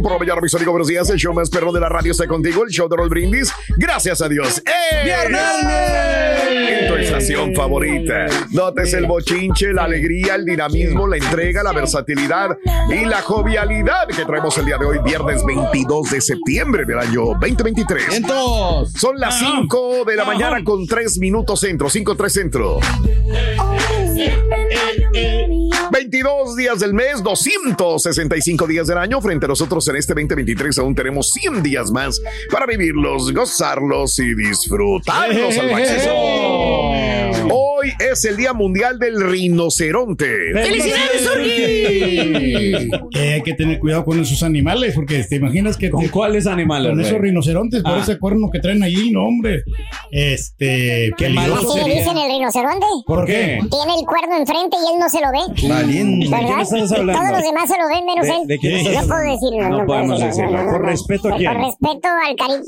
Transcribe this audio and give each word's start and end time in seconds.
Morning 0.00 0.18
por 0.18 0.26
mañana, 0.26 0.40
mis 0.40 0.54
amigos, 0.54 0.72
buenos 0.72 0.88
días. 0.88 1.10
El 1.10 1.18
show 1.18 1.34
más 1.34 1.50
perro 1.50 1.72
de 1.72 1.80
la 1.80 1.88
radio 1.88 2.12
está 2.12 2.26
contigo, 2.26 2.64
el 2.64 2.70
show 2.70 2.88
de 2.88 2.96
Roll 2.96 3.08
Brindis. 3.08 3.52
Gracias 3.76 4.22
a 4.22 4.28
Dios. 4.28 4.62
¡Eh! 4.64 5.04
¡Viernes! 5.04 5.40
En 6.48 6.88
tu 6.88 6.94
estación 6.96 7.54
favorita. 7.54 8.26
Notes 8.50 8.94
el 8.94 9.06
bochinche, 9.06 9.72
la 9.72 9.84
alegría, 9.84 10.36
el 10.36 10.44
dinamismo, 10.44 11.06
la 11.06 11.16
entrega, 11.16 11.62
la 11.62 11.72
versatilidad 11.72 12.56
y 12.90 13.04
la 13.04 13.20
jovialidad 13.22 14.08
que 14.08 14.24
traemos 14.24 14.56
el 14.58 14.66
día 14.66 14.78
de 14.78 14.86
hoy, 14.86 14.98
viernes 15.04 15.44
22 15.44 16.10
de 16.10 16.20
septiembre 16.20 16.84
del 16.84 16.98
año 16.98 17.24
2023. 17.40 18.22
Son 18.96 19.18
las 19.18 19.38
5 19.38 20.04
de 20.06 20.16
la 20.16 20.24
mañana 20.24 20.64
con 20.64 20.86
3 20.86 21.18
minutos 21.18 21.60
centro, 21.60 21.90
5 21.90 22.16
3 22.16 22.32
centro. 22.32 22.80
22 25.90 26.56
días 26.56 26.80
del 26.80 26.94
mes, 26.94 27.22
265 27.22 28.66
días 28.66 28.86
del 28.86 28.98
año. 28.98 29.20
Frente 29.20 29.46
a 29.46 29.48
nosotros 29.48 29.86
en 29.88 29.96
este 29.96 30.14
2023 30.14 30.78
aún 30.78 30.94
tenemos 30.94 31.30
100 31.32 31.62
días 31.62 31.90
más 31.90 32.20
para 32.50 32.66
vivirlos, 32.66 33.32
gozarlos 33.32 34.18
y 34.18 34.34
disfrutarlos 34.34 35.58
al 35.58 35.70
máximo. 35.70 37.60
Hoy 37.82 37.92
es 38.10 38.24
el 38.24 38.36
Día 38.36 38.52
Mundial 38.52 38.98
del 38.98 39.20
Rinoceronte. 39.20 40.26
¡Felicidades, 40.52 41.28
Eh, 41.38 42.88
hay 43.34 43.42
que 43.42 43.54
tener 43.54 43.78
cuidado 43.78 44.04
con 44.04 44.20
esos 44.20 44.42
animales, 44.42 44.94
porque 44.94 45.22
te 45.24 45.36
imaginas 45.36 45.76
que. 45.76 45.88
¿Con 45.90 46.06
cuáles 46.08 46.46
animales? 46.46 46.90
Con 46.90 47.00
esos 47.00 47.18
rinocerontes, 47.18 47.82
por 47.82 47.92
Ah. 47.92 48.00
ese 48.02 48.18
cuerno 48.18 48.50
que 48.52 48.58
traen 48.60 48.82
allí, 48.82 49.10
no, 49.10 49.24
hombre. 49.24 49.62
Este. 50.10 51.10
Qué 51.16 51.28
malo 51.30 51.54
Así 51.56 51.66
le 51.66 51.72
sería. 51.84 51.94
dicen 52.00 52.18
el 52.18 52.28
rinoceronte. 52.30 52.86
¿Por 53.06 53.24
qué? 53.26 53.60
Tiene 53.70 53.94
el 53.98 54.06
cuerno 54.06 54.36
enfrente 54.38 54.76
y 54.76 54.92
él 54.94 54.98
no 55.00 55.08
se 55.08 55.20
lo 55.20 55.30
ve. 55.32 55.68
Valiente. 55.68 56.26
¿De 56.26 56.30
¿Verdad? 56.30 56.66
quién 56.68 56.82
estás 56.84 56.98
hablando? 56.98 57.22
Todos 57.22 57.32
los 57.38 57.42
demás 57.42 57.68
se 57.68 57.78
lo 57.78 57.88
ven 57.88 58.04
menos 58.04 58.26
¿De- 58.26 58.32
él. 58.42 58.46
de 58.46 58.58
quién 58.58 58.76
estás 58.76 58.94
no 59.06 59.08
puedo 59.08 59.22
decirlo. 59.32 59.68
No 59.68 59.76
puedo 59.86 59.86
podemos 59.86 60.20
decirlo. 60.20 60.64
¿Por 60.70 60.84
respeto 60.84 61.28
a 61.28 61.36
quién? 61.36 61.52
Por 61.52 61.62
respeto 61.64 62.08
al 62.08 62.36
cariño. 62.36 62.62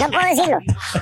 No 0.00 0.08
puedo 0.10 0.26
decirlo. 0.34 0.58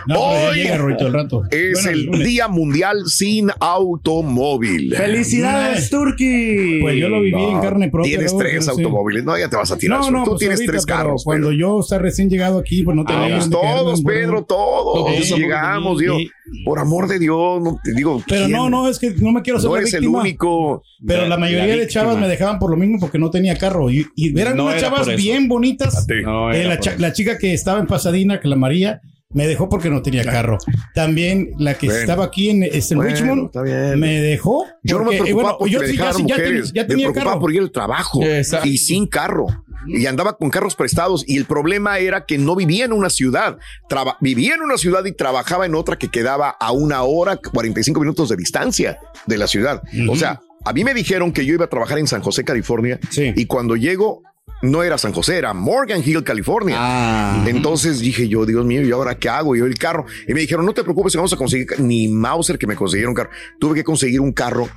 No, 0.07 0.21
Hoy 0.21 0.57
llega 0.57 0.77
Rorito 0.77 1.07
al 1.07 1.13
rato. 1.13 1.43
Es 1.51 1.73
Bueno, 1.85 1.91
el 1.91 2.05
lunes. 2.07 2.27
Día 2.27 2.49
Mundial 2.49 2.97
sin 3.07 3.51
automóvil. 3.61 4.95
¡Felicidades, 4.95 5.91
Turki! 5.91 6.79
Pues 6.81 6.97
yo 6.97 7.09
lo 7.09 7.21
viví 7.21 7.43
en 7.43 7.61
carne 7.61 7.89
propia. 7.91 8.11
Tienes 8.11 8.37
tres 8.37 8.65
sí. 8.65 8.71
automóviles. 8.71 9.25
No, 9.25 9.39
ya 9.39 9.49
te 9.49 9.57
vas 9.57 9.71
a 9.71 9.79
tirar. 9.79 10.01
No, 10.01 10.11
no, 10.11 10.25
Tú 10.25 10.31
pues 10.31 10.41
tienes 10.41 10.59
ahorita, 10.61 10.73
tres 10.73 10.85
pero 10.87 10.97
carros. 10.99 11.25
Cuando 11.25 11.53
yo 11.53 11.81
estaba 11.81 12.03
recién 12.03 12.29
llegado 12.29 12.59
aquí, 12.59 12.83
pues 12.83 12.97
no 12.97 13.05
tenía 13.05 13.27
quedarme 13.27 13.49
todos. 13.51 14.03
Pedro, 14.03 14.45
todos. 14.45 15.07
Todos. 15.07 15.39
Llegamos, 15.39 15.99
digo, 15.99 16.19
Y- 16.21 16.31
por 16.65 16.79
amor 16.79 17.09
de 17.09 17.19
Dios, 17.19 17.63
no 17.63 17.79
te 17.83 17.93
digo. 17.93 18.23
Pero 18.29 18.47
¿quién? 18.47 18.57
no, 18.57 18.71
no, 18.71 18.89
es 18.89 18.99
que 18.99 19.11
no 19.11 19.33
me 19.33 19.43
quiero 19.43 19.59
ser 19.59 19.69
No 19.69 19.75
la 19.77 19.81
eres 19.83 19.95
el 19.95 20.01
víctima. 20.01 20.21
único. 20.21 20.83
Pero 21.07 21.23
la, 21.23 21.29
La- 21.31 21.37
mayoría 21.39 21.67
la 21.77 21.83
de 21.83 21.89
chavas 21.89 22.19
me 22.19 22.29
dejaban 22.29 22.59
por 22.59 22.71
lo 22.71 22.77
mismo 22.77 22.99
porque 23.01 23.19
no 23.19 23.31
tenía 23.31 23.57
carro. 23.57 23.91
Y, 23.91 24.07
y 24.15 24.39
eran 24.39 24.57
No 24.57 24.65
unas 24.65 24.77
era 24.83 24.89
chavas 24.89 25.17
bien 25.17 25.49
bonitas. 25.49 26.07
No, 26.25 26.53
Eh, 26.53 26.79
la 26.99 27.13
chica 27.13 27.39
que 27.39 27.53
estaba 27.53 27.81
en 27.81 27.87
Pasadena, 27.87 28.41
que 28.41 28.49
la 28.49 28.57
María, 28.57 29.01
me 29.33 29.47
dejó 29.47 29.69
porque 29.69 29.91
no 29.91 30.03
tenía 30.03 30.25
carro. 30.25 30.57
También 30.95 31.51
la 31.59 31.75
que 31.75 31.87
Bueno. 31.87 32.01
estaba 32.01 32.25
aquí 32.27 32.51
en, 32.51 32.63
este, 32.63 32.95
en 32.95 32.99
Bueno, 33.01 33.13
Richmond 33.15 33.97
me 33.97 34.21
dejó. 34.21 34.65
Yo 34.83 34.99
no 34.99 35.05
me 35.05 35.17
porque, 35.17 35.17
eh, 35.17 35.35
preocupaba 35.35 35.43
bueno, 35.43 35.59
porque 35.59 35.73
yo 35.73 35.81
me 35.81 35.87
ya, 35.97 36.13
mujeres. 36.19 36.73
tenía, 36.73 36.83
me 36.85 36.95
preocupaba 36.95 37.25
carro. 37.33 37.41
por 37.41 37.53
ir 37.53 37.61
al 37.61 37.71
trabajo 37.73 38.23
Exacto. 38.23 38.69
y 38.69 38.79
sin 38.79 39.07
carro. 39.07 39.47
Y 39.89 40.07
andaba 40.07 40.37
con 40.37 40.51
carros 40.51 40.75
prestados 40.75 41.23
y 41.29 41.37
el 41.37 41.45
problema 41.45 41.99
era 41.99 42.25
que 42.25 42.39
no 42.39 42.57
vivía 42.57 42.85
en 42.85 42.93
una 42.93 43.11
ciudad. 43.11 43.59
Traba- 43.89 44.17
vivía 44.21 44.55
en 44.55 44.63
una 44.63 44.79
ciudad 44.79 45.05
y 45.05 45.13
trabajaba 45.13 45.67
en 45.67 45.75
otra 45.77 45.97
que 45.97 46.09
quedaba 46.09 46.49
a 46.51 46.73
una 46.73 47.03
hora, 47.03 47.37
45 47.37 48.01
minutos 48.01 48.29
de 48.29 48.37
distancia 48.37 48.99
de 49.27 49.39
la 49.39 49.47
ciudad. 49.47 49.83
O 50.09 50.17
sea, 50.17 50.41
a 50.65 50.73
mí 50.73 50.83
me 50.83 50.93
dijeron 50.95 51.33
que 51.33 51.45
yo 51.47 51.55
iba 51.55 51.67
a 51.67 51.69
trabajar 51.69 51.99
en 51.99 52.09
San 52.09 52.21
José, 52.23 52.43
California. 52.43 52.99
Sí. 53.11 53.33
Y 53.37 53.47
cuando 53.47 53.77
llego, 53.77 54.23
no 54.63 54.83
era 54.83 54.99
San 54.99 55.13
José, 55.13 55.37
era 55.39 55.53
Morgan 55.55 56.03
Hill, 56.05 56.25
California. 56.25 56.77
Ah. 56.79 57.45
Entonces 57.47 58.01
dije 58.01 58.29
yo, 58.29 58.47
Dios 58.47 58.65
mío, 58.65 58.83
¿y 58.83 58.91
ahora 58.91 59.17
qué 59.19 59.29
hago? 59.29 59.55
Y 59.55 59.59
yo 59.61 59.67
el 59.67 59.79
carro. 59.79 60.07
Y 60.27 60.35
me 60.35 60.41
dijeron, 60.41 60.65
no 60.67 60.73
te 60.75 60.83
preocupes, 60.83 61.15
vamos 61.15 61.33
a 61.33 61.37
conseguir 61.37 61.67
ca-". 61.67 61.77
ni 61.79 62.09
Mauser 62.09 62.59
que 62.59 62.67
me 62.67 62.75
consiguiera 62.77 63.09
un 63.09 63.15
carro. 63.15 63.31
Tuve 63.59 63.75
que 63.75 63.85
conseguir 63.85 64.21
un 64.21 64.33
carro 64.33 64.69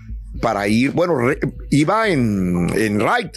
para 0.42 0.68
ir. 0.68 0.92
Bueno, 0.92 1.18
re- 1.18 1.40
iba 1.72 2.08
en, 2.10 2.70
en 2.76 3.00
ride. 3.00 3.32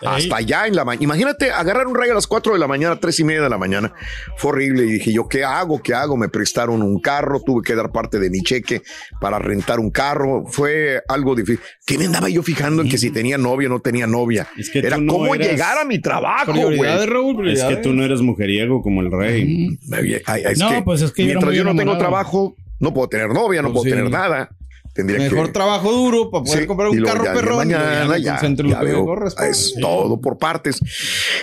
Hasta 0.00 0.36
allá 0.36 0.66
en 0.66 0.76
la 0.76 0.84
mañana. 0.84 1.04
Imagínate 1.04 1.50
agarrar 1.50 1.86
un 1.86 1.94
rayo 1.94 2.12
a 2.12 2.14
las 2.14 2.26
4 2.26 2.52
de 2.52 2.58
la 2.58 2.66
mañana, 2.66 2.96
tres 3.00 3.18
y 3.20 3.24
media 3.24 3.42
de 3.42 3.50
la 3.50 3.58
mañana. 3.58 3.92
Fue 4.36 4.50
horrible. 4.52 4.84
Y 4.84 4.92
dije 4.92 5.12
yo, 5.12 5.28
¿qué 5.28 5.44
hago? 5.44 5.82
¿Qué 5.82 5.94
hago? 5.94 6.16
Me 6.16 6.28
prestaron 6.28 6.82
un 6.82 7.00
carro. 7.00 7.40
Tuve 7.44 7.62
que 7.62 7.74
dar 7.74 7.90
parte 7.90 8.18
de 8.18 8.30
mi 8.30 8.40
cheque 8.42 8.82
para 9.20 9.38
rentar 9.38 9.80
un 9.80 9.90
carro. 9.90 10.44
Fue 10.46 11.02
algo 11.08 11.34
difícil. 11.34 11.60
¿Qué 11.86 11.98
me 11.98 12.06
andaba 12.06 12.28
yo 12.28 12.42
fijando 12.42 12.82
en 12.82 12.88
que 12.88 12.98
si 12.98 13.10
tenía 13.10 13.38
novia 13.38 13.68
o 13.68 13.70
no 13.70 13.80
tenía 13.80 14.06
novia? 14.06 14.46
Es 14.56 14.70
que 14.70 14.78
Era 14.80 14.98
no 14.98 15.12
cómo 15.12 15.34
llegar 15.34 15.78
a 15.78 15.84
mi 15.84 15.98
trabajo, 16.00 16.52
Raúl, 16.52 17.48
Es 17.48 17.64
que 17.64 17.76
tú 17.76 17.92
no 17.92 18.04
eres 18.04 18.20
mujeriego 18.20 18.82
como 18.82 19.00
el 19.00 19.10
rey. 19.10 19.78
No, 20.58 20.84
pues 20.84 21.02
es 21.02 21.12
que 21.12 21.24
mientras 21.24 21.54
yo 21.54 21.64
no 21.64 21.74
tengo 21.74 21.96
trabajo, 21.98 22.54
no 22.80 22.94
puedo 22.94 23.08
tener 23.08 23.28
novia, 23.30 23.62
no 23.62 23.68
Pues 23.68 23.82
puedo 23.82 23.84
sí. 23.84 23.90
tener 23.90 24.10
nada. 24.10 24.50
Tendría 24.98 25.30
Mejor 25.30 25.46
que 25.46 25.52
trabajo 25.52 25.92
duro 25.92 26.28
para 26.28 26.42
poder 26.42 26.62
Sí, 26.62 26.66
comprar 26.66 26.88
un 26.88 27.00
carro 27.04 27.24
ya 27.24 27.32
perrón. 27.32 27.56
mañana 27.58 28.04
me 28.06 28.20
ya, 28.20 28.40
ya 28.42 28.48
me 28.48 28.84
veo, 28.84 29.26
es 29.48 29.76
todo 29.80 30.20
por 30.20 30.38
partes. 30.38 30.80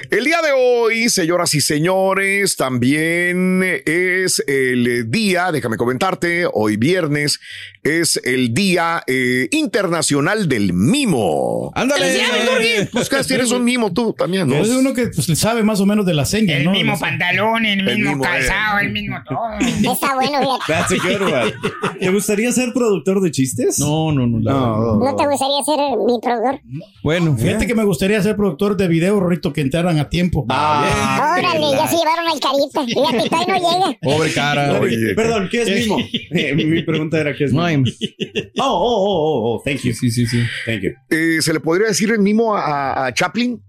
El 0.10 0.26
día 0.26 0.42
de 0.42 0.52
hoy, 0.52 1.08
señoras 1.08 1.54
y 1.54 1.62
señores, 1.62 2.58
también 2.58 3.64
es 3.86 4.44
el 4.46 5.10
día, 5.10 5.54
déjame 5.54 5.78
comentarte, 5.78 6.46
hoy 6.52 6.76
viernes 6.76 7.40
es 7.82 8.20
el 8.26 8.54
día 8.54 9.04
eh, 9.08 9.48
internacional 9.52 10.50
del 10.50 10.74
mimo. 10.74 11.72
Ándale. 11.76 12.90
Pues 12.92 13.08
casi 13.08 13.36
eres 13.36 13.52
un 13.52 13.64
mimo 13.64 13.94
tú 13.94 14.12
también, 14.12 14.50
¿no? 14.50 14.56
Es 14.56 14.68
uno 14.68 14.94
que 14.94 15.08
pues, 15.08 15.30
le 15.30 15.36
sabe 15.38 15.64
más 15.64 15.80
o 15.80 15.86
menos 15.86 16.06
de 16.06 16.14
la 16.14 16.26
seña, 16.26 16.58
El 16.58 16.66
¿no? 16.66 16.72
mismo 16.72 17.00
pantalón, 17.00 17.64
el 17.66 17.86
mismo 17.86 18.22
eh. 18.26 18.28
calzado, 18.28 18.80
el 18.80 18.92
mismo 18.92 19.16
todo. 19.26 19.94
Está 19.94 20.16
bueno, 20.16 20.60
fíjate. 20.66 20.74
That's 20.74 20.92
a 20.92 20.96
good 20.98 21.22
one. 21.22 21.54
¿Te 22.02 22.10
gustaría 22.10 22.52
ser 22.52 22.74
productor 22.74 23.22
de 23.22 23.32
chistes? 23.32 23.45
Chistes? 23.46 23.80
No, 23.80 24.12
no, 24.12 24.26
no. 24.28 24.40
No. 24.40 24.96
¿No 24.98 25.16
te 25.16 25.28
gustaría 25.28 25.64
ser 25.64 25.78
mi 26.06 26.20
productor? 26.22 26.60
Bueno, 27.04 27.36
Fíjate 27.38 27.68
que 27.68 27.76
me 27.76 27.84
gustaría 27.84 28.22
ser 28.22 28.36
productor 28.36 28.76
de 28.78 28.88
video, 28.88 29.20
Rorito, 29.20 29.54
que 29.54 29.62
entraran 29.62 30.00
a 30.00 30.10
tiempo. 30.10 30.46
Ah, 30.50 31.36
Órale, 31.38 31.72
ya 31.72 31.88
se 31.88 31.96
llevaron 31.98 32.26
al 32.32 32.40
carita. 32.40 32.84
Fíjate, 32.86 33.30
todavía 33.30 33.60
no 33.60 33.72
llega. 33.90 33.98
Pobre 34.02 34.32
cara. 34.34 34.80
Oye, 34.80 35.14
Perdón, 35.16 35.48
¿qué 35.52 35.62
es 35.62 35.70
mimo? 35.88 35.98
Eh, 36.32 36.54
mi, 36.56 36.82
pregunta 36.84 37.20
era 37.20 37.36
¿qué 37.36 37.46
es 37.46 37.54
mimo? 37.54 37.86
Oh, 38.60 38.64
oh, 38.64 38.68
oh, 38.68 39.54
oh, 39.54 39.56
oh, 39.58 39.62
thank 39.64 39.82
you. 39.82 39.94
Sí, 39.94 40.10
sí, 40.12 40.26
sí. 40.26 40.40
Thank 40.66 40.82
you. 40.82 40.90
eh, 41.10 41.38
¿Se 41.42 41.54
le 41.54 41.60
podría 41.60 41.88
decir 41.88 42.10
el 42.12 42.20
mimo 42.20 42.56
a, 42.56 43.06
a 43.08 43.14
Chaplin? 43.14 43.62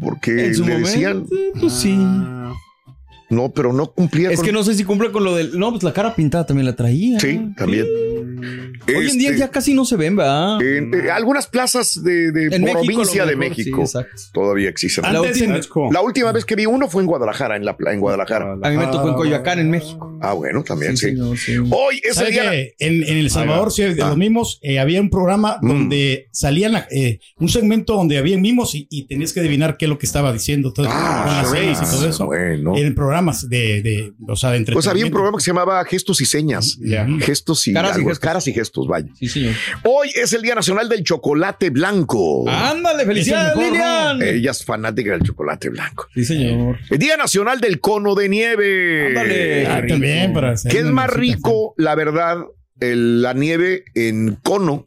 Porque 0.00 0.46
En 0.46 0.54
su 0.54 0.64
le 0.64 0.72
momento, 0.74 0.90
decían, 0.90 1.26
pues 1.58 1.72
sí. 1.72 1.96
no, 3.30 3.50
pero 3.54 3.72
no 3.72 3.86
cumplía 3.92 4.30
Es 4.30 4.36
con- 4.36 4.46
que 4.46 4.52
no 4.52 4.62
sé 4.62 4.74
si 4.74 4.84
cumple 4.84 5.10
con 5.10 5.24
lo 5.24 5.34
del. 5.34 5.58
No, 5.58 5.70
pues 5.70 5.82
la 5.82 5.92
cara 5.92 6.14
pintada 6.14 6.44
también 6.46 6.66
la 6.66 6.76
traía. 6.76 7.18
Sí, 7.18 7.40
también. 7.56 7.86
Hoy 8.88 9.10
en 9.10 9.18
día 9.18 9.28
Este, 9.30 9.40
ya 9.40 9.50
casi 9.50 9.74
no 9.74 9.84
se 9.84 9.96
ven, 9.96 10.16
¿verdad? 10.16 10.60
En 10.62 10.92
eh, 10.94 11.10
algunas 11.10 11.46
plazas 11.46 12.02
de, 12.02 12.32
de 12.32 12.54
En 12.54 12.62
México, 12.62 12.80
provincia 12.82 13.26
de 13.26 13.36
México 13.36 13.86
sí, 13.86 13.98
todavía 14.32 14.68
existen. 14.70 15.04
La 15.12 15.20
última-. 16.00 16.26
La 16.26 16.32
vez 16.32 16.44
que 16.44 16.56
vi 16.56 16.66
uno 16.66 16.88
fue 16.88 17.02
en 17.02 17.06
Guadalajara, 17.06 17.56
en 17.56 17.64
la 17.64 17.76
pla- 17.76 17.92
en 17.92 18.00
Guadalajara. 18.00 18.56
A 18.62 18.70
mí 18.70 18.76
me 18.76 18.86
tocó 18.86 19.08
en 19.08 19.14
Coyoacán, 19.14 19.58
en 19.58 19.70
México. 19.70 20.18
Ah, 20.20 20.32
bueno, 20.32 20.62
también 20.64 20.96
sí. 20.96 21.06
señor, 21.10 21.36
sí. 21.38 21.56
Hoy 21.58 21.96
es 22.02 22.10
el 22.10 22.14
¿Sabe 22.14 22.30
día. 22.30 22.50
que 22.50 22.74
en, 22.78 23.02
en 23.04 23.16
El 23.18 23.30
Salvador, 23.30 23.72
sí, 23.72 23.82
de 23.82 24.02
Ah. 24.02 24.08
los 24.08 24.16
mimos, 24.16 24.58
eh, 24.62 24.78
había 24.78 25.00
un 25.00 25.10
programa 25.10 25.58
Mm. 25.62 25.68
donde 25.68 26.28
salían 26.32 26.84
eh, 26.90 27.18
un 27.38 27.48
segmento 27.48 27.94
donde 27.94 28.18
había 28.18 28.36
mimos 28.38 28.74
y, 28.74 28.86
y 28.90 29.06
tenías 29.06 29.32
que 29.32 29.40
adivinar 29.40 29.76
qué 29.76 29.84
es 29.86 29.88
lo 29.88 29.98
que 29.98 30.06
estaba 30.06 30.32
diciendo. 30.32 30.72
Todo, 30.72 30.86
con 30.86 30.94
Ah, 30.96 31.40
las 31.42 31.50
series 31.50 31.78
y 31.80 31.84
todo 31.84 32.08
eso. 32.08 32.26
bueno. 32.26 32.76
En 32.76 32.94
programas 32.94 33.48
de, 33.48 33.82
de 33.82 34.12
o 34.26 34.36
sea, 34.36 34.50
de 34.50 34.64
Pues 34.64 34.86
había 34.86 35.04
un 35.04 35.06
entretenimiento. 35.06 35.14
programa 35.14 35.38
que 35.38 35.44
se 35.44 35.50
llamaba 35.50 35.84
Gestos 35.84 36.20
y 36.20 36.26
Señas. 36.26 36.78
Gestos 37.20 37.66
y, 37.68 37.72
Caras 37.72 37.92
y 37.92 37.94
algo, 37.96 38.08
gestos. 38.10 38.18
Caras 38.26 38.46
y 38.48 38.52
gestos, 38.52 38.88
vaya. 38.88 39.06
Sí, 39.18 39.28
señor. 39.28 39.54
Hoy 39.84 40.10
es 40.14 40.32
el 40.32 40.42
Día 40.42 40.54
Nacional 40.56 40.88
del 40.88 41.04
Chocolate 41.04 41.70
Blanco. 41.70 42.44
Ándale, 42.48 43.04
felicidades, 43.06 43.56
Lilian. 43.56 44.20
Ella 44.20 44.50
es 44.50 44.64
fanática 44.64 45.12
del 45.12 45.22
chocolate 45.22 45.68
blanco. 45.70 46.06
Sí, 46.14 46.24
señor. 46.24 46.78
El 46.90 46.98
Día 46.98 47.16
Nacional 47.16 47.60
del 47.60 47.80
Cono 47.80 48.14
de 48.16 48.28
Nieve. 48.28 49.06
Ándale. 49.08 49.66
Ah, 49.66 49.82
también 49.86 50.32
para 50.32 50.54
¿Qué 50.68 50.78
es 50.80 50.86
más 50.86 51.08
rico, 51.10 51.74
la 51.76 51.94
verdad, 51.94 52.38
el- 52.80 53.22
la 53.22 53.32
nieve 53.32 53.84
en 53.94 54.36
cono 54.42 54.86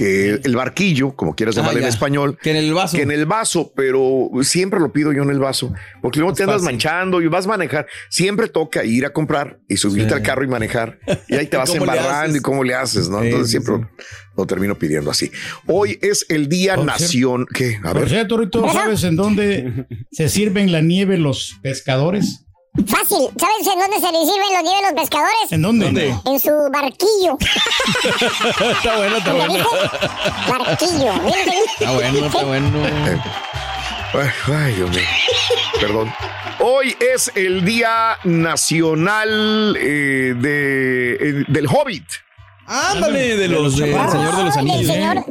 que 0.00 0.40
el 0.42 0.56
barquillo, 0.56 1.14
como 1.14 1.34
quieras 1.34 1.56
Ah, 1.58 1.60
llamarle 1.60 1.80
en 1.82 1.88
español, 1.88 2.38
Que 2.42 2.50
en 2.52 2.56
el 2.56 2.72
vaso. 2.72 2.96
que 2.96 3.02
en 3.02 3.10
el 3.10 3.26
vaso, 3.26 3.70
pero 3.76 4.30
siempre 4.42 4.80
lo 4.80 4.92
pido 4.92 5.12
yo 5.12 5.22
en 5.24 5.28
el 5.30 5.38
vaso, 5.38 5.74
porque 6.00 6.20
luego 6.20 6.34
te 6.34 6.44
andas 6.44 6.62
fácil. 6.62 6.72
manchando 6.72 7.20
y 7.20 7.26
vas 7.26 7.44
a 7.44 7.48
manejar. 7.48 7.86
Siempre 8.08 8.48
toca 8.48 8.82
ir 8.82 9.04
a 9.04 9.12
comprar 9.12 9.58
y 9.68 9.76
subirte 9.76 10.08
Sí. 10.08 10.14
al 10.14 10.22
carro 10.22 10.42
y 10.42 10.48
manejar. 10.48 10.98
Y 11.28 11.34
ahí 11.34 11.46
te 11.48 11.58
vas 11.58 11.68
¿Cómo 11.70 11.84
le 11.84 11.92
embarrando 11.92 12.38
y 12.38 12.40
cómo 12.40 12.64
le 12.64 12.74
haces, 12.74 13.10
¿no? 13.10 13.20
Sí, 13.20 13.26
Entonces 13.26 13.50
siempre 13.50 13.74
sí. 13.76 13.80
Lo, 13.82 13.90
lo 14.38 14.46
termino 14.46 14.74
pidiendo 14.78 15.10
así. 15.10 15.30
Hoy 15.66 15.98
es 16.00 16.24
el 16.30 16.48
Día 16.48 16.76
Por 16.76 16.86
Nación. 16.86 17.46
¿Qué? 17.52 17.76
A 17.84 17.92
Por 17.92 18.00
ver. 18.00 18.08
cierto, 18.08 18.38
Rito, 18.38 18.66
¿sabes 18.72 19.04
en 19.04 19.16
dónde 19.16 19.84
se 20.10 20.30
sirven 20.30 20.72
la 20.72 20.80
nieve 20.80 21.18
los 21.18 21.58
pescadores? 21.62 22.46
Fácil. 22.86 23.28
¿Sabes 23.38 23.66
en 23.72 23.78
dónde 23.78 24.00
se 24.00 24.12
les 24.12 24.28
sirven 24.28 24.54
los 24.54 24.62
nieves 24.62 24.82
los 24.82 24.92
pescadores? 25.00 25.52
¿En 25.52 25.62
dónde? 25.62 25.84
¿Dónde? 25.86 26.14
En 26.26 26.40
su 26.40 26.50
barquillo. 26.72 27.36
está 28.76 28.96
bueno, 28.96 29.16
está 29.16 29.32
¿Me 29.32 29.46
bueno. 29.48 29.64
Barquillo. 30.48 31.12
Está 31.78 31.92
bueno, 31.92 32.26
está 32.26 32.44
bueno. 32.44 32.82
Ay, 34.12 34.28
ay, 34.54 34.72
Dios 34.74 34.90
mío. 34.90 35.00
Perdón. 35.80 36.12
Hoy 36.60 36.96
es 37.00 37.30
el 37.34 37.64
Día 37.64 38.18
Nacional 38.24 39.76
eh, 39.78 40.34
de, 40.36 41.12
eh, 41.14 41.44
del 41.48 41.66
Hobbit. 41.66 42.04
Ándale, 42.66 43.36
de 43.36 43.48
los 43.48 43.76
del 43.76 43.90
Señor 43.92 44.36
de 44.36 44.44
los 44.44 44.56
Ah, 44.56 44.60
Anillos. 44.60 44.86
del 44.86 45.24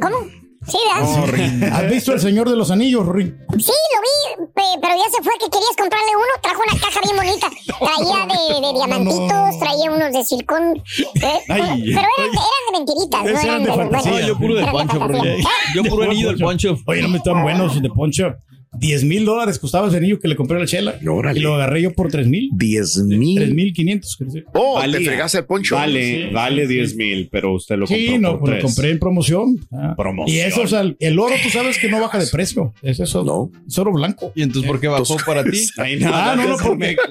¿verdad? 0.78 1.72
¿Has 1.84 1.90
visto 1.90 2.12
El 2.12 2.20
Señor 2.20 2.48
de 2.48 2.56
los 2.56 2.70
Anillos, 2.70 3.04
Rory? 3.06 3.24
Sí, 3.58 3.72
lo 3.94 4.00
vi, 4.44 4.46
pe- 4.54 4.78
pero 4.80 4.94
ya 4.94 5.10
se 5.10 5.22
fue 5.22 5.32
que 5.38 5.46
querías 5.50 5.76
comprarle 5.78 6.12
uno. 6.16 6.32
Trajo 6.42 6.62
una 6.62 6.80
caja 6.80 7.00
bien 7.02 7.16
bonita. 7.16 7.48
Traía 7.78 8.26
de, 8.26 8.66
de 8.66 8.72
diamantitos, 8.74 9.58
traía 9.58 9.90
unos 9.90 10.12
de 10.12 10.24
silicón. 10.24 10.76
eh, 10.76 11.40
Ay. 11.48 11.84
pero 11.94 12.08
eran, 12.18 12.30
eran 12.30 12.62
de 12.66 12.78
mentiritas, 12.78 13.22
no 13.24 13.28
eran 13.40 13.62
de 13.64 13.70
de, 13.70 13.76
fantasía. 13.76 14.10
bueno, 14.12 14.26
No, 14.26 14.28
yo 14.28 14.38
puro 14.38 14.54
de 14.54 14.66
Poncho. 14.66 14.98
Rory. 14.98 15.44
Yo 15.74 15.84
puro 15.84 16.02
anillo 16.04 16.28
del 16.28 16.38
Poncho. 16.38 16.76
Oye, 16.86 17.02
no 17.02 17.08
me 17.08 17.18
están 17.18 17.42
buenos 17.42 17.80
de 17.80 17.88
Poncho. 17.90 18.34
10 18.78 19.04
mil 19.04 19.24
dólares 19.24 19.58
costaba 19.58 19.88
ese 19.88 19.96
anillo 19.96 20.20
que 20.20 20.28
le 20.28 20.36
compré 20.36 20.56
a 20.56 20.60
la 20.60 20.66
chela. 20.66 20.94
Órale. 21.06 21.38
Y 21.38 21.42
lo 21.42 21.54
agarré 21.54 21.82
yo 21.82 21.92
por 21.92 22.10
3 22.10 22.28
mil. 22.28 22.50
10 22.54 22.92
3 22.92 23.04
mil. 23.06 23.54
mil 23.54 23.72
500. 23.72 24.16
quiero 24.16 24.32
decir. 24.32 24.46
Oh, 24.54 24.74
Valía. 24.76 24.98
te 24.98 25.04
fregaste 25.04 25.38
el 25.38 25.44
poncho. 25.44 25.74
Vale, 25.74 26.28
Sí, 26.28 26.32
vale 26.34 26.66
sí, 26.66 26.74
10 26.74 26.90
sí. 26.90 26.96
mil, 26.96 27.28
pero 27.32 27.54
usted 27.54 27.76
lo 27.76 27.86
Sí, 27.86 28.06
compró 28.06 28.20
no, 28.20 28.30
por 28.32 28.40
pues 28.40 28.50
lo 28.52 28.58
tres. 28.60 28.74
compré 28.74 28.90
en 28.92 28.98
promoción. 29.00 29.56
Ah. 29.72 29.94
Promoción. 29.96 30.36
Y 30.36 30.40
eso, 30.40 30.62
o 30.62 30.66
sea, 30.68 30.82
el 30.98 31.18
oro, 31.18 31.34
tú 31.42 31.50
sabes 31.50 31.78
que 31.78 31.88
no 31.88 32.00
baja 32.00 32.18
de 32.18 32.26
precio. 32.28 32.72
Es 32.82 33.00
eso. 33.00 33.24
No. 33.24 33.50
Es 33.66 33.76
oro 33.78 33.92
blanco. 33.92 34.32
¿Y 34.36 34.42
entonces 34.42 34.70
por 34.70 34.80
qué 34.80 34.88
bajó 34.88 35.16
para 35.26 35.42
ti? 35.44 35.66
Ah, 36.04 36.34
no, 36.36 36.48
no, 36.48 36.56
porque. 36.56 36.96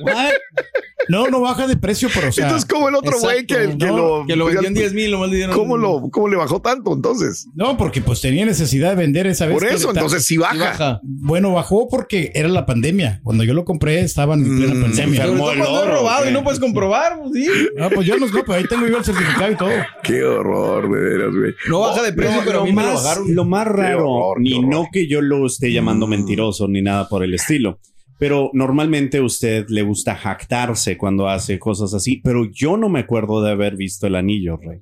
No, 1.10 1.28
no 1.28 1.42
baja 1.42 1.68
de 1.68 1.76
precio, 1.76 2.08
pero 2.14 2.30
o 2.30 2.32
sea. 2.32 2.46
Entonces, 2.46 2.70
como 2.70 2.88
el 2.88 2.96
otro 2.96 3.20
güey 3.20 3.46
que, 3.46 3.76
No, 3.78 3.98
lo. 3.98 4.26
Que 4.28 4.36
lo 4.36 4.46
vendió 4.46 4.68
en 4.68 4.74
10 4.74 4.94
mil, 4.94 5.12
nomás 5.12 5.30
le 5.30 5.38
dieron. 5.38 5.56
¿Cómo, 5.56 5.76
lo, 5.78 6.10
¿Cómo 6.12 6.28
le 6.30 6.38
bajó 6.38 6.62
tanto 6.62 6.94
entonces? 6.94 7.48
No, 7.56 7.78
porque 7.78 8.02
pues 8.02 8.22
tenía 8.22 8.46
necesidad 8.46 8.92
de 8.92 8.96
vender 8.96 9.28
esa 9.28 9.46
vez. 9.48 9.56
Por 9.56 9.66
eso, 9.68 9.90
entonces 9.90 10.24
sí 10.26 10.38
baja. 10.38 10.58
baja. 10.58 11.00
Bueno, 11.04 11.54
bajó 11.54 11.88
porque 11.90 12.32
era 12.36 12.48
la 12.48 12.66
pandemia. 12.66 13.20
Cuando 13.24 13.44
yo 13.44 13.54
lo 13.54 13.66
compré, 13.66 14.02
estaban 14.02 14.46
en 14.46 14.58
plena 14.58 14.74
Mm, 14.76 14.82
pandemia. 14.84 15.24
Enfermó 15.24 15.44
todo 15.46 15.52
el 15.54 15.62
oro, 15.62 15.94
robado 15.96 16.30
y 16.30 16.34
no 16.34 16.44
puedes 16.44 16.60
comprobar, 16.60 17.20
pues, 17.20 17.32
sí. 17.34 17.48
Ah, 17.80 17.90
pues 17.94 18.06
yo 18.08 18.18
no 18.18 18.28
sé, 18.28 18.34
pero 18.46 18.54
ahí 18.54 18.64
tengo 18.70 18.88
yo 18.88 18.98
el 18.98 19.04
certificado 19.04 19.52
y 19.52 19.56
todo. 19.56 19.70
Qué 20.04 20.24
horror, 20.24 20.92
de 20.92 21.00
veras, 21.00 21.36
güey. 21.36 21.54
No 21.70 21.80
baja 21.82 22.04
de 22.04 22.14
precio, 22.14 22.38
No, 22.38 22.44
pero 22.46 22.62
a 22.62 22.64
mí 22.66 22.72
me 22.72 22.84
lo 22.84 22.88
más, 22.94 23.04
bajaron. 23.04 23.36
lo 23.36 23.46
más 23.46 23.68
raro, 23.68 24.10
horror, 24.12 24.42
ni 24.42 24.60
no 24.60 24.88
que 24.92 25.08
yo 25.08 25.22
lo 25.22 25.46
esté 25.48 25.72
llamando 25.74 26.06
Mm. 26.08 26.10
mentiroso 26.12 26.68
ni 26.68 26.82
nada 26.82 27.08
por 27.10 27.24
el 27.24 27.34
estilo, 27.34 27.80
pero 28.20 28.52
normalmente 28.54 29.18
a 29.18 29.24
usted 29.24 29.66
le 29.70 29.82
gusta 29.82 30.14
jactarse 30.14 30.98
cuando 30.98 31.30
hace 31.30 31.58
cosas 31.58 31.94
así, 31.94 32.18
pero 32.22 32.46
yo 32.52 32.76
no 32.76 32.90
me 32.90 33.00
acuerdo 33.00 33.42
de 33.42 33.52
haber 33.52 33.78
visto 33.78 34.08
el 34.08 34.16
anillo, 34.16 34.58
Rey. 34.58 34.82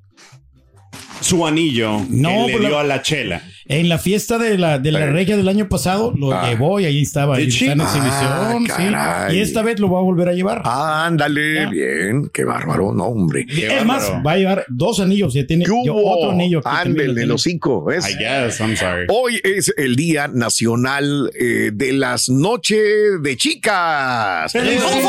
Su 1.22 1.46
anillo 1.46 2.02
No, 2.10 2.30
que 2.30 2.36
le 2.48 2.52
pues 2.54 2.64
la- 2.64 2.70
dio 2.70 2.80
a 2.80 2.84
la 2.84 3.02
chela. 3.02 3.42
En 3.70 3.90
la 3.90 3.98
fiesta 3.98 4.38
de 4.38 4.58
la, 4.58 4.80
de 4.80 4.94
la 4.94 5.02
Eh. 5.02 5.08
regia 5.12 5.36
del 5.36 5.50
año 5.50 5.68
pasado 5.68 6.14
lo 6.18 6.32
Ah. 6.32 6.48
llevó 6.50 6.80
y 6.80 6.86
ahí 6.86 7.02
estaba. 7.02 7.36
¿De 7.36 7.44
ahí 7.44 7.50
está 7.50 7.66
en 7.74 7.82
exhibición. 7.82 8.96
Ah, 8.96 9.28
sí. 9.30 9.36
Y 9.36 9.40
esta 9.42 9.62
vez 9.62 9.78
lo 9.82 9.90
va 9.92 10.00
a 10.00 10.04
volver 10.04 10.30
a 10.30 10.34
llevar. 10.34 10.62
Ah, 10.64 11.06
ándale, 11.06 11.56
Ya. 11.56 11.70
bien, 11.70 12.30
qué 12.34 12.46
bárbaro, 12.46 12.94
no, 12.94 13.06
hombre. 13.08 13.46
es 13.50 13.86
más, 13.86 14.10
va 14.26 14.32
a 14.34 14.38
llevar 14.38 14.66
dos 14.70 15.02
anillos. 15.02 15.34
Ya 15.34 15.46
tiene 15.46 15.66
¿Qué 15.66 15.72
yo 15.86 15.96
otro 15.96 16.32
anillo. 16.32 16.62
tiene. 16.62 17.26
los 17.26 17.42
cinco, 17.42 17.84
¿ves? 17.84 18.10
I 18.10 18.14
guess, 18.18 18.62
I'm 18.62 18.78
sorry. 18.78 19.06
Hoy 19.10 19.42
es 19.44 19.74
el 19.76 19.98
Día 19.98 20.30
Nacional 20.30 21.30
eh, 21.38 21.72
de 21.74 21.92
las 21.92 22.30
Noches 22.30 23.22
de 23.22 23.36
Chicas. 23.36 24.50
¡Felicidades, 24.54 25.08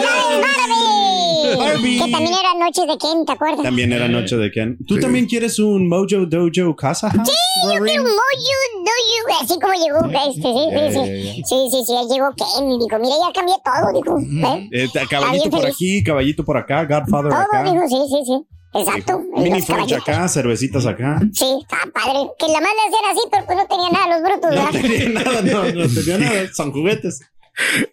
Barbie! 1.59 1.99
Que 2.05 2.11
también 2.11 2.35
era 2.35 2.55
noche 2.65 2.83
de 2.87 2.99
Ken, 2.99 3.25
¿te 3.27 3.33
acuerdas? 3.33 3.63
También 3.63 3.93
era 3.93 4.09
noche 4.09 4.37
de 4.37 4.51
Ken. 4.51 4.79
¿Tú 4.87 4.95
Sí. 4.97 5.01
también 5.01 5.27
quieres 5.27 5.59
un 5.59 5.89
Mojo 5.89 6.27
Dojo 6.27 6.75
Casa 6.77 7.11
House? 7.11 7.29
Sí, 7.29 7.35
yo 7.65 7.85
quiero 7.85 8.03
un 8.03 8.09
moyo, 8.09 8.57
doyo, 8.85 9.39
así 9.43 9.59
como 9.61 9.73
llegó 9.75 9.99
este, 10.29 10.43
sí, 10.43 10.69
sí, 10.73 10.93
sí. 10.93 11.43
Sí, 11.45 11.69
sí, 11.71 11.85
sí, 11.87 11.93
ahí 11.97 12.07
llegó 12.09 12.29
Ken 12.37 12.71
y 12.71 12.79
dijo, 12.79 12.99
mira, 12.99 13.15
ya 13.27 13.33
cambié 13.35 13.55
todo, 13.65 13.93
dijo. 13.93 14.19
¿eh? 14.57 14.69
Eh, 14.73 15.07
caballito 15.09 15.51
por 15.51 15.61
feliz. 15.61 15.75
aquí, 15.75 16.05
caballito 16.05 16.45
por 16.45 16.57
acá, 16.57 16.85
Godfather 16.85 17.31
Todo, 17.33 17.41
acá. 17.41 17.63
dijo, 17.65 17.83
sí, 17.89 17.97
sí, 18.09 18.23
sí. 18.25 18.47
Exacto. 18.75 19.19
Mini 19.35 19.63
French 19.63 19.67
caballitos. 19.67 20.09
acá, 20.09 20.29
cervecitas 20.29 20.85
acá. 20.85 21.19
Sí, 21.33 21.47
está 21.63 21.79
padre. 21.93 22.29
Que 22.39 22.47
la 22.49 22.61
manda 22.61 22.69
a 22.85 22.89
hacer 22.89 23.11
así, 23.13 23.21
pero 23.31 23.47
pues 23.47 23.57
no 23.59 23.67
tenía 23.67 23.91
nada 23.91 24.19
los 24.19 24.23
brutos, 24.23 24.51
No 24.55 24.63
¿verdad? 24.63 24.71
tenía 24.73 25.09
nada, 25.09 25.43
no, 25.43 25.65
no 25.87 25.95
tenía 25.95 26.19
nada, 26.19 26.53
son 26.55 26.71
juguetes. 26.73 27.21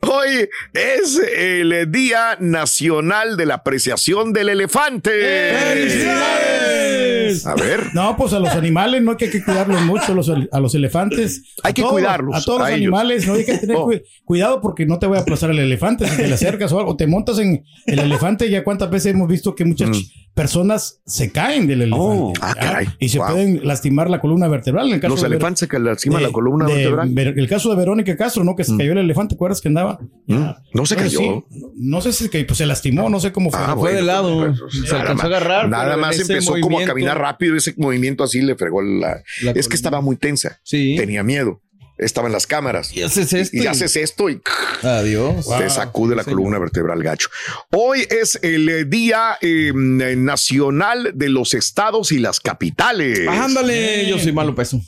Hoy 0.02 0.48
es 0.74 1.20
el 1.38 1.92
Día 1.92 2.38
Nacional 2.40 3.36
de 3.38 3.46
la 3.46 3.56
Apreciación 3.56 4.32
del 4.34 4.50
Elefante. 4.50 5.12
¡Felicidades! 5.58 7.46
A 7.48 7.56
ver. 7.56 7.94
No, 7.94 8.16
pues 8.16 8.34
a 8.34 8.40
los 8.40 8.50
animales 8.52 9.02
no 9.02 9.12
hay 9.12 9.18
que, 9.18 9.26
hay 9.26 9.32
que 9.32 9.44
cuidarlos 9.44 9.82
mucho, 9.82 10.14
los, 10.14 10.30
a 10.52 10.60
los 10.60 10.76
elefantes. 10.76 11.56
Hay 11.64 11.74
que 11.74 11.82
todos- 11.82 11.94
cuidarlos, 11.94 12.36
A 12.36 12.44
todos 12.44 12.60
los 12.60 12.70
ellos. 12.70 12.78
animales, 12.80 13.28
no 13.28 13.34
hay 13.34 13.46
que 13.46 13.58
tener 13.58 13.76
Oh. 13.76 13.86
cu- 13.86 14.02
cuidado 14.24 14.62
porque 14.62 14.86
no 14.86 15.00
te 15.00 15.08
voy 15.08 15.18
a 15.18 15.22
aplazar 15.22 15.50
el 15.50 15.60
elefante 15.60 16.08
si 16.08 16.16
te 16.18 16.28
le 16.28 16.34
acercas 16.36 16.72
o 16.72 16.80
algo. 16.80 16.96
Te 16.96 17.08
montas 17.08 17.40
en 17.40 17.64
el 17.88 18.00
elefante, 18.00 18.50
ya 18.50 18.64
cuántas 18.64 18.90
veces 18.90 19.14
hemos 19.14 19.28
visto 19.28 19.56
que 19.56 19.66
muchas 19.66 19.90
personas 20.36 21.02
se 21.06 21.32
caen 21.32 21.66
del 21.66 21.82
elefante. 21.82 22.04
Oh. 22.06 22.34
Ah. 22.42 22.82
Y 23.00 23.10
se 23.10 23.18
Wow. 23.20 23.28
pueden 23.30 23.62
lastimar 23.66 24.10
la 24.10 24.20
columna 24.20 24.48
vertebral. 24.48 24.88
En 24.90 24.96
el 24.96 25.00
caso 25.00 25.14
Los 25.14 25.22
de 25.22 25.30
Ver- 25.30 25.36
elefantes 25.38 25.68
que 25.68 25.80
lastiman 25.80 26.22
de- 26.22 26.28
la 26.28 26.34
columna 26.34 26.66
de- 26.66 26.74
vertebral. 26.76 27.10
Ver- 27.14 27.34
el 27.40 27.48
caso 27.48 27.70
de 27.70 27.76
Verónica 27.78 28.16
Castro, 28.18 28.44
¿no? 28.44 28.56
Que 28.56 28.64
se 28.66 28.76
cayó 28.78 28.92
el 28.92 28.98
elefante, 29.00 29.30
¿te 29.34 29.36
acuerdas 29.38 29.62
que 29.62 29.70
andaba? 29.70 30.00
Mm, 30.28 30.44
No 30.74 30.86
se 30.86 30.96
cayó. 30.96 31.18
sí, 31.20 31.44
no 31.78 32.02
sé 32.02 32.12
si 32.14 32.30
que, 32.30 32.44
pues, 32.46 32.58
se 32.58 32.66
lastimó, 32.66 33.10
no 33.10 33.20
sé 33.20 33.32
cómo 33.32 33.50
fue. 33.50 33.60
Ah, 33.62 33.68
fue 33.74 33.76
bueno, 33.76 33.98
de 33.98 34.04
lado. 34.04 34.54
pues, 34.60 34.88
Se 34.90 34.96
alcanzó 34.96 35.24
a 35.24 35.26
agarrar. 35.28 35.70
Nada 35.70 35.96
más 35.98 36.20
empezó 36.20 36.56
como 36.60 36.80
a 36.80 36.86
caminar 36.86 37.18
rápido. 37.18 37.56
Ese 37.56 37.74
movimiento 37.78 38.24
así 38.24 38.42
le 38.42 38.56
fregó 38.56 38.82
la. 38.82 39.24
La 39.42 39.52
es 39.52 39.68
que 39.70 39.76
estaba 39.76 40.02
muy 40.02 40.18
tensa. 40.18 40.60
Sí. 40.64 40.96
Tenía 40.98 41.24
miedo. 41.24 41.62
Estaba 41.98 42.28
en 42.28 42.34
las 42.34 42.48
cámaras. 42.48 42.96
Y 42.96 43.02
haces 43.04 43.34
esto. 43.34 43.56
Y, 43.58 43.64
y- 43.64 43.68
haces 43.68 43.96
esto 43.96 44.30
y 44.30 44.42
Adiós. 44.84 45.48
te 45.58 45.70
sacude 45.70 46.16
la 46.16 46.24
columna 46.24 46.60
vertebral 46.60 47.02
gacho. 47.04 47.30
Hoy 47.72 48.06
es 48.10 48.40
el 48.42 48.68
eh, 48.70 48.86
Día 48.86 49.38
eh, 49.42 49.72
Nacional 49.74 51.12
de 51.16 51.30
los 51.30 51.54
Estados 51.54 52.12
y 52.12 52.20
las 52.20 52.40
Capitales. 52.40 53.28
Ándale, 53.28 54.08
yo 54.10 54.20
soy 54.20 54.32
malo 54.32 54.56
peso. 54.56 54.82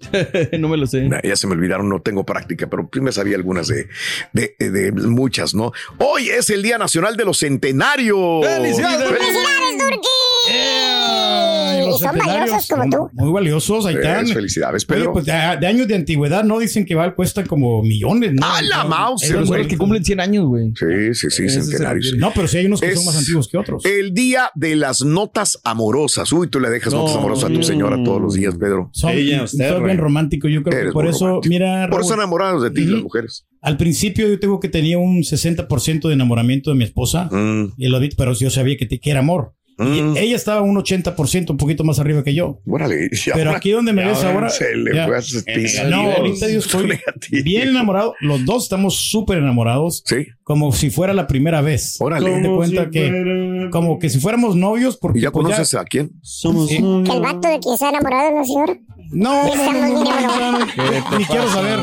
no 0.58 0.68
me 0.68 0.76
lo 0.76 0.86
sé. 0.86 1.08
Nah, 1.08 1.20
Ya 1.22 1.36
se 1.36 1.46
me 1.46 1.54
olvidaron, 1.54 1.88
no 1.88 2.00
tengo 2.00 2.24
práctica, 2.24 2.68
pero 2.70 2.88
sí 2.92 3.00
me 3.00 3.12
sabía 3.12 3.36
algunas 3.36 3.66
de, 3.68 3.88
de, 4.32 4.54
de 4.58 4.92
muchas, 4.92 5.54
¿no? 5.54 5.72
Hoy 5.98 6.30
es 6.30 6.48
el 6.50 6.62
Día 6.62 6.78
Nacional 6.78 7.16
de 7.16 7.24
los 7.24 7.38
Centenarios. 7.40 8.46
¡Felicidades! 8.46 9.08
¡Felicidades, 9.08 9.78
Turki! 9.78 10.08
Ay, 10.50 11.54
Y 11.54 11.57
los 11.90 12.00
son 12.00 12.10
centenarios 12.10 12.40
valiosos 12.50 12.68
como 12.68 12.82
son 12.82 12.90
tú. 12.90 13.10
Muy 13.12 13.32
valiosos, 13.32 13.86
ahí 13.86 13.94
están. 13.94 14.22
Pues, 14.22 14.34
felicidades, 14.34 14.86
Oye, 14.88 14.98
Pedro. 14.98 15.12
pues 15.12 15.24
de, 15.26 15.32
de 15.60 15.66
años 15.66 15.88
de 15.88 15.94
antigüedad, 15.94 16.44
¿no? 16.44 16.58
Dicen 16.58 16.84
que 16.84 16.94
val, 16.94 17.14
cuestan 17.14 17.46
como 17.46 17.82
millones, 17.82 18.32
¿no? 18.34 18.46
¡A 18.46 18.62
la 18.62 18.84
mouse! 18.84 19.28
Los 19.30 19.50
que 19.66 19.76
cumplen 19.78 20.04
100 20.04 20.20
años, 20.20 20.46
güey. 20.46 20.72
Sí, 20.74 21.14
sí, 21.14 21.30
sí, 21.30 21.44
Ese 21.44 21.62
centenarios. 21.62 22.14
No, 22.16 22.32
pero 22.34 22.48
sí 22.48 22.58
hay 22.58 22.66
unos 22.66 22.80
que 22.80 22.88
Es 22.88 22.96
son 22.96 23.06
más 23.06 23.16
antiguos 23.18 23.48
que 23.48 23.58
otros. 23.58 23.84
El 23.84 24.14
día 24.14 24.50
de 24.54 24.76
las 24.76 25.02
notas 25.02 25.58
amorosas. 25.64 26.32
Uy, 26.32 26.48
tú 26.48 26.60
le 26.60 26.70
dejas 26.70 26.92
No. 26.92 27.00
notas 27.00 27.16
amorosas 27.16 27.50
a 27.50 27.52
tu 27.52 27.62
señora 27.62 28.02
todos 28.02 28.20
los 28.20 28.34
días, 28.34 28.54
Pedro. 28.58 28.90
Son, 28.92 29.10
Ella, 29.12 29.42
usted, 29.44 29.80
bien 29.82 29.98
romántico. 29.98 30.48
Yo 30.48 30.62
creo 30.62 30.86
que 30.86 30.92
por 30.92 31.06
eso, 31.06 31.26
romántico. 31.26 31.50
mira, 31.50 31.88
Por 31.90 32.00
eso 32.02 32.14
enamorados 32.14 32.62
de 32.62 32.70
ti, 32.70 32.84
las 32.84 33.02
mujeres. 33.02 33.46
al 33.62 33.76
principio 33.76 34.28
yo 34.28 34.38
tengo 34.38 34.60
que 34.60 34.68
tenía 34.68 34.98
un 34.98 35.22
60% 35.24 36.08
de 36.08 36.14
enamoramiento 36.14 36.70
de 36.70 36.76
mi 36.76 36.84
esposa. 36.84 37.28
Mm, 37.30 37.72
Y 37.76 37.88
lo 37.88 38.00
vi, 38.00 38.10
pero 38.16 38.32
yo 38.32 38.50
sabía 38.50 38.76
que, 38.76 38.86
te- 38.86 38.98
que 39.00 39.10
era 39.10 39.20
amor. 39.20 39.54
Y 39.80 40.02
mm. 40.02 40.16
ella 40.16 40.34
estaba 40.34 40.60
un 40.60 40.76
80%, 40.76 41.50
un 41.50 41.56
poquito 41.56 41.84
más 41.84 42.00
arriba 42.00 42.24
que 42.24 42.34
yo. 42.34 42.60
Órale, 42.66 43.08
ya 43.12 43.34
Pero 43.34 43.52
aquí 43.52 43.70
donde 43.70 43.92
me 43.92 44.02
ya 44.02 44.08
ves 44.08 44.24
ahora. 44.24 44.50
se 44.50 44.74
le 44.74 44.92
ya. 44.94 45.06
fue 45.06 45.16
a. 45.16 45.84
No, 45.88 46.10
ahorita 46.12 46.48
yo 46.48 46.58
estoy 46.58 46.86
Negativo. 46.88 47.44
bien 47.44 47.68
enamorado. 47.68 48.14
Los 48.20 48.44
dos 48.44 48.64
estamos 48.64 48.96
súper 48.96 49.38
enamorados. 49.38 50.02
Sí. 50.04 50.26
Como 50.42 50.72
si 50.72 50.90
fuera 50.90 51.14
la 51.14 51.28
primera 51.28 51.60
vez. 51.60 51.96
Órale. 52.00 52.40
De 52.40 52.48
cuenta 52.48 52.90
que 52.90 53.68
como 53.70 53.98
que 54.00 54.10
si 54.10 54.18
fuéramos 54.18 54.56
novios 54.56 54.96
porque 54.96 55.20
¿Y 55.20 55.22
ya 55.22 55.30
pues, 55.30 55.44
conoces 55.44 55.74
a 55.74 55.84
quién? 55.84 56.10
Somos 56.22 56.68
Sí. 56.68 56.76
el 56.78 57.20
vato 57.20 57.48
de 57.48 57.58
quien 57.60 57.74
está 57.74 57.90
enamorado, 57.90 58.32
¿no, 58.32 58.44
señor? 58.44 58.78
No, 59.10 59.54
no, 59.54 59.72
no, 59.72 59.72
no, 59.72 60.04
no, 60.04 60.52
no, 60.52 60.58
no, 60.58 60.66
te 60.66 61.18
ni 61.18 61.24
quiero 61.24 61.48
saber. 61.50 61.78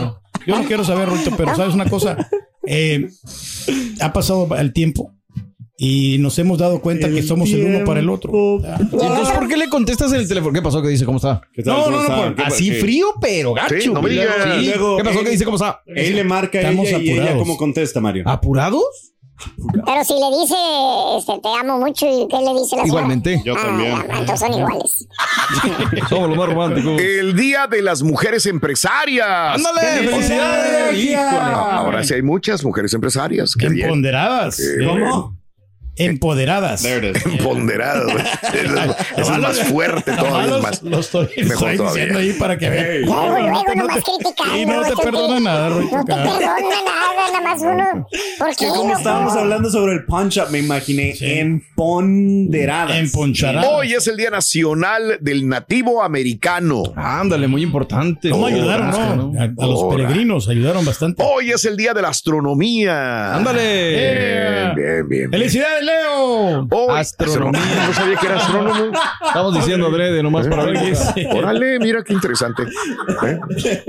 Yo 0.45 0.55
no 0.57 0.67
quiero 0.67 0.83
saber, 0.83 1.09
Rito, 1.09 1.31
pero 1.37 1.55
sabes 1.55 1.73
una 1.73 1.89
cosa. 1.89 2.17
Eh, 2.67 3.07
ha 4.01 4.11
pasado 4.11 4.47
el 4.57 4.73
tiempo 4.73 5.14
y 5.77 6.17
nos 6.19 6.39
hemos 6.39 6.57
dado 6.57 6.79
cuenta 6.79 7.09
que 7.09 7.21
somos 7.21 7.49
el 7.51 7.65
uno 7.65 7.85
para 7.85 7.99
el 7.99 8.09
otro. 8.09 8.59
¿Y 8.61 8.63
entonces 9.05 9.29
por 9.35 9.47
qué 9.47 9.57
le 9.57 9.67
contestas 9.69 10.11
en 10.13 10.19
el 10.21 10.27
teléfono? 10.27 10.53
¿Qué 10.53 10.61
pasó? 10.61 10.81
¿Qué 10.81 10.87
dice? 10.89 11.05
¿Cómo 11.05 11.17
está? 11.17 11.41
¿Qué 11.53 11.63
tal? 11.63 11.75
No, 11.77 11.83
¿Cómo 11.85 11.97
no, 11.97 12.25
no, 12.29 12.35
¿Qué 12.35 12.43
Así 12.43 12.71
frío, 12.71 13.07
pero 13.19 13.53
gacho. 13.53 13.75
Sí, 13.79 13.87
no 13.87 13.95
me 13.95 14.01
güey. 14.01 14.13
digas. 14.13 14.35
Sí. 14.59 14.65
Luego, 14.67 14.97
¿Qué 14.97 15.03
pasó? 15.03 15.19
¿Qué 15.19 15.25
él- 15.25 15.31
dice? 15.31 15.45
¿Cómo 15.45 15.57
está? 15.57 15.81
Él 15.85 16.15
le 16.15 16.23
marca 16.23 16.57
a 16.57 16.61
Estamos 16.61 16.87
ella 16.87 16.97
y 16.99 17.09
ella 17.11 17.35
cómo 17.37 17.57
contesta, 17.57 17.99
Mario. 17.99 18.23
¿Apurados? 18.25 19.11
Pero 19.85 20.03
si 20.05 20.13
le 20.13 20.39
dice, 20.39 20.55
este, 21.17 21.33
te 21.41 21.49
amo 21.59 21.77
mucho, 21.77 22.05
¿y 22.05 22.25
qué 22.29 22.37
le 22.37 22.53
dice 22.57 22.77
la 22.77 22.83
señora? 22.83 22.87
Igualmente. 22.87 23.41
Yo 23.43 23.53
Ah, 23.57 23.63
también. 23.65 23.93
entonces 24.17 24.39
son 24.39 24.53
iguales. 24.53 25.07
Somos 26.09 26.29
los 26.29 26.37
más 26.37 26.47
románticos. 26.47 27.01
El 27.01 27.35
día 27.35 27.67
de 27.67 27.81
las 27.81 28.01
mujeres 28.01 28.45
empresarias. 28.45 29.27
¡Ándale! 29.27 30.07
¡Felicidades! 30.09 31.15
Ahora 31.17 32.01
sí 32.05 32.13
hay 32.13 32.21
muchas 32.21 32.63
mujeres 32.63 32.93
empresarias. 32.93 33.55
Qué 33.59 33.67
bien. 33.67 33.89
Empoderadas. 33.89 34.55
Qué 34.55 34.85
¿Cómo? 34.85 35.34
Empoderadas. 35.97 36.81
There 36.83 37.07
it 37.09 37.15
is. 37.17 37.25
Empoderadas. 37.25 38.05
Es- 39.15 39.29
es 39.29 39.37
más 39.39 39.59
fuerte 39.63 40.11
todavía. 40.13 40.57
Más. 40.59 40.81
Lo 40.83 40.99
estoy, 40.99 41.27
mejor 41.37 41.51
estoy 41.71 41.77
todavía. 41.77 42.05
diciendo 42.05 42.19
ahí 42.19 42.33
para 42.33 42.57
que 42.57 42.69
vean. 42.69 43.01
No 43.05 43.63
te- 43.65 43.75
no 43.75 43.87
te-. 43.87 44.59
Y 44.59 44.65
no 44.65 44.81
te 44.83 44.95
perdona 44.95 45.39
nada, 45.39 45.69
Rito. 45.69 45.95
No 45.97 46.05
te 46.05 46.13
perdona 46.13 46.39
nada, 46.85 47.31
nada 47.31 47.41
más 47.41 47.61
uno. 47.61 48.07
¿Por 48.39 48.55
qué? 48.55 48.67
Como 48.67 48.95
estábamos 48.97 49.33
hablando 49.35 49.69
sobre 49.69 49.93
el 49.93 50.05
punch 50.05 50.37
up, 50.37 50.49
me 50.51 50.59
imaginé 50.59 51.15
empoderadas. 51.19 52.97
Emponcharadas. 52.97 53.69
Hoy 53.71 53.93
es 53.93 54.07
el 54.07 54.17
Día 54.17 54.29
Nacional 54.29 55.17
del 55.21 55.47
Nativo 55.47 56.01
Americano. 56.03 56.83
Ándale, 56.95 57.47
muy 57.47 57.61
importante. 57.63 58.29
¿Cómo 58.29 58.49
No, 58.49 58.55
ayudaron, 58.55 59.31
no? 59.33 59.39
A, 59.39 59.43
a 59.43 59.67
los 59.67 59.83
peregrinos 59.95 60.49
ayudaron 60.49 60.85
bastante. 60.85 61.23
Hoy 61.25 61.51
es 61.51 61.63
el 61.65 61.77
Día 61.77 61.93
de 61.93 62.01
la 62.01 62.09
Astronomía. 62.09 63.35
Ándale. 63.35 64.73
Bien, 64.75 64.75
bien, 64.75 65.07
bien. 65.09 65.31
¡Felicidades, 65.31 65.84
Leo! 65.85 66.67
Hoy- 66.71 66.99
Astronomía. 66.99 67.61
No 67.87 67.93
sabía 67.93 68.17
que 68.17 68.25
era 68.25 68.37
astrónomo. 68.37 68.91
Estamos 69.25 69.55
diciendo 69.55 69.87
adrede, 69.87 70.23
nomás 70.23 70.47
para 70.47 70.65
ver. 70.65 70.93
Órale, 71.33 71.79
mira 71.79 72.03
qué 72.03 72.13
interesante. 72.13 72.63
¿Eh? 72.63 73.39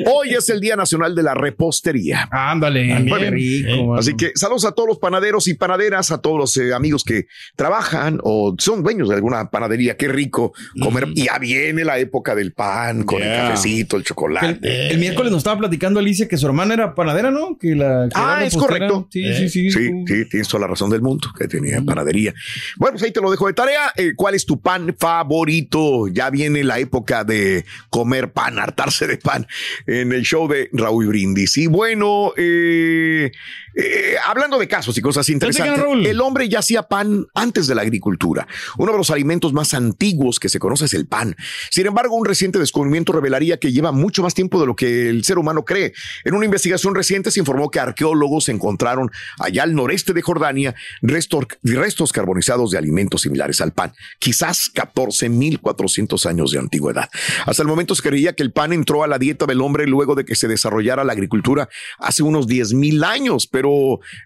Hoy 0.07 0.31
es 0.31 0.49
el 0.51 0.61
Día 0.61 0.77
Nacional 0.77 1.15
de 1.15 1.23
la 1.23 1.35
Repostería. 1.35 2.29
Ándale. 2.31 2.95
Rico, 3.31 3.97
Eh. 3.97 3.99
Así 3.99 4.15
que 4.17 4.33
saludos 4.35 4.65
a 4.65 4.73
todos 4.73 4.89
los 4.89 4.99
panaderos 4.99 5.49
y 5.49 5.55
panaderas, 5.55 6.11
a 6.11 6.19
todos 6.21 6.39
los 6.39 6.57
eh, 6.57 6.75
amigos 6.75 7.05
que 7.05 7.27
trabajan 7.57 8.21
o 8.23 8.55
son 8.59 8.83
dueños 8.83 9.09
de 9.09 9.15
alguna 9.15 9.51
panadería. 9.51 9.97
Qué 9.97 10.09
rico 10.09 10.53
comer. 10.81 11.09
Y 11.15 11.25
ya 11.27 11.39
viene 11.39 11.85
la 11.85 11.99
época 11.99 12.35
del 12.35 12.53
pan 12.53 13.05
con 13.05 13.23
el 13.23 13.29
cafecito, 13.37 13.97
el 13.97 14.01
El, 14.03 14.07
chocolate. 14.07 14.91
el 14.93 14.99
miércoles 14.99 15.31
nos 15.33 15.39
estaba 15.39 15.59
platicando 15.59 16.01
Alicia 16.01 16.29
que 16.29 16.37
su 16.37 16.47
hermana 16.47 16.75
era 16.75 16.95
panadera, 16.95 17.31
¿no? 17.31 17.57
Que 17.59 17.75
la, 17.75 18.09
que 18.09 18.15
Ah, 18.15 18.41
es 18.45 18.53
repostera. 18.55 18.89
correcto. 18.89 19.09
Sí, 19.11 19.35
sí, 19.35 19.49
sí. 19.49 19.71
Sí, 19.71 19.91
sí, 20.07 20.29
tienes 20.29 20.49
toda 20.49 20.63
la 20.63 20.67
razón 20.69 20.91
del 20.91 21.01
mundo, 21.03 21.29
que 21.39 21.49
tenía 21.49 21.81
panadería. 21.87 22.35
Bueno, 22.77 22.95
pues 22.95 23.05
ahí 23.05 23.13
te 23.13 23.21
lo 23.21 23.31
dejo 23.31 23.47
de 23.47 23.55
tarea. 23.55 23.93
Eh, 23.97 24.13
¿Cuál 24.17 24.35
es 24.35 24.45
tu 24.45 24.61
pan 24.61 24.95
favorito? 24.99 26.09
Ya 26.09 26.31
viene 26.31 26.65
la 26.65 26.79
época 26.79 27.25
de 27.25 27.65
comer 27.91 28.33
pan, 28.33 28.59
hartarse 28.59 29.07
de 29.07 29.17
pan 29.17 29.47
en 29.87 30.13
el 30.13 30.23
show 30.23 30.49
de 30.49 30.69
Raúl 30.73 31.07
Brindis. 31.07 31.57
Y 31.59 31.67
bueno, 31.67 32.33
eh, 32.37 33.33
eh, 33.79 34.17
hablando 34.25 34.59
de 34.59 34.67
casos 34.67 34.97
y 34.97 35.03
cosas 35.03 35.29
interesantes, 35.29 36.07
el 36.07 36.21
hombre 36.23 36.49
ya 36.49 36.61
hacía 36.61 36.85
pan 36.85 37.27
antes 37.35 37.67
de 37.67 37.75
la 37.75 37.83
agricultura. 37.83 38.49
Uno 38.79 38.93
de 38.93 38.99
los 38.99 39.11
alimentos 39.11 39.53
más 39.53 39.75
antiguos 39.75 40.41
que 40.41 40.49
se 40.49 40.59
conoce 40.59 40.87
es 40.87 40.95
el 40.95 41.07
pan. 41.07 41.37
Sin 41.71 41.87
embargo, 41.87 42.17
un 42.17 42.25
reciente 42.25 42.59
descubrimiento 42.59 43.13
revelaría 43.13 43.59
que 43.59 43.73
lleva 43.73 43.93
mucho 43.93 44.23
más 44.23 44.33
tiempo 44.33 44.59
de 44.59 44.67
lo 44.67 44.75
que 44.75 45.11
el 45.11 45.25
ser 45.25 45.37
humano 45.37 45.67
cree. 45.67 45.93
En 46.25 46.35
una 46.35 46.47
investigación 46.47 46.95
reciente 46.95 47.31
se 47.31 47.41
informó 47.41 47.71
que 47.71 47.79
arqueólogos 47.79 48.49
encontraron 48.49 49.11
allá 49.39 49.65
al 49.65 49.75
noreste 49.75 50.15
de 50.15 50.23
Jordania 50.23 50.75
restos, 51.03 51.47
restos 51.63 52.13
carbonizados 52.13 52.71
de 52.71 52.79
alimentos 52.79 53.23
similares 53.23 53.61
al 53.61 53.73
pan, 53.73 53.93
quizás 54.19 54.71
14.400 54.73 56.27
años 56.27 56.51
de 56.51 56.59
antigüedad. 56.61 57.11
Hasta 57.45 57.63
el 57.63 57.69
momento 57.69 57.95
se 57.95 58.03
creía 58.03 58.33
que 58.33 58.43
el 58.43 58.53
pan 58.53 58.73
entró 58.73 59.05
a 59.05 59.07
la 59.07 59.19
dieta 59.19 59.45
del 59.45 59.61
hombre 59.61 59.87
luego 59.87 60.15
de 60.15 60.25
que 60.25 60.35
se 60.35 60.49
desarrollara 60.49 61.05
la 61.05 61.13
agricultura 61.13 61.69
hace 61.99 62.23
unos 62.23 62.49
10.000 62.49 63.05
años, 63.05 63.47
pero 63.47 63.66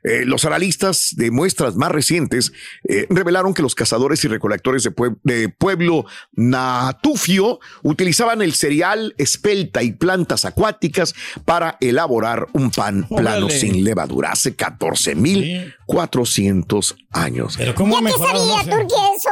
eh, 0.04 0.24
los 0.24 0.44
analistas 0.44 1.14
de 1.16 1.30
muestras 1.30 1.76
más 1.76 1.90
recientes 1.92 2.52
eh, 2.88 3.06
revelaron 3.10 3.54
que 3.54 3.62
los 3.62 3.74
cazadores 3.74 4.24
y 4.24 4.28
recolectores 4.28 4.82
de, 4.82 4.94
pue- 4.94 5.16
de 5.24 5.48
pueblo 5.48 6.04
Natufio 6.32 7.60
utilizaban 7.82 8.42
el 8.42 8.54
cereal 8.54 9.14
espelta 9.18 9.82
y 9.82 9.92
plantas 9.92 10.44
acuáticas 10.44 11.14
para 11.44 11.76
elaborar 11.80 12.46
un 12.52 12.70
pan 12.70 13.06
plano 13.08 13.48
sin 13.50 13.84
levadura 13.84 14.32
hace 14.32 14.56
14.400 14.56 16.96
años. 17.12 17.54
Pero 17.58 17.74
¿cómo 17.74 17.94
¿Ya 17.94 17.98
qué 17.98 18.04
mejoraron? 18.04 18.48
sabía, 18.48 18.76
No 18.76 18.88
sé. 18.88 18.96
Eso? 19.16 19.30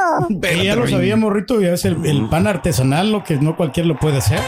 Sí, 0.58 0.64
ya 0.64 0.76
lo 0.76 0.88
sabíamos, 0.88 1.32
Rito, 1.32 1.60
ya 1.60 1.72
es 1.74 1.84
el, 1.84 2.04
el 2.04 2.28
pan 2.28 2.46
artesanal, 2.46 3.10
lo 3.12 3.24
que 3.24 3.36
no 3.36 3.56
cualquiera 3.56 3.88
lo 3.88 3.98
puede 3.98 4.18
hacer. 4.18 4.40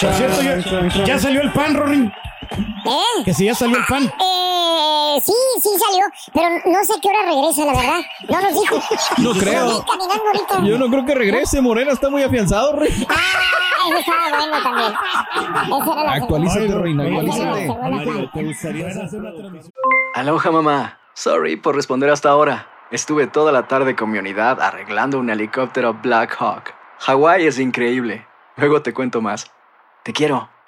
Por 0.00 0.12
cierto, 0.14 0.42
ya, 0.42 1.04
ya 1.04 1.18
salió 1.18 1.42
el 1.42 1.52
pan, 1.52 1.74
Rory. 1.74 2.10
¿Eh? 2.52 3.24
Que 3.24 3.34
si 3.34 3.44
ya 3.46 3.54
salió 3.54 3.76
el 3.76 3.84
pan. 3.86 4.04
Eh, 4.04 5.20
sí, 5.22 5.32
sí 5.62 5.68
salió, 5.78 6.06
pero 6.32 6.48
no 6.66 6.84
sé 6.84 6.94
qué 7.00 7.08
hora 7.08 7.22
regresa, 7.26 7.64
la 7.64 7.72
verdad. 7.74 8.00
No 8.28 8.40
nos 8.40 8.60
dijo. 8.60 8.80
No 9.18 9.32
creo. 9.34 9.84
Caminando 9.84 10.24
ahorita. 10.26 10.62
Yo 10.64 10.78
no 10.78 10.88
creo 10.88 11.04
que 11.04 11.14
regrese. 11.14 11.60
Morena 11.60 11.92
está 11.92 12.10
muy 12.10 12.22
afianzado, 12.22 12.76
Rey. 12.76 13.06
Ah, 13.08 13.14
eso 13.88 13.98
estaba 13.98 14.36
bueno 14.38 14.62
también. 14.62 14.92
Esa 15.82 15.92
era 15.92 16.04
la 16.04 16.12
Actualízate, 16.12 16.78
Reina, 16.78 17.04
actualízate. 17.04 17.68
Mario, 17.68 18.30
¿te 18.32 18.44
gustaría 18.44 18.86
hacer 18.88 19.20
una 19.20 19.32
transmisión? 19.34 19.72
Aloha 20.14 20.50
mamá. 20.50 20.98
Sorry 21.14 21.56
por 21.56 21.74
responder 21.74 22.10
hasta 22.10 22.30
ahora. 22.30 22.68
Estuve 22.90 23.26
toda 23.26 23.52
la 23.52 23.68
tarde 23.68 23.94
con 23.94 24.10
mi 24.10 24.18
unidad 24.18 24.60
arreglando 24.60 25.18
un 25.18 25.30
helicóptero 25.30 25.94
Black 25.94 26.36
Hawk. 26.40 26.74
Hawái 27.00 27.46
es 27.46 27.58
increíble. 27.58 28.26
Luego 28.56 28.82
te 28.82 28.92
cuento 28.92 29.20
más. 29.20 29.50
Te 30.02 30.12
quiero. 30.12 30.48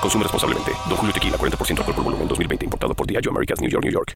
Consume 0.00 0.24
responsablemente. 0.24 0.72
Don 0.88 0.96
Julio 0.96 1.12
Tequila, 1.12 1.36
40% 1.36 1.78
alcohol 1.78 1.94
por 1.94 2.04
volumen, 2.04 2.28
2020. 2.28 2.64
Importado 2.64 2.94
por 2.94 3.06
Diageo 3.06 3.30
Americas, 3.30 3.60
New 3.60 3.70
York, 3.70 3.84
New 3.84 3.92
York. 3.92 4.14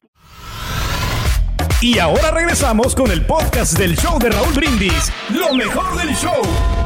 Y 1.81 1.99
ahora 1.99 2.31
regresamos 2.31 2.95
con 2.95 3.11
el 3.11 3.25
podcast 3.25 3.77
del 3.77 3.97
show 3.97 4.17
de 4.17 4.29
Raúl 4.29 4.53
Brindis. 4.53 5.11
Lo 5.29 5.53
mejor 5.53 5.97
del 5.97 6.15
show. 6.15 6.82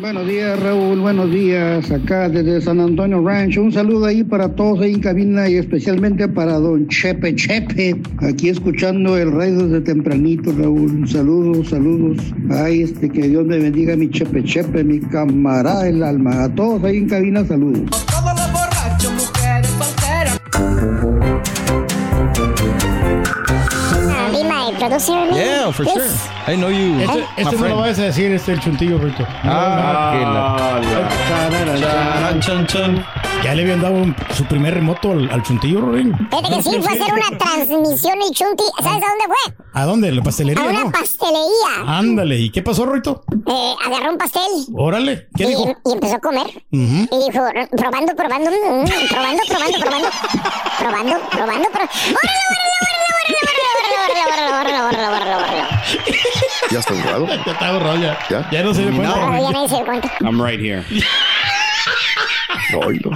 Buenos 0.00 0.26
días, 0.26 0.58
Raúl. 0.58 1.00
Buenos 1.00 1.30
días. 1.30 1.90
Acá 1.90 2.30
desde 2.30 2.62
San 2.62 2.80
Antonio 2.80 3.22
Rancho. 3.22 3.62
Un 3.62 3.70
saludo 3.70 4.06
ahí 4.06 4.24
para 4.24 4.48
todos 4.48 4.80
ahí 4.80 4.94
en 4.94 5.00
cabina 5.00 5.46
y 5.46 5.56
especialmente 5.56 6.26
para 6.26 6.54
don 6.54 6.88
Chepe 6.88 7.34
Chepe. 7.34 8.00
Aquí 8.22 8.48
escuchando 8.48 9.18
el 9.18 9.30
radio 9.30 9.66
desde 9.66 9.82
tempranito, 9.82 10.52
Raúl. 10.56 11.06
Saludos, 11.06 11.68
saludos. 11.68 12.16
Ay, 12.50 12.82
este, 12.82 13.10
que 13.10 13.28
Dios 13.28 13.44
me 13.44 13.58
bendiga 13.58 13.94
mi 13.94 14.08
Chepe 14.08 14.42
Chepe, 14.42 14.82
mi 14.84 15.00
camarada 15.00 15.86
el 15.86 16.02
alma. 16.02 16.44
A 16.44 16.54
todos 16.54 16.82
ahí 16.82 16.96
en 16.96 17.08
cabina, 17.08 17.44
saludos. 17.44 17.82
Producer. 24.80 25.30
Yeah, 25.34 25.72
for 25.72 25.84
Yes. 25.84 25.94
sure. 25.94 26.52
I 26.52 26.56
know 26.56 26.70
you. 26.70 27.00
Este, 27.00 27.24
este 27.36 27.56
no 27.56 27.68
lo 27.68 27.76
vayas 27.76 27.98
a 27.98 28.02
decir, 28.04 28.32
este 28.32 28.52
es 28.52 28.58
el 28.58 28.64
chuntillo, 28.64 28.98
Rito. 28.98 29.26
Ah. 29.44 30.80
Ya 33.44 33.54
le 33.54 33.62
habían 33.62 33.80
dado 33.80 33.94
un- 33.94 34.14
su 34.36 34.44
primer 34.44 34.74
remoto 34.74 35.12
al, 35.12 35.30
al 35.30 35.42
chuntillo, 35.42 35.80
Rorín. 35.80 36.14
Fíjate 36.30 36.56
que 36.56 36.62
sí, 36.62 36.70
fue 36.82 36.92
a 36.92 37.02
hacer 37.02 37.14
una 37.14 37.38
transmisión 37.38 38.18
el 38.20 38.34
Chunti. 38.34 38.64
¿Sabes 38.82 39.02
a 39.02 39.08
dónde 39.08 39.24
fue? 39.26 39.54
¿A 39.72 39.84
dónde? 39.86 40.12
¿La 40.12 40.22
pastelería? 40.22 40.62
A 40.64 40.68
una 40.68 40.84
no? 40.84 40.90
pastelería. 40.92 41.70
Ándale, 41.86 42.38
¿y 42.38 42.50
qué 42.50 42.62
pasó, 42.62 42.84
Rito? 42.86 43.24
Eh, 43.46 43.74
agarró 43.86 44.12
un 44.12 44.18
pastel. 44.18 44.42
Órale, 44.76 45.28
¿qué 45.36 45.44
y, 45.44 45.46
dijo? 45.48 45.74
y 45.86 45.92
empezó 45.92 46.16
a 46.16 46.20
comer. 46.20 46.46
Ujú. 46.46 47.08
Y 47.10 47.30
dijo, 47.30 47.44
probando, 47.76 48.14
probando, 48.14 48.50
mm, 48.50 48.82
mm, 48.82 49.08
probando, 49.10 49.42
probando, 49.48 49.78
probando. 49.80 50.08
Probando, 50.80 51.16
probando, 51.30 51.68
probando. 51.70 51.90
¡Órale, 52.08 52.40
órale, 52.50 52.72
órale, 52.80 52.89
¿Ya 56.70 56.78
está 56.78 56.94
borrado? 56.94 57.26
Ya 57.26 57.34
está 57.52 57.72
borrado, 57.72 58.00
ya. 58.00 58.18
¿Ya? 58.30 58.48
Ya 58.50 58.62
no 58.62 58.74
se 58.74 58.82
dio 58.82 58.90
cuenta. 58.96 59.14
Ah, 59.16 59.40
ya 59.40 59.50
nadie 59.52 59.68
se 59.68 59.76
dio 59.76 59.84
cuenta. 59.86 60.12
I'm 60.20 60.40
right 60.44 60.60
here. 60.60 60.82
Oilo, 62.86 63.10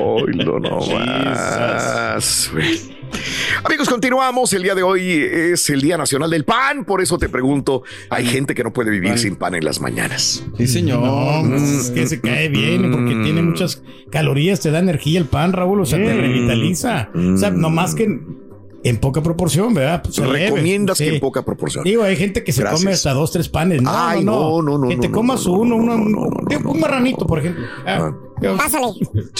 oilo, 0.00 0.60
no 0.60 0.80
más. 0.94 2.50
Amigos, 3.64 3.88
continuamos. 3.88 4.52
El 4.52 4.62
día 4.62 4.74
de 4.74 4.82
hoy 4.82 5.10
es 5.12 5.70
el 5.70 5.80
Día 5.80 5.96
Nacional 5.96 6.28
del 6.30 6.44
Pan. 6.44 6.84
Por 6.84 7.00
eso 7.00 7.16
te 7.16 7.28
pregunto, 7.30 7.82
hay 8.10 8.26
gente 8.26 8.54
que 8.54 8.62
no 8.62 8.72
puede 8.72 8.90
vivir 8.90 9.18
sin 9.18 9.36
pan 9.36 9.54
en 9.54 9.64
las 9.64 9.80
mañanas. 9.80 10.44
Sí, 10.58 10.66
señor. 10.66 11.00
No, 11.00 11.42
pues, 11.48 11.62
es 11.62 11.90
que 11.90 12.06
se 12.06 12.20
cae 12.20 12.48
bien 12.50 12.90
porque 12.92 13.14
Mm. 13.14 13.24
tiene 13.24 13.42
muchas 13.42 13.82
calorías, 14.10 14.60
te 14.60 14.70
da 14.70 14.80
energía 14.80 15.18
el 15.20 15.26
pan, 15.26 15.52
Raúl, 15.54 15.80
o 15.80 15.86
sea, 15.86 15.98
te 15.98 16.12
Mm. 16.12 16.18
revitaliza. 16.20 17.08
O 17.14 17.36
sea, 17.38 17.50
nomás 17.50 17.94
que 17.94 18.20
en, 18.84 18.96
poca 18.98 19.22
proporción, 19.22 19.74
¿verdad? 19.74 20.02
Pues, 20.02 20.18
leve. 20.18 20.46
Recomiendas 20.50 20.98
que 20.98 21.08
Sí. 21.08 21.14
en 21.14 21.20
poca 21.20 21.44
proporción. 21.44 21.84
Digo, 21.84 22.02
hay 22.02 22.16
gente 22.16 22.44
que 22.44 22.52
se 22.52 22.60
Gracias. 22.62 22.80
come 22.80 22.92
hasta 22.92 23.12
dos, 23.12 23.32
tres 23.32 23.48
panes. 23.48 23.82
No, 23.82 23.90
Ay, 23.92 24.24
no, 24.24 24.62
no, 24.62 24.62
no, 24.62 24.78
no, 24.78 24.88
Que 24.88 24.96
te 24.96 25.08
no, 25.08 25.14
comas 25.14 25.44
no, 25.46 25.52
uno, 25.52 25.76
uno, 25.76 25.94
un, 25.94 26.66
un 26.66 26.80
marranito, 26.80 27.26
por 27.26 27.38
ejemplo. 27.40 27.64
Ah, 27.86 28.12
Pásale. 28.40 28.94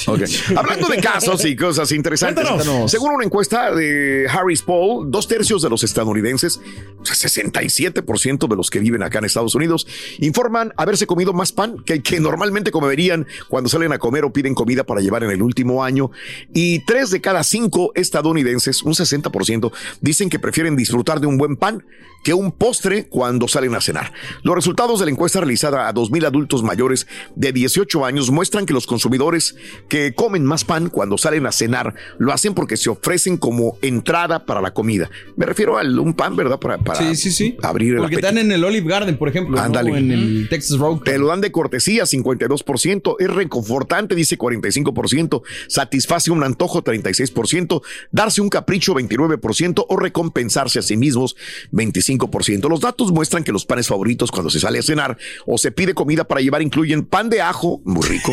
Hablando 0.56 0.88
de 0.88 0.98
casos 0.98 1.44
y 1.44 1.56
cosas 1.56 1.92
interesantes, 1.92 2.46
Cuéntanos. 2.46 2.90
según 2.90 3.12
una 3.12 3.24
encuesta 3.24 3.74
de 3.74 4.26
Harris 4.28 4.62
Poll, 4.62 5.10
dos 5.10 5.28
tercios 5.28 5.62
de 5.62 5.70
los 5.70 5.82
estadounidenses, 5.84 6.60
o 7.00 7.04
sea, 7.04 7.14
67% 7.14 8.48
de 8.48 8.56
los 8.56 8.70
que 8.70 8.80
viven 8.80 9.02
acá 9.02 9.18
en 9.18 9.24
Estados 9.24 9.54
Unidos, 9.54 9.86
informan 10.18 10.72
haberse 10.76 11.06
comido 11.06 11.32
más 11.32 11.52
pan 11.52 11.82
que, 11.84 12.02
que 12.02 12.20
normalmente 12.20 12.70
comerían 12.70 13.26
cuando 13.48 13.68
salen 13.68 13.92
a 13.92 13.98
comer 13.98 14.24
o 14.24 14.32
piden 14.32 14.54
comida 14.54 14.84
para 14.84 15.00
llevar 15.00 15.24
en 15.24 15.30
el 15.30 15.42
último 15.42 15.84
año. 15.84 16.10
Y 16.52 16.80
tres 16.80 17.10
de 17.10 17.20
cada 17.20 17.44
cinco 17.44 17.92
estadounidenses, 17.94 18.82
un 18.82 18.94
60%, 18.94 19.72
dicen 20.00 20.30
que 20.30 20.38
prefieren 20.38 20.76
disfrutar 20.76 21.20
de 21.20 21.26
un 21.26 21.38
buen 21.38 21.56
pan 21.56 21.84
que 22.24 22.34
un 22.34 22.50
postre 22.52 23.06
cuando 23.06 23.48
salen 23.48 23.74
a 23.74 23.80
cenar. 23.80 24.12
Los 24.42 24.54
resultados 24.54 24.98
de 24.98 25.06
la 25.06 25.12
encuesta 25.12 25.38
realizada 25.40 25.88
a 25.88 25.94
2.000 25.94 26.26
adultos 26.26 26.62
mayores 26.62 27.06
de 27.36 27.52
18 27.52 28.04
años 28.04 28.30
muestran 28.30 28.66
que 28.66 28.72
los 28.72 28.86
consumidores 28.88 29.54
que 29.88 30.12
comen 30.14 30.44
más 30.44 30.64
pan 30.64 30.88
cuando 30.88 31.16
salen 31.18 31.46
a 31.46 31.52
cenar 31.52 31.94
lo 32.18 32.32
hacen 32.32 32.54
porque 32.54 32.76
se 32.76 32.90
ofrecen 32.90 33.36
como 33.36 33.78
entrada 33.82 34.44
para 34.44 34.60
la 34.60 34.72
comida. 34.72 35.08
Me 35.36 35.46
refiero 35.46 35.78
a 35.78 35.82
un 35.82 36.14
pan, 36.14 36.34
¿verdad? 36.34 36.58
Para, 36.58 36.78
para 36.78 36.98
Sí, 36.98 37.14
sí, 37.14 37.30
sí. 37.30 37.56
abrir 37.62 37.92
el 37.92 37.98
Porque 37.98 38.16
apetito. 38.16 38.28
están 38.28 38.38
en 38.44 38.50
el 38.52 38.64
Olive 38.64 38.88
Garden, 38.88 39.16
por 39.16 39.28
ejemplo. 39.28 39.58
Ándale. 39.60 39.92
O 39.92 39.96
en 39.96 40.10
el 40.10 40.46
Texas 40.50 40.78
Road. 40.78 41.02
Te 41.02 41.18
lo 41.18 41.28
dan 41.28 41.40
de 41.40 41.52
cortesía, 41.52 42.04
52%. 42.04 43.16
Es 43.20 43.28
reconfortante, 43.30 44.14
dice 44.14 44.36
45%. 44.38 45.42
Satisface 45.68 46.30
un 46.30 46.42
antojo, 46.42 46.82
36%. 46.82 47.82
Darse 48.10 48.40
un 48.40 48.48
capricho, 48.48 48.94
29%. 48.94 49.84
O 49.88 49.96
recompensarse 49.96 50.78
a 50.78 50.82
sí 50.82 50.96
mismos, 50.96 51.36
25%. 51.72 52.68
Los 52.68 52.80
datos 52.80 53.12
muestran 53.12 53.44
que 53.44 53.52
los 53.52 53.64
panes 53.66 53.86
favoritos 53.88 54.30
cuando 54.30 54.50
se 54.50 54.60
sale 54.60 54.78
a 54.78 54.82
cenar 54.82 55.16
o 55.46 55.58
se 55.58 55.70
pide 55.72 55.94
comida 55.94 56.24
para 56.24 56.40
llevar 56.40 56.62
incluyen 56.62 57.04
pan 57.04 57.28
de 57.30 57.40
ajo, 57.42 57.80
muy 57.84 58.02
rico, 58.06 58.32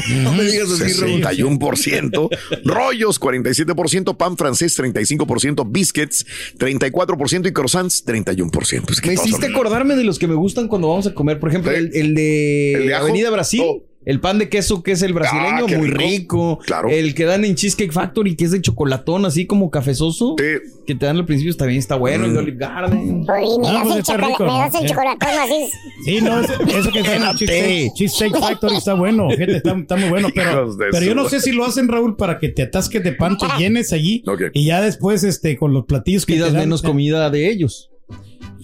Digas 0.51 0.71
así, 0.71 0.93
Raúl. 1.01 1.21
61%. 1.23 2.29
rollos, 2.65 3.19
47%. 3.19 4.17
Pan 4.17 4.37
francés, 4.37 4.77
35%. 4.79 5.65
Biscuits, 5.69 6.25
34%. 6.57 7.47
Y 7.47 7.51
croissants, 7.53 8.05
31%. 8.05 8.91
Es 8.91 9.01
que 9.01 9.07
Me 9.09 9.13
hiciste 9.15 9.41
son- 9.47 9.51
acordarme 9.51 9.95
de 9.95 10.03
los 10.03 10.19
que 10.19 10.27
me 10.27 10.35
gustan 10.35 10.67
cuando 10.67 10.89
vamos 10.89 11.07
a 11.07 11.13
comer. 11.13 11.39
Por 11.39 11.49
ejemplo, 11.49 11.71
el, 11.71 11.91
el 11.93 12.15
de, 12.15 12.73
¿El 12.73 12.87
de 12.87 12.93
ajo? 12.95 13.03
Avenida 13.05 13.29
Brasil. 13.29 13.61
El 14.05 14.19
pan 14.19 14.37
de 14.37 14.49
queso 14.49 14.83
que 14.83 14.91
es 14.91 15.01
el 15.01 15.13
brasileño, 15.13 15.63
Ah, 15.63 15.65
qué 15.67 15.77
muy 15.77 15.87
rico. 15.87 16.59
rico. 16.63 16.87
El 16.89 17.15
que 17.15 17.25
dan 17.25 17.43
en 17.43 17.55
Cheesecake 17.55 17.91
Factory, 17.91 18.35
que 18.35 18.45
es 18.45 18.51
de 18.51 18.61
chocolatón, 18.61 19.25
así 19.25 19.45
como 19.47 19.71
cafezoso. 19.71 20.35
Que 20.35 20.93
te 20.93 21.05
dan 21.07 21.17
al 21.17 21.25
principio 21.25 21.55
también 21.55 21.79
está 21.79 21.95
bueno. 21.95 22.25
El 22.25 22.33
de 22.33 22.39
Olive 22.39 22.57
Garden. 22.57 23.25
Oye, 23.27 23.59
me 23.59 23.67
Ah, 23.67 23.73
das 23.73 23.81
pues 23.83 23.93
el 23.95 23.99
está 24.01 24.13
chocolate, 24.13 24.27
rico, 24.33 24.43
me 24.45 24.59
das 24.59 24.75
el 24.75 24.81
¿no? 24.83 24.87
chocolatón 24.89 25.29
así. 25.41 25.69
Sí, 26.05 26.21
no, 26.21 26.39
ese- 26.39 26.79
eso 26.79 26.91
que 26.91 26.99
está 26.99 27.15
en 27.15 27.23
el 27.23 27.35
Cheesecake, 27.35 27.93
Cheesecake 27.95 28.39
Factory 28.39 28.75
está 28.75 28.93
bueno, 28.93 29.27
gente, 29.29 29.57
está, 29.57 29.71
está 29.75 29.95
muy 29.95 30.09
bueno, 30.09 30.27
pero, 30.35 30.69
pero 30.91 31.05
yo 31.05 31.15
no 31.15 31.27
sé 31.27 31.39
si 31.39 31.51
lo 31.51 31.65
hacen, 31.65 31.87
Raúl, 31.87 32.15
para 32.15 32.37
que 32.37 32.49
te 32.49 32.61
atasques 32.63 33.03
de 33.03 33.13
pan, 33.13 33.37
te 33.39 33.47
llenes 33.57 33.91
allí 33.91 34.23
y 34.53 34.65
ya 34.65 34.81
después, 34.81 35.23
este, 35.23 35.57
con 35.57 35.73
los 35.73 35.85
platillos 35.85 36.25
que 36.27 36.33
Pidas 36.35 36.49
te 36.49 36.53
dan, 36.53 36.63
menos 36.63 36.83
eh, 36.83 36.87
comida 36.87 37.29
de 37.31 37.49
ellos. 37.49 37.89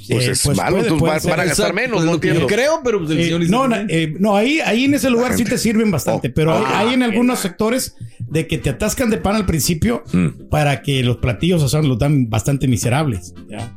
Pues 0.10 0.28
eh, 0.28 0.32
es 0.32 0.46
malo, 0.58 0.78
puede- 0.78 0.90
puede 0.90 1.12
van- 1.12 1.22
ser. 1.22 1.32
van 1.32 1.40
a 1.40 1.44
gastar 1.46 1.68
Exacto, 1.72 1.74
menos, 1.76 2.00
es 2.00 2.06
no 2.06 2.12
lo 2.14 2.20
que 2.20 2.28
entiendo. 2.30 2.50
yo 2.50 2.56
Creo, 2.56 2.82
pero 2.84 3.00
pues 3.00 3.12
el 3.12 3.20
Eh, 3.20 3.24
señor 3.26 3.40
dice 3.42 3.52
no, 3.52 3.66
eh, 3.90 4.16
no, 4.20 4.36
ahí, 4.36 4.60
ahí 4.60 4.86
en 4.86 4.94
ese 4.94 5.10
lugar 5.10 5.36
sí 5.38 5.44
te 5.44 5.58
sirven 5.58 5.92
bastante, 5.92 6.30
pero 6.30 6.54
hay, 6.58 6.64
Ah, 6.66 6.80
hay 6.80 6.94
en 6.94 7.04
algunos 7.04 7.40
sectores 7.40 7.96
de 8.20 8.48
que 8.48 8.58
te 8.58 8.70
atascan 8.70 9.10
de 9.10 9.18
pan 9.18 9.36
al 9.36 9.46
principio 9.46 10.04
Mm. 10.14 10.50
para 10.50 10.82
que 10.82 11.04
los 11.04 11.18
platillos, 11.18 11.62
o 11.64 11.70
sea, 11.70 11.82
los 11.82 12.00
dan 12.00 12.30
bastante 12.30 12.68
miserables. 12.68 13.34
¿ya? 13.50 13.74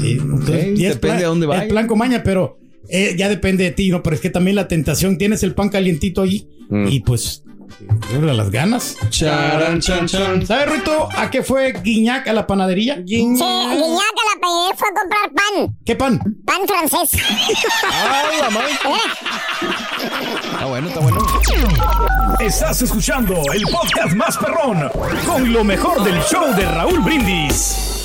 Sí, 0.00 0.18
entonces, 0.20 0.64
Ok, 0.72 0.78
y 0.78 0.84
es 0.86 0.94
depende 0.94 0.98
plan- 0.98 1.18
de 1.18 1.24
dónde 1.24 1.46
Es 1.46 1.48
vaya. 1.48 1.68
plan 1.68 1.86
con 1.86 1.98
maña, 1.98 2.22
pero 2.22 2.58
eh, 2.88 3.14
ya 3.18 3.28
depende 3.28 3.64
de 3.64 3.70
ti, 3.72 3.90
¿no? 3.90 4.02
Pero 4.02 4.14
es 4.16 4.22
que 4.22 4.30
también 4.30 4.54
la 4.56 4.66
tentación, 4.66 5.18
tienes 5.18 5.42
el 5.42 5.54
pan 5.54 5.68
calientito 5.68 6.22
ahí 6.22 6.48
Mm. 6.70 6.86
y 6.88 7.00
pues 7.00 7.42
eh, 8.10 8.20
las 8.20 8.50
ganas. 8.50 8.96
Charan, 9.10 9.80
chan, 9.80 10.06
chan. 10.06 10.46
¿Sabes, 10.46 10.70
Rito, 10.70 11.08
a 11.16 11.30
qué 11.30 11.42
fue 11.42 11.72
Guiñac 11.72 12.26
a 12.28 12.32
la 12.32 12.46
panadería? 12.46 12.96
Sí, 12.96 13.02
Guiñac 13.04 13.42
a 13.42 13.74
la 13.74 14.40
panadería 14.40 14.76
fue 14.76 14.88
a 14.88 15.00
comprar 15.00 15.32
pan. 15.32 15.76
¿Qué 15.84 15.96
pan? 15.96 16.20
Pan 16.44 16.66
francés. 16.66 17.22
¡Ay, 17.92 18.40
la 18.40 18.50
madre! 18.50 18.68
Está 20.58 20.66
bueno, 20.66 20.88
está 20.88 21.00
bueno. 21.00 21.18
Estás 22.40 22.82
escuchando 22.82 23.42
el 23.52 23.62
podcast 23.62 24.14
más 24.14 24.36
perrón 24.36 24.90
con 25.24 25.52
lo 25.52 25.62
mejor 25.62 26.02
del 26.02 26.20
show 26.22 26.52
de 26.54 26.64
Raúl 26.64 27.00
Brindis. 27.00 27.97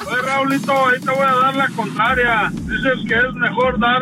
Oye, 0.00 0.22
Raulito, 0.26 0.72
ahí 0.72 0.98
te 1.00 1.10
voy 1.10 1.20
a 1.20 1.34
dar 1.44 1.54
la 1.54 1.68
contraria. 1.76 2.50
Dices 2.52 2.98
que 3.06 3.14
es 3.14 3.34
mejor 3.34 3.78
dar 3.78 4.00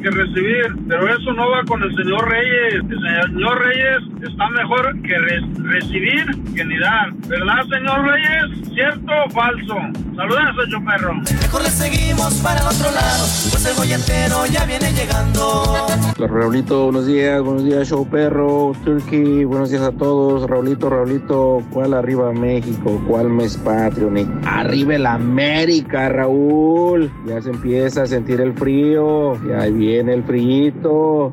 que 0.00 0.10
recibir, 0.10 0.76
pero 0.86 1.08
eso 1.08 1.32
no 1.32 1.50
va 1.50 1.64
con 1.66 1.82
el 1.82 1.90
señor 1.96 2.28
Reyes. 2.28 2.74
El 2.88 3.32
señor 3.32 3.58
Reyes 3.58 4.30
está 4.30 4.48
mejor 4.50 5.00
que 5.02 5.18
re- 5.18 5.48
recibir 5.64 6.26
que 6.54 6.64
ni 6.64 6.78
dar. 6.78 7.12
¿Verdad, 7.26 7.62
señor 7.68 8.04
Reyes? 8.06 8.68
¿Cierto 8.74 9.12
o 9.26 9.30
falso? 9.30 9.74
Saludas, 10.14 10.54
yo 10.70 10.78
perro. 10.84 11.14
Mejor 11.14 11.62
le 11.62 11.70
seguimos 11.70 12.34
para 12.42 12.60
el 12.60 12.66
otro 12.66 12.90
lado, 12.92 13.24
pues 13.50 13.66
el 13.66 13.76
boyetero 13.76 14.46
ya 14.46 14.64
viene 14.66 14.92
llegando. 14.92 15.86
Raulito, 16.18 16.84
buenos 16.84 17.06
días, 17.06 17.42
buenos 17.42 17.64
días, 17.64 17.88
show 17.88 18.06
perro, 18.08 18.72
Turkey, 18.84 19.44
buenos 19.44 19.70
días 19.70 19.82
a 19.82 19.92
todos. 19.92 20.48
Raulito, 20.48 20.90
Raulito, 20.90 21.62
¿cuál 21.70 21.94
arriba 21.94 22.30
México? 22.32 23.02
¿Cuál 23.08 23.30
mes 23.30 23.56
patrio? 23.56 24.10
Ni 24.10 24.28
arriba 24.46 24.94
el 24.94 25.06
América, 25.30 26.08
Raúl. 26.08 27.08
Ya 27.24 27.40
se 27.40 27.50
empieza 27.50 28.02
a 28.02 28.06
sentir 28.06 28.40
el 28.40 28.52
frío, 28.52 29.34
ya 29.46 29.66
viene 29.66 30.14
el 30.14 30.24
frío. 30.24 31.32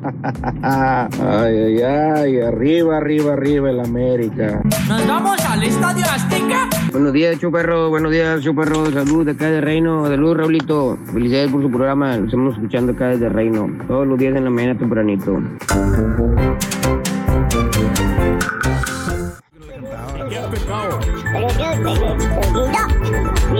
ay, 0.62 1.18
ay, 1.20 1.82
ay, 1.82 2.40
arriba, 2.40 2.98
arriba, 2.98 3.32
arriba 3.32 3.70
el 3.70 3.80
América. 3.80 4.62
Nos 4.88 5.06
vamos 5.06 5.40
al 5.44 5.62
Estadio 5.64 6.04
Azteca 6.04 6.68
Buenos 6.92 7.12
días, 7.12 7.38
Chuperro. 7.40 7.90
Buenos 7.90 8.12
días, 8.12 8.40
Chuperro. 8.40 8.86
Salud 8.92 9.24
de 9.24 9.32
acá 9.32 9.46
de 9.46 9.60
Reino. 9.60 10.06
Salud, 10.06 10.36
Raulito. 10.36 10.96
Felicidades 11.12 11.50
por 11.50 11.62
su 11.62 11.68
programa. 11.68 12.16
Lo 12.16 12.26
estamos 12.26 12.54
escuchando 12.54 12.92
acá 12.92 13.08
desde 13.08 13.28
Reino. 13.28 13.68
Todos 13.88 14.06
los 14.06 14.16
días 14.16 14.36
en 14.36 14.44
la 14.44 14.50
mañana 14.50 14.78
tempranito. 14.78 15.38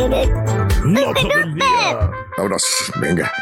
Vámonos, 2.36 2.92
venga. 3.00 3.32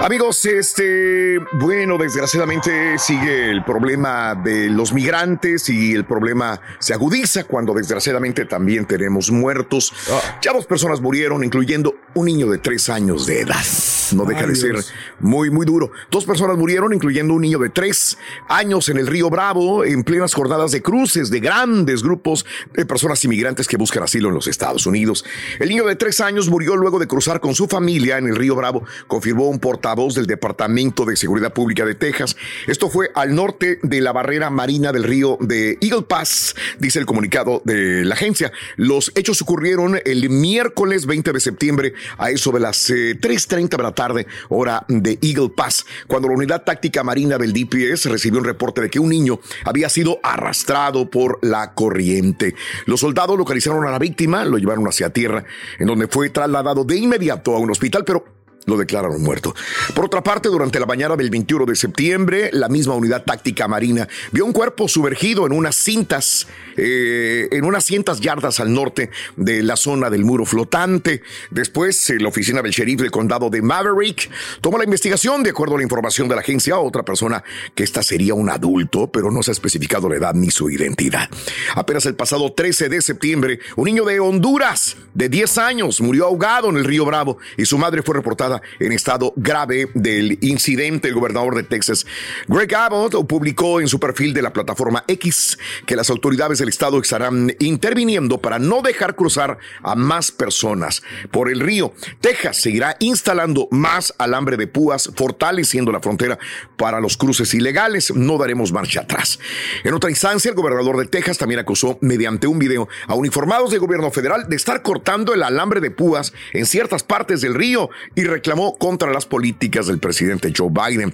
Amigos, 0.00 0.46
este, 0.46 1.40
bueno, 1.54 1.98
desgraciadamente 1.98 2.96
sigue 2.98 3.50
el 3.50 3.64
problema 3.64 4.36
de 4.36 4.70
los 4.70 4.92
migrantes 4.92 5.68
y 5.68 5.92
el 5.92 6.04
problema 6.04 6.60
se 6.78 6.94
agudiza 6.94 7.44
cuando 7.44 7.74
desgraciadamente 7.74 8.44
también 8.44 8.86
tenemos 8.86 9.32
muertos. 9.32 9.92
Ya 10.40 10.52
dos 10.52 10.66
personas 10.66 11.00
murieron, 11.00 11.42
incluyendo 11.42 11.96
un 12.14 12.26
niño 12.26 12.48
de 12.48 12.58
tres 12.58 12.88
años 12.88 13.26
de 13.26 13.40
edad. 13.40 13.64
No 14.12 14.24
deja 14.24 14.40
Ay, 14.40 14.48
de 14.48 14.56
ser 14.56 14.72
Dios. 14.72 14.92
muy, 15.20 15.50
muy 15.50 15.66
duro. 15.66 15.90
Dos 16.10 16.24
personas 16.24 16.56
murieron, 16.56 16.92
incluyendo 16.94 17.34
un 17.34 17.42
niño 17.42 17.58
de 17.58 17.68
tres 17.68 18.16
años 18.48 18.88
en 18.88 18.96
el 18.96 19.06
río 19.06 19.28
Bravo, 19.30 19.84
en 19.84 20.02
plenas 20.02 20.34
jornadas 20.34 20.72
de 20.72 20.82
cruces 20.82 21.30
de 21.30 21.40
grandes 21.40 22.02
grupos 22.02 22.46
de 22.72 22.86
personas 22.86 23.22
inmigrantes 23.24 23.68
que 23.68 23.76
buscan 23.76 24.02
asilo 24.02 24.28
en 24.28 24.34
los 24.34 24.46
Estados 24.46 24.86
Unidos. 24.86 25.24
El 25.58 25.68
niño 25.68 25.84
de 25.84 25.96
tres 25.96 26.20
años 26.20 26.48
murió 26.48 26.76
luego 26.76 26.98
de 26.98 27.06
cruzar 27.06 27.40
con 27.40 27.54
su 27.54 27.68
familia 27.68 28.18
en 28.18 28.26
el 28.28 28.36
río 28.36 28.54
Bravo, 28.56 28.84
confirmó 29.06 29.48
un 29.48 29.58
portavoz 29.58 30.14
del 30.14 30.26
Departamento 30.26 31.04
de 31.04 31.16
Seguridad 31.16 31.52
Pública 31.52 31.84
de 31.84 31.94
Texas. 31.94 32.36
Esto 32.66 32.88
fue 32.88 33.10
al 33.14 33.34
norte 33.34 33.78
de 33.82 34.00
la 34.00 34.12
barrera 34.12 34.48
marina 34.50 34.92
del 34.92 35.04
río 35.04 35.36
de 35.40 35.78
Eagle 35.80 36.02
Pass, 36.02 36.54
dice 36.78 36.98
el 36.98 37.06
comunicado 37.06 37.62
de 37.64 38.04
la 38.04 38.14
agencia. 38.14 38.52
Los 38.76 39.12
hechos 39.14 39.42
ocurrieron 39.42 40.00
el 40.04 40.30
miércoles 40.30 41.06
20 41.06 41.32
de 41.32 41.40
septiembre 41.40 41.92
a 42.16 42.30
eso 42.30 42.52
de 42.52 42.60
las 42.60 42.90
eh, 42.90 43.18
3.30 43.20 43.76
de 43.76 43.82
la 43.82 43.92
tarde, 43.92 44.26
hora 44.48 44.84
de 44.88 45.18
Eagle 45.22 45.50
Pass, 45.50 45.86
cuando 46.06 46.28
la 46.28 46.34
unidad 46.34 46.64
táctica 46.64 47.04
marina 47.04 47.38
del 47.38 47.52
DPS 47.52 48.06
recibió 48.06 48.40
un 48.40 48.44
reporte 48.46 48.80
de 48.80 48.90
que 48.90 48.98
un 48.98 49.08
niño 49.08 49.40
había 49.64 49.88
sido 49.88 50.20
arrastrado 50.22 51.10
por 51.10 51.38
la 51.42 51.74
corriente. 51.74 52.54
Los 52.86 53.00
soldados 53.00 53.36
localizaron 53.36 53.86
a 53.86 53.90
la 53.90 53.98
víctima, 53.98 54.44
lo 54.44 54.58
llevaron 54.58 54.86
hacia 54.86 55.10
tierra, 55.10 55.44
en 55.78 55.86
donde 55.86 56.08
fue 56.08 56.30
trasladado 56.30 56.84
de 56.84 56.96
inmediato 56.96 57.54
a 57.54 57.58
un 57.58 57.70
hospital, 57.70 58.04
pero 58.04 58.37
lo 58.68 58.76
declararon 58.76 59.22
muerto. 59.22 59.54
Por 59.94 60.04
otra 60.04 60.22
parte, 60.22 60.48
durante 60.48 60.78
la 60.78 60.86
mañana 60.86 61.16
del 61.16 61.30
21 61.30 61.64
de 61.66 61.74
septiembre, 61.74 62.50
la 62.52 62.68
misma 62.68 62.94
unidad 62.94 63.24
táctica 63.24 63.66
marina 63.66 64.06
vio 64.30 64.44
un 64.44 64.52
cuerpo 64.52 64.88
sumergido 64.88 65.46
en 65.46 65.52
unas 65.52 65.74
cintas, 65.74 66.46
eh, 66.76 67.48
en 67.50 67.64
unas 67.64 67.84
cientas 67.84 68.20
yardas 68.20 68.60
al 68.60 68.72
norte 68.72 69.10
de 69.36 69.62
la 69.62 69.76
zona 69.76 70.10
del 70.10 70.24
muro 70.24 70.44
flotante. 70.44 71.22
Después, 71.50 72.10
eh, 72.10 72.18
la 72.20 72.28
oficina 72.28 72.62
del 72.62 72.72
sheriff 72.72 73.00
del 73.00 73.10
condado 73.10 73.50
de 73.50 73.62
Maverick 73.62 74.30
tomó 74.60 74.78
la 74.78 74.84
investigación. 74.84 75.42
De 75.42 75.50
acuerdo 75.50 75.74
a 75.74 75.78
la 75.78 75.84
información 75.84 76.28
de 76.28 76.34
la 76.34 76.42
agencia, 76.42 76.78
otra 76.78 77.04
persona 77.04 77.42
que 77.74 77.84
esta 77.84 78.02
sería 78.02 78.34
un 78.34 78.50
adulto, 78.50 79.10
pero 79.10 79.30
no 79.30 79.42
se 79.42 79.50
ha 79.50 79.52
especificado 79.52 80.08
la 80.08 80.16
edad 80.16 80.34
ni 80.34 80.50
su 80.50 80.70
identidad. 80.70 81.28
Apenas 81.74 82.04
el 82.06 82.14
pasado 82.14 82.52
13 82.52 82.88
de 82.88 83.00
septiembre, 83.00 83.60
un 83.76 83.86
niño 83.86 84.04
de 84.04 84.20
Honduras 84.20 84.96
de 85.14 85.28
10 85.28 85.58
años 85.58 86.00
murió 86.00 86.26
ahogado 86.26 86.68
en 86.70 86.76
el 86.76 86.84
río 86.84 87.04
Bravo 87.04 87.38
y 87.56 87.64
su 87.64 87.78
madre 87.78 88.02
fue 88.02 88.14
reportada 88.14 88.57
en 88.78 88.92
estado 88.92 89.32
grave 89.36 89.88
del 89.94 90.38
incidente. 90.40 91.08
El 91.08 91.14
gobernador 91.14 91.54
de 91.54 91.62
Texas, 91.62 92.06
Greg 92.46 92.74
Abbott, 92.74 93.26
publicó 93.26 93.80
en 93.80 93.88
su 93.88 93.98
perfil 94.00 94.34
de 94.34 94.42
la 94.42 94.52
plataforma 94.52 95.04
X 95.06 95.58
que 95.86 95.96
las 95.96 96.10
autoridades 96.10 96.58
del 96.58 96.68
estado 96.68 97.00
estarán 97.00 97.54
interviniendo 97.58 98.38
para 98.38 98.58
no 98.58 98.82
dejar 98.82 99.14
cruzar 99.14 99.58
a 99.82 99.94
más 99.94 100.32
personas 100.32 101.02
por 101.30 101.50
el 101.50 101.60
río. 101.60 101.92
Texas 102.20 102.60
seguirá 102.60 102.96
instalando 103.00 103.68
más 103.70 104.14
alambre 104.18 104.56
de 104.56 104.66
púas, 104.66 105.10
fortaleciendo 105.16 105.92
la 105.92 106.00
frontera 106.00 106.38
para 106.76 107.00
los 107.00 107.16
cruces 107.16 107.54
ilegales. 107.54 108.14
No 108.14 108.38
daremos 108.38 108.72
marcha 108.72 109.00
atrás. 109.00 109.38
En 109.84 109.94
otra 109.94 110.10
instancia, 110.10 110.50
el 110.50 110.54
gobernador 110.54 110.96
de 110.98 111.06
Texas 111.06 111.38
también 111.38 111.60
acusó 111.60 111.98
mediante 112.00 112.46
un 112.46 112.58
video 112.58 112.88
a 113.06 113.14
uniformados 113.14 113.70
del 113.70 113.80
gobierno 113.80 114.10
federal 114.10 114.48
de 114.48 114.56
estar 114.56 114.82
cortando 114.82 115.34
el 115.34 115.42
alambre 115.42 115.80
de 115.80 115.90
púas 115.90 116.32
en 116.52 116.66
ciertas 116.66 117.02
partes 117.02 117.40
del 117.40 117.54
río 117.54 117.90
y 118.14 118.24
reclamó 118.48 118.78
contra 118.78 119.12
las 119.12 119.26
políticas 119.26 119.88
del 119.88 119.98
presidente 119.98 120.54
Joe 120.56 120.70
Biden. 120.70 121.12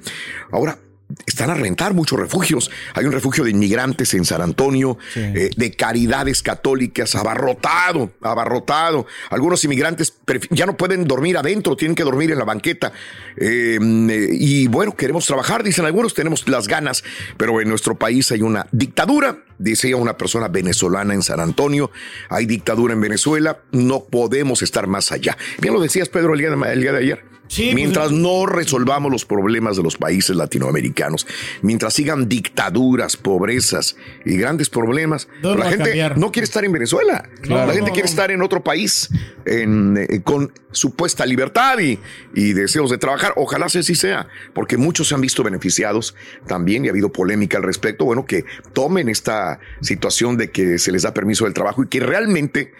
Ahora, 0.53 0.79
están 1.27 1.51
a 1.51 1.55
rentar 1.55 1.95
muchos 1.95 2.19
refugios. 2.19 2.71
Hay 2.95 3.05
un 3.05 3.13
refugio 3.13 3.45
de 3.45 3.51
inmigrantes 3.51 4.15
en 4.15 4.25
San 4.25 4.41
Antonio, 4.41 4.99
eh, 5.15 5.51
de 5.57 5.71
caridades 5.73 6.43
católicas, 6.43 7.15
abarrotado, 7.15 8.13
abarrotado. 8.21 9.07
Algunos 9.31 9.65
inmigrantes 9.65 10.15
ya 10.51 10.67
no 10.67 10.77
pueden 10.77 11.05
dormir 11.07 11.37
adentro, 11.37 11.77
tienen 11.77 11.95
que 11.95 12.05
dormir 12.05 12.31
en 12.31 12.39
la 12.39 12.45
banqueta. 12.45 12.93
Eh, 13.37 13.79
eh, 13.81 14.29
y 14.33 14.69
bueno, 14.69 14.97
queremos 14.97 15.27
trabajar, 15.27 15.63
dicen 15.63 15.85
algunos, 15.85 16.15
tenemos 16.15 16.49
las 16.49 16.69
ganas, 16.69 17.05
pero 17.37 17.61
en 17.61 17.69
nuestro 17.69 17.97
país 17.97 18.31
hay 18.33 18.43
una 18.43 18.67
dictadura, 18.73 19.39
decía 19.59 19.97
una 19.97 20.17
persona 20.17 20.49
venezolana 20.49 21.15
en 21.15 21.23
San 21.23 21.41
Antonio, 21.41 21.91
hay 22.29 22.47
dictadura 22.47 22.95
en 22.95 23.01
Venezuela, 23.01 23.61
no 23.73 24.05
podemos 24.05 24.63
estar 24.63 24.87
más 24.87 25.13
allá. 25.13 25.37
Bien 25.61 25.75
lo 25.75 25.81
decías, 25.81 26.09
Pedro, 26.09 26.35
el 26.35 26.41
día 26.41 26.51
de, 26.51 26.73
el 26.73 26.81
día 26.81 26.93
de 26.93 26.99
ayer. 26.99 27.34
Sí, 27.47 27.73
Mientras 27.75 28.09
pues- 28.09 28.19
no 28.21 28.47
resolvamos 28.47 29.13
los 29.13 29.25
problemas 29.25 29.77
de 29.77 29.83
los 29.83 29.97
países 29.97 30.35
latinoamericanos, 30.35 31.27
mientras 31.63 31.95
sigan 31.95 32.29
dictaduras, 32.29 33.17
pobrezas 33.17 33.97
y 34.25 34.37
grandes 34.37 34.71
problemas, 34.71 35.29
la 35.43 35.69
gente 35.69 35.85
cambiar. 35.85 36.19
no 36.19 36.33
quiere 36.33 36.45
estar 36.45 36.65
en 36.65 36.73
Venezuela. 36.73 37.29
Claro. 37.43 37.67
la 37.67 37.73
gente 37.75 37.91
No, 37.91 37.95
quiere 37.95 38.07
no. 38.09 38.11
estar 38.11 38.31
en 38.31 38.43
otro 38.43 38.65
país 38.65 39.11
en, 39.45 39.97
eh, 39.99 40.23
con 40.25 40.53
supuesta 40.73 41.25
libertad 41.27 41.79
y, 41.81 41.99
y 42.35 42.53
deseos 42.55 42.91
de 42.91 42.99
trabajar. 42.99 43.35
Ojalá 43.37 43.69
sea 43.69 43.83
así 43.83 43.95
sea, 43.95 44.27
porque 44.55 44.77
muchos 44.77 45.09
se 45.09 45.15
han 45.15 45.21
visto 45.21 45.43
beneficiados 45.45 46.15
también 46.47 46.85
y 46.85 46.89
ha 46.89 46.91
habido 46.93 47.13
polémica 47.13 47.59
al 47.59 47.63
respecto. 47.63 48.05
Bueno, 48.07 48.25
que 48.27 48.45
tomen 48.73 49.09
esta 49.09 49.61
situación 49.83 50.37
de 50.39 50.51
que 50.51 50.79
se 50.79 50.91
les 50.93 51.03
da 51.03 51.13
permiso 51.15 51.45
del 51.45 51.55
trabajo 51.55 51.85
y 51.85 51.89
que 51.89 52.01
realmente 52.01 52.73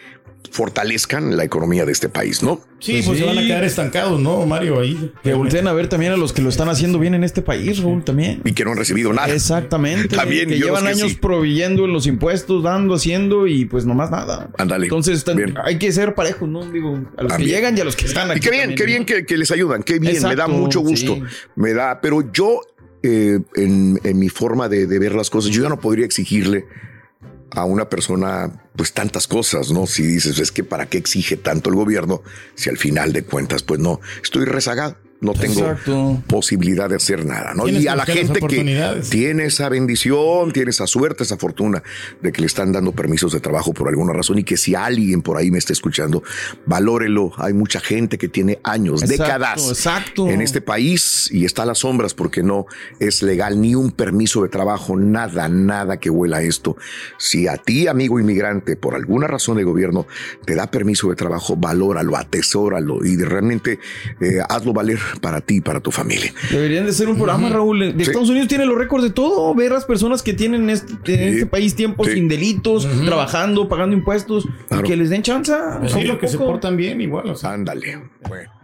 fortalezcan 0.51 1.37
la 1.37 1.45
economía 1.45 1.85
de 1.85 1.93
este 1.93 2.09
país, 2.09 2.43
¿no? 2.43 2.61
Sí, 2.79 3.03
pues, 3.05 3.19
se 3.19 3.25
van 3.25 3.39
a 3.39 3.41
quedar 3.41 3.65
estancados, 3.65 4.21
¿no, 4.21 4.45
Mario? 4.47 4.81
Ahí. 4.81 5.13
Que 5.23 5.35
volteen 5.35 5.67
a 5.67 5.73
ver 5.73 5.89
también 5.89 6.13
a 6.13 6.17
los 6.17 6.33
que 6.33 6.43
lo 6.43 6.49
están 6.49 6.69
haciendo 6.69 6.99
bien 6.99 7.15
en 7.15 7.25
este 7.25 7.43
país, 7.43 7.79
Raúl, 7.79 8.05
también. 8.05 8.43
Y 8.45 8.53
que 8.53 8.65
no 8.65 8.73
han 8.73 8.77
recibido 8.77 9.13
nada. 9.13 9.33
Exactamente. 9.33 10.17
También, 10.17 10.49
que 10.49 10.59
llevan 10.59 10.85
los 10.85 10.95
que 10.95 11.01
años 11.01 11.13
sí. 11.13 11.19
proveyendo 11.21 11.85
en 11.87 11.93
los 11.93 12.07
impuestos, 12.07 12.63
dando, 12.63 12.95
haciendo 12.95 13.47
y 13.47 13.65
pues 13.65 13.87
nomás 13.87 14.11
nada. 14.11 14.51
Ándale. 14.59 14.87
Entonces 14.87 15.25
hay 15.65 15.79
que 15.79 15.93
ser 15.93 16.15
parejos, 16.15 16.49
¿no? 16.49 16.65
Digo, 16.71 17.01
a 17.17 17.23
los 17.23 17.33
que 17.33 17.45
llegan 17.45 17.77
y 17.77 17.81
a 17.81 17.85
los 17.85 17.97
que 17.97 18.07
están 18.07 18.31
aquí. 18.31 18.39
Y 18.39 18.43
qué 18.43 18.51
bien, 18.51 18.63
también, 18.63 18.77
qué 18.79 18.85
¿no? 18.85 18.89
bien 18.89 19.05
que, 19.07 19.27
que 19.27 19.37
les 19.37 19.51
ayudan, 19.51 19.83
qué 19.83 19.99
bien, 19.99 20.23
me 20.23 20.37
da 20.37 20.47
mucho 20.47 20.81
gusto. 20.81 21.15
sí. 21.15 21.23
Me 21.57 21.73
da, 21.73 22.01
pero 22.01 22.33
yo, 22.33 22.61
eh, 23.03 23.41
en, 23.57 23.99
en 24.05 24.19
mi 24.19 24.29
forma 24.29 24.69
de, 24.69 24.87
de 24.87 24.99
ver 24.99 25.15
las 25.15 25.31
cosas, 25.31 25.51
yo 25.51 25.63
ya 25.63 25.69
no 25.69 25.81
podría 25.81 26.05
exigirle 26.05 26.67
a 27.55 27.65
una 27.65 27.89
persona 27.89 28.51
pues 28.77 28.93
tantas 28.93 29.27
cosas, 29.27 29.71
¿no? 29.71 29.87
Si 29.87 30.03
dices, 30.03 30.39
es 30.39 30.53
que 30.53 30.65
para 30.65 30.87
qué 30.87 30.99
exige 30.99 31.37
tanto 31.37 31.71
el 31.71 31.77
gobierno 31.77 32.23
si 32.55 32.71
al 32.71 32.79
final 32.79 33.13
de 33.13 33.25
cuentas 33.25 33.63
pues 33.63 33.81
no, 33.81 34.01
estoy 34.23 34.45
rezagado. 34.45 35.04
No 35.25 35.33
tengo 35.33 35.61
Exacto. 35.61 36.23
posibilidad 36.27 36.89
de 36.89 36.97
hacer 36.97 37.25
nada, 37.25 37.55
¿no? 37.55 37.67
Y 37.69 37.87
a 37.89 37.97
la 37.97 38.05
gente 38.05 38.41
que 38.41 39.01
tiene 39.11 39.45
esa 39.45 39.69
bendición, 39.69 40.53
tiene 40.53 40.71
esa 40.71 40.87
suerte, 40.87 41.23
esa 41.23 41.37
fortuna 41.37 41.83
de 42.21 42.31
que 42.33 42.41
le 42.41 42.47
están 42.47 42.73
dando 42.73 42.93
permisos 42.93 43.33
de 43.33 43.41
trabajo 43.41 43.73
por 43.73 43.89
alguna 43.89 44.13
razón 44.13 44.39
y 44.39 44.45
que 44.45 44.57
si 44.57 44.75
alguien 44.75 45.23
por 45.23 45.37
ahí 45.39 45.51
me 45.51 45.59
está 45.59 45.73
escuchando, 45.73 46.23
valórelo. 46.67 47.33
Hay 47.39 47.53
mucha 47.55 47.81
gente 47.81 48.19
que 48.19 48.29
tiene 48.29 48.59
años, 48.65 49.03
Exacto, 49.03 49.23
décadas 49.23 49.69
exacto. 49.69 50.29
en 50.29 50.41
este 50.41 50.61
país 50.61 51.29
y 51.33 51.45
está 51.45 51.63
a 51.63 51.67
las 51.67 51.79
sombras 51.79 52.15
porque 52.15 52.43
no 52.43 52.67
es 53.01 53.23
legal 53.23 53.61
ni 53.61 53.75
un 53.75 53.91
permiso 53.93 54.43
de 54.43 54.49
trabajo, 54.49 54.97
nada, 54.97 55.49
nada 55.49 55.99
que 55.99 56.11
huela 56.11 56.39
a 56.39 56.43
esto. 56.43 56.77
Si 57.19 57.49
a 57.49 57.57
ti, 57.57 57.87
amigo 57.89 58.19
inmigrante, 58.21 58.77
por 58.77 58.95
alguna 58.95 59.27
razón 59.27 59.59
el 59.59 59.65
gobierno 59.65 60.07
te 60.45 60.55
da 60.55 60.71
permiso 60.71 61.09
de 61.09 61.17
trabajo, 61.17 61.57
valóralo, 61.57 62.17
atesóralo 62.17 63.05
y 63.05 63.17
de- 63.17 63.25
realmente 63.25 63.79
eh, 64.21 64.41
hazlo 64.49 64.73
valer 64.73 64.99
para 65.21 65.41
ti 65.41 65.57
y 65.57 65.61
para 65.61 65.81
tu 65.81 65.91
familia. 65.91 66.33
Deberían 66.51 66.87
de 66.87 66.93
ser 66.93 67.09
un 67.09 67.17
programa, 67.17 67.49
Raúl. 67.49 67.81
De 67.97 68.05
Sí. 68.05 68.11
Estados 68.11 68.31
Unidos 68.31 68.49
tiene 68.49 68.67
los 68.67 68.77
récords 68.79 69.05
de 69.05 69.11
todo. 69.11 69.55
Ver 69.55 69.73
las 69.73 69.85
personas 69.85 70.23
que 70.23 70.33
tienen 70.35 70.71
este, 70.71 71.15
en 71.15 71.35
este 71.35 71.47
país 71.47 71.75
tiempo 71.75 72.05
Sí. 72.05 72.13
sin 72.15 72.29
delitos, 72.29 72.89
trabajando, 73.05 73.69
pagando 73.69 73.95
impuestos, 73.97 74.47
y 74.71 74.83
que 74.83 74.97
les 74.97 75.11
den 75.11 75.23
chance. 75.23 75.53
Pues 75.81 75.93
sí, 75.93 76.03
lo 76.05 76.19
que 76.19 76.29
se 76.29 76.39
portan 76.39 76.77
bien 76.77 77.01
igual. 77.01 77.29
O 77.31 77.35
sea. 77.37 77.57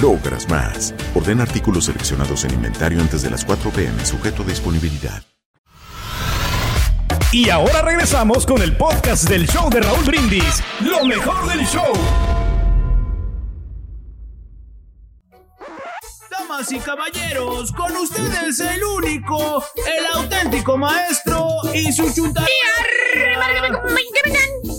logras 0.00 0.48
más. 0.48 0.94
Orden 1.14 1.40
artículos 1.40 1.86
seleccionados 1.86 2.44
en 2.44 2.54
inventario 2.54 3.00
antes 3.00 3.22
de 3.22 3.30
las 3.30 3.44
4 3.44 3.70
pm, 3.70 4.04
sujeto 4.04 4.42
a 4.42 4.46
disponibilidad. 4.46 5.22
Y 7.34 7.50
ahora 7.50 7.82
regresamos 7.82 8.46
con 8.46 8.62
el 8.62 8.76
podcast 8.76 9.28
del 9.28 9.48
show 9.48 9.68
de 9.68 9.80
Raúl 9.80 10.04
Brindis. 10.04 10.62
Lo 10.80 11.04
mejor 11.04 11.48
del 11.48 11.66
show. 11.66 11.92
Damas 16.30 16.70
y 16.70 16.78
caballeros, 16.78 17.72
con 17.72 17.96
ustedes 17.96 18.60
el 18.60 18.84
único, 18.84 19.64
el 19.84 20.20
auténtico 20.20 20.76
maestro 20.76 21.48
y 21.74 21.92
su 21.92 22.08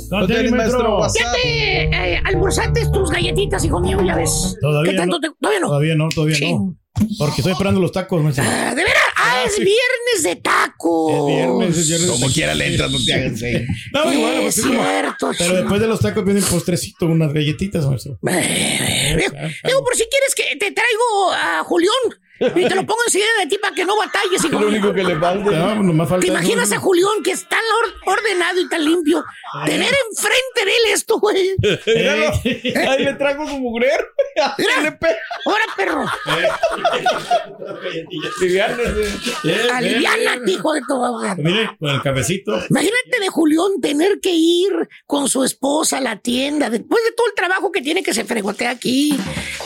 maestro. 0.10 1.00
Ya 1.18 1.32
te 1.34 1.84
eh, 1.84 2.22
almorzaste 2.26 2.88
tus 2.92 3.10
galletitas, 3.12 3.64
hijo 3.66 3.80
mío, 3.80 4.00
ya 4.06 4.16
ves. 4.16 4.56
Todavía 4.62 4.92
¿Qué 4.92 4.98
tanto 4.98 5.18
no. 5.20 5.22
te- 5.22 5.36
Todavía 5.40 5.60
no. 5.60 5.68
Todavía 5.68 5.96
no, 5.96 6.10
todavía 6.10 6.36
Sí. 6.36 6.54
no. 6.54 6.76
Porque 7.20 7.42
estoy 7.42 7.52
esperando 7.52 7.82
los 7.82 7.92
tacos, 7.92 8.24
maestro. 8.24 8.46
Ah, 8.48 8.70
¿De 8.74 8.82
veras? 8.84 9.04
Ah, 9.18 9.44
es 9.46 9.58
viernes 9.58 10.24
de 10.24 10.36
tacos. 10.38 11.12
Es 11.12 11.26
viernes, 11.28 11.78
es 11.78 11.88
viernes. 11.90 12.10
Como 12.12 12.28
quiera 12.32 12.56
le 12.56 12.68
entras, 12.68 12.90
no 12.90 12.98
te 13.04 13.14
hagas 13.14 13.44
ahí. 13.44 13.66
No, 13.94 14.14
igual, 14.14 14.34
pues, 14.36 14.48
es 14.48 14.58
es 14.60 14.66
como- 14.66 14.82
cierto, 14.84 15.32
Pero 15.38 15.56
después 15.56 15.82
de 15.82 15.88
los 15.88 16.00
tacos 16.00 16.24
viene 16.24 16.40
el 16.40 16.46
postrecito, 16.46 17.06
unas 17.08 17.34
galletitas, 17.34 17.86
maestro. 17.86 18.18
Digo, 18.22 19.32
digo, 19.66 19.84
por 19.84 19.96
si 19.96 20.06
quieres 20.06 20.36
que 20.36 20.56
te 20.58 20.72
traigo 20.72 21.32
a 21.34 21.64
Julián 21.66 21.92
y 22.40 22.68
te 22.68 22.76
lo 22.76 22.86
pongo 22.86 23.00
enseguida 23.08 23.30
de 23.42 23.48
ti 23.48 23.58
para 23.62 23.74
que 23.76 23.86
no 23.86 23.96
batalles, 23.98 24.44
hijo 24.44 24.60
Lo 24.60 24.68
único 24.68 24.94
que 24.94 25.04
le 25.04 25.18
falta. 25.18 25.52
No, 25.52 25.84
nomás 25.84 26.10
falta 26.10 26.22
¿Te 26.22 26.28
imaginas 26.32 26.70
¿no? 26.70 26.76
a 26.76 26.80
Julián 26.80 27.24
que 27.24 27.32
es 27.32 27.48
tan 27.48 27.60
or- 27.60 28.14
ordenado 28.18 28.60
y 28.60 28.68
tan 28.70 28.84
limpio? 28.84 29.24
Tener 29.66 29.94
enfrente 30.10 30.66
de 30.66 30.72
él 30.72 30.94
esto, 30.94 31.20
güey. 31.20 31.56
Míralo. 31.88 32.32
Ahí 32.90 33.04
le 33.06 33.14
traigo 33.14 33.48
su 33.48 33.58
mujer. 33.60 34.06
Ahora, 35.46 35.66
perro. 35.78 36.06
Aliviánate, 39.74 40.52
hijo 40.52 40.74
de 40.74 40.82
tu 40.88 40.98
madre. 40.98 41.44
Mire, 41.44 41.70
con 41.80 41.90
el 41.90 42.02
cafecito. 42.02 42.54
Imagínate 42.70 43.20
de 43.20 43.28
Julián 43.30 43.80
tener 43.82 44.20
que 44.20 44.32
ir 44.34 44.72
con 45.06 45.30
su 45.30 45.44
esposa 45.44 45.98
a 45.98 46.02
la 46.02 46.18
tienda 46.18 46.70
después 46.70 47.04
de 47.04 47.12
todo 47.14 47.28
el 47.28 47.34
trabajo 47.34 47.72
que 47.72 47.82
tiene 47.82 48.04
que 48.04 48.14
se 48.14 48.26
fregotea 48.26 48.72
aquí, 48.72 49.18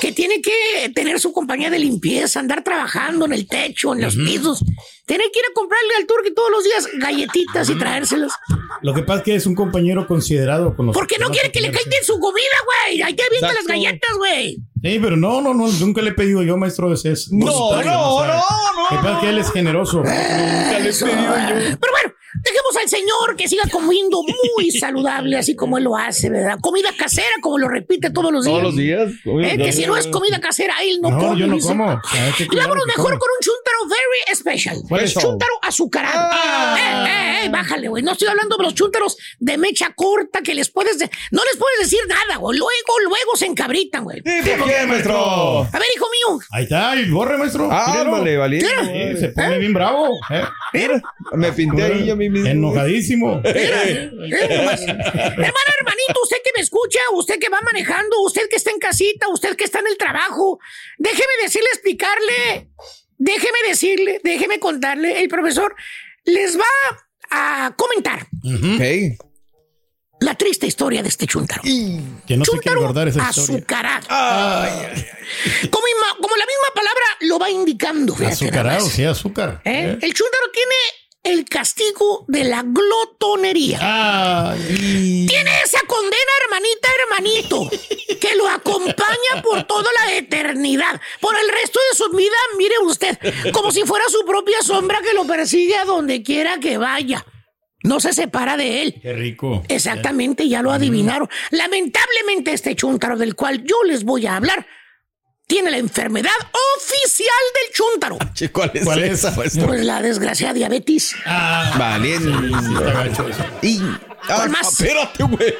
que 0.01 0.11
tiene 0.11 0.41
que 0.41 0.89
tener 0.93 1.19
su 1.19 1.31
compañía 1.31 1.69
de 1.69 1.79
limpieza, 1.79 2.39
andar 2.39 2.58
trabajando 2.63 3.25
en 3.25 3.33
el 3.33 3.47
techo, 3.47 3.93
en 3.93 4.01
los 4.01 4.15
pisos, 4.15 4.63
tener 5.05 5.27
que 5.31 5.39
ir 5.39 5.45
a 5.49 5.53
comprarle 5.53 5.95
al 5.97 6.05
turqui 6.05 6.33
todos 6.33 6.51
los 6.51 6.63
días 6.63 6.87
galletitas 6.99 7.69
y 7.69 7.75
traérselas. 7.75 8.33
Lo 8.81 8.93
que 8.93 9.03
pasa 9.03 9.19
es 9.19 9.25
que 9.25 9.35
es 9.35 9.45
un 9.45 9.55
compañero 9.55 10.07
considerado 10.07 10.75
con 10.75 10.87
los. 10.87 10.95
Porque 10.95 11.17
no 11.17 11.29
quiere 11.29 11.51
que 11.51 11.61
le 11.61 11.71
caigan 11.71 12.03
su 12.03 12.19
comida, 12.19 12.45
güey. 12.65 13.01
Hay 13.01 13.15
que 13.15 13.23
avientar 13.23 13.53
las 13.53 13.65
galletas, 13.65 14.17
güey. 14.17 14.57
Sí, 14.81 14.99
pero 15.01 15.17
no, 15.17 15.41
no, 15.41 15.53
no, 15.53 15.67
nunca 15.67 16.01
le 16.01 16.11
he 16.11 16.13
pedido 16.13 16.41
yo, 16.43 16.57
maestro, 16.57 16.91
ese 16.93 17.11
es. 17.11 17.31
No, 17.31 17.45
no, 17.45 17.83
no, 17.83 18.25
Lo 18.25 18.89
que 18.89 18.95
pasa 19.03 19.19
que 19.21 19.29
él 19.29 19.37
es 19.39 19.51
generoso. 19.51 19.97
Nunca 19.97 20.79
le 20.79 20.89
he 20.89 20.93
pedido 20.93 21.15
yo. 21.15 21.77
Pero 21.79 21.91
bueno, 21.91 22.13
dejemos 22.43 22.75
al 22.81 22.87
señor 22.89 23.35
que 23.35 23.47
siga 23.49 23.63
comiendo 23.71 24.21
muy 24.55 24.71
saludable, 24.71 25.37
así 25.37 25.55
como 25.55 25.77
él 25.77 25.83
lo 25.83 25.97
hace, 25.97 26.29
¿verdad? 26.29 26.57
Comida 26.61 26.89
casera, 26.97 27.27
como 27.41 27.57
lo 27.57 27.67
repite 27.67 28.09
todos 28.09 28.31
los 28.31 28.45
días. 28.45 28.53
Todos 28.53 28.63
los 28.63 28.75
días. 28.77 29.11
Eh, 29.43 29.57
que 29.57 29.71
si 29.73 29.85
no 29.85 29.97
es 29.97 30.07
comida 30.07 30.39
casera, 30.39 30.75
él 30.83 30.99
no, 31.01 31.09
No, 31.11 31.19
come. 31.19 31.39
yo 31.39 31.47
no 31.47 31.59
como. 31.59 31.85
Vámonos 31.85 32.85
mejor 32.87 33.19
con 33.19 33.29
un 33.29 33.41
chuntaro 33.41 33.77
very 33.89 34.35
special. 34.37 34.77
¿Cuál 34.87 35.01
El 35.01 35.07
es? 35.07 35.13
chuntaro 35.13 35.51
azucarado. 35.61 36.31
Eh, 36.77 36.79
eh, 37.09 37.45
eh, 37.45 37.49
bájale, 37.49 37.89
güey. 37.89 38.03
No 38.03 38.13
estoy 38.13 38.27
hablando 38.29 38.55
de 38.57 38.63
los 38.63 38.75
chúntaros 38.75 39.17
de 39.39 39.57
mecha 39.57 39.91
corta 39.95 40.41
que 40.41 40.53
les 40.53 40.69
puedes... 40.69 40.99
de- 40.99 41.09
No 41.31 41.41
les 41.51 41.57
puedes 41.57 41.79
decir 41.81 41.99
nada, 42.07 42.37
güey. 42.39 42.57
Luego, 42.57 42.71
luego 43.03 43.35
se 43.35 43.45
encabritan, 43.45 44.03
güey. 44.03 44.21
¿por 44.21 44.68
qué, 44.69 44.85
maestro? 44.87 45.61
A 45.63 45.69
ver, 45.71 45.87
hijo 45.95 46.05
mío. 46.09 46.39
Ahí 46.51 46.63
está, 46.63 46.93
el 46.93 47.11
borre, 47.11 47.37
maestro. 47.37 47.69
Ah, 47.71 48.03
valiente. 48.37 48.67
Sí, 49.13 49.19
se 49.19 49.29
pone 49.29 49.57
bien 49.57 49.73
bravo. 49.73 50.09
eh. 50.29 50.43
Mira, 50.73 51.01
Me 51.33 51.51
pinté 51.51 51.83
ahí 51.83 52.05
yo 52.05 52.13
a 52.13 52.15
mí 52.15 52.29
mismo. 52.29 52.47
Enojadísimo. 52.49 53.41
mira. 53.43 53.83
Hermano, 53.83 55.69
hermanito, 55.79 56.21
usted 56.23 56.37
que 56.43 56.51
me 56.55 56.61
escucha, 56.61 56.99
usted 57.13 57.39
que 57.39 57.49
va 57.49 57.59
manejando, 57.61 58.21
usted 58.23 58.47
que 58.49 58.55
está 58.57 58.71
en 58.71 58.79
casita, 58.79 59.27
usted 59.29 59.55
que 59.55 59.63
está 59.65 59.79
en 59.79 59.87
el 59.87 59.97
trabajo, 59.97 60.59
déjeme 60.97 61.31
decirle, 61.43 61.67
explicarle, 61.73 62.69
déjeme 63.17 63.57
decirle, 63.67 64.21
déjeme 64.23 64.59
contarle, 64.59 65.21
el 65.21 65.27
profesor 65.29 65.75
les 66.25 66.57
va 66.57 66.63
a 67.31 67.73
comentar 67.75 68.27
la 70.19 70.35
triste 70.35 70.67
historia 70.67 71.01
de 71.01 71.09
este 71.09 71.25
chuntaro. 71.27 71.61
Que 71.63 71.69
no 71.71 72.01
se 72.27 72.27
quiere 72.27 72.45
Chúntaro 72.45 72.81
guardar 72.81 73.07
esa 73.07 73.29
historia. 73.29 73.55
azucarado. 73.57 74.07
Como, 75.69 75.87
ima- 75.87 76.17
como 76.21 76.35
la 76.35 76.45
misma 76.45 76.73
palabra 76.75 77.05
lo 77.21 77.39
va 77.39 77.49
indicando. 77.49 78.15
Azucarado, 78.25 78.85
sí, 78.89 79.03
azúcar. 79.05 79.61
¿Eh? 79.65 79.71
¿eh? 79.93 79.99
El 80.01 80.13
chúntaro 80.13 80.45
tiene 80.53 80.75
el 81.23 81.45
castigo 81.45 82.25
de 82.27 82.43
la 82.45 82.63
glotonería. 82.65 83.77
Tiene 84.57 85.61
esa 85.63 85.79
condena, 85.87 86.31
hermanita, 86.45 86.87
hermanito, 87.03 87.69
que 88.19 88.35
lo 88.35 88.47
acompaña 88.49 89.41
por 89.43 89.63
toda 89.63 89.87
la 90.05 90.13
eternidad. 90.15 90.99
Por 91.19 91.35
el 91.37 91.47
resto 91.49 91.79
de 91.91 91.97
su 91.97 92.09
vida, 92.15 92.35
mire 92.57 92.75
usted, 92.83 93.17
como 93.51 93.71
si 93.71 93.83
fuera 93.83 94.05
su 94.09 94.25
propia 94.25 94.61
sombra 94.61 95.01
que 95.01 95.13
lo 95.13 95.25
persigue 95.25 95.75
a 95.77 95.85
donde 95.85 96.23
quiera 96.23 96.57
que 96.59 96.77
vaya. 96.77 97.25
No 97.83 97.99
se 97.99 98.11
separa 98.13 98.57
de 98.57 98.81
él. 98.83 98.99
Qué 99.01 99.13
rico. 99.13 99.63
Exactamente, 99.69 100.47
ya 100.49 100.61
lo 100.61 100.71
adivinaron. 100.71 101.29
Lamentablemente 101.51 102.51
este 102.53 102.75
chúntaro 102.75 103.17
del 103.17 103.35
cual 103.35 103.63
yo 103.63 103.75
les 103.85 104.03
voy 104.03 104.27
a 104.27 104.35
hablar 104.35 104.67
tiene 105.47 105.71
la 105.71 105.77
enfermedad 105.77 106.29
oficial 106.77 107.27
del 107.55 107.73
chúntaro. 107.73 108.17
Che, 108.35 108.51
¿Cuál 108.51 108.69
es 108.73 108.83
¿Cuál 108.85 109.03
es? 109.03 109.11
esa, 109.13 109.31
maestro? 109.31 109.65
Pues 109.67 109.83
la 109.83 109.99
desgraciada 110.01 110.53
diabetes. 110.53 111.15
Valiente. 111.77 112.29
Y- 113.63 113.79
Ah, 114.27 114.35
¿Cuál 114.35 114.49
más? 114.49 114.67
espérate, 114.79 115.23
güey. 115.23 115.55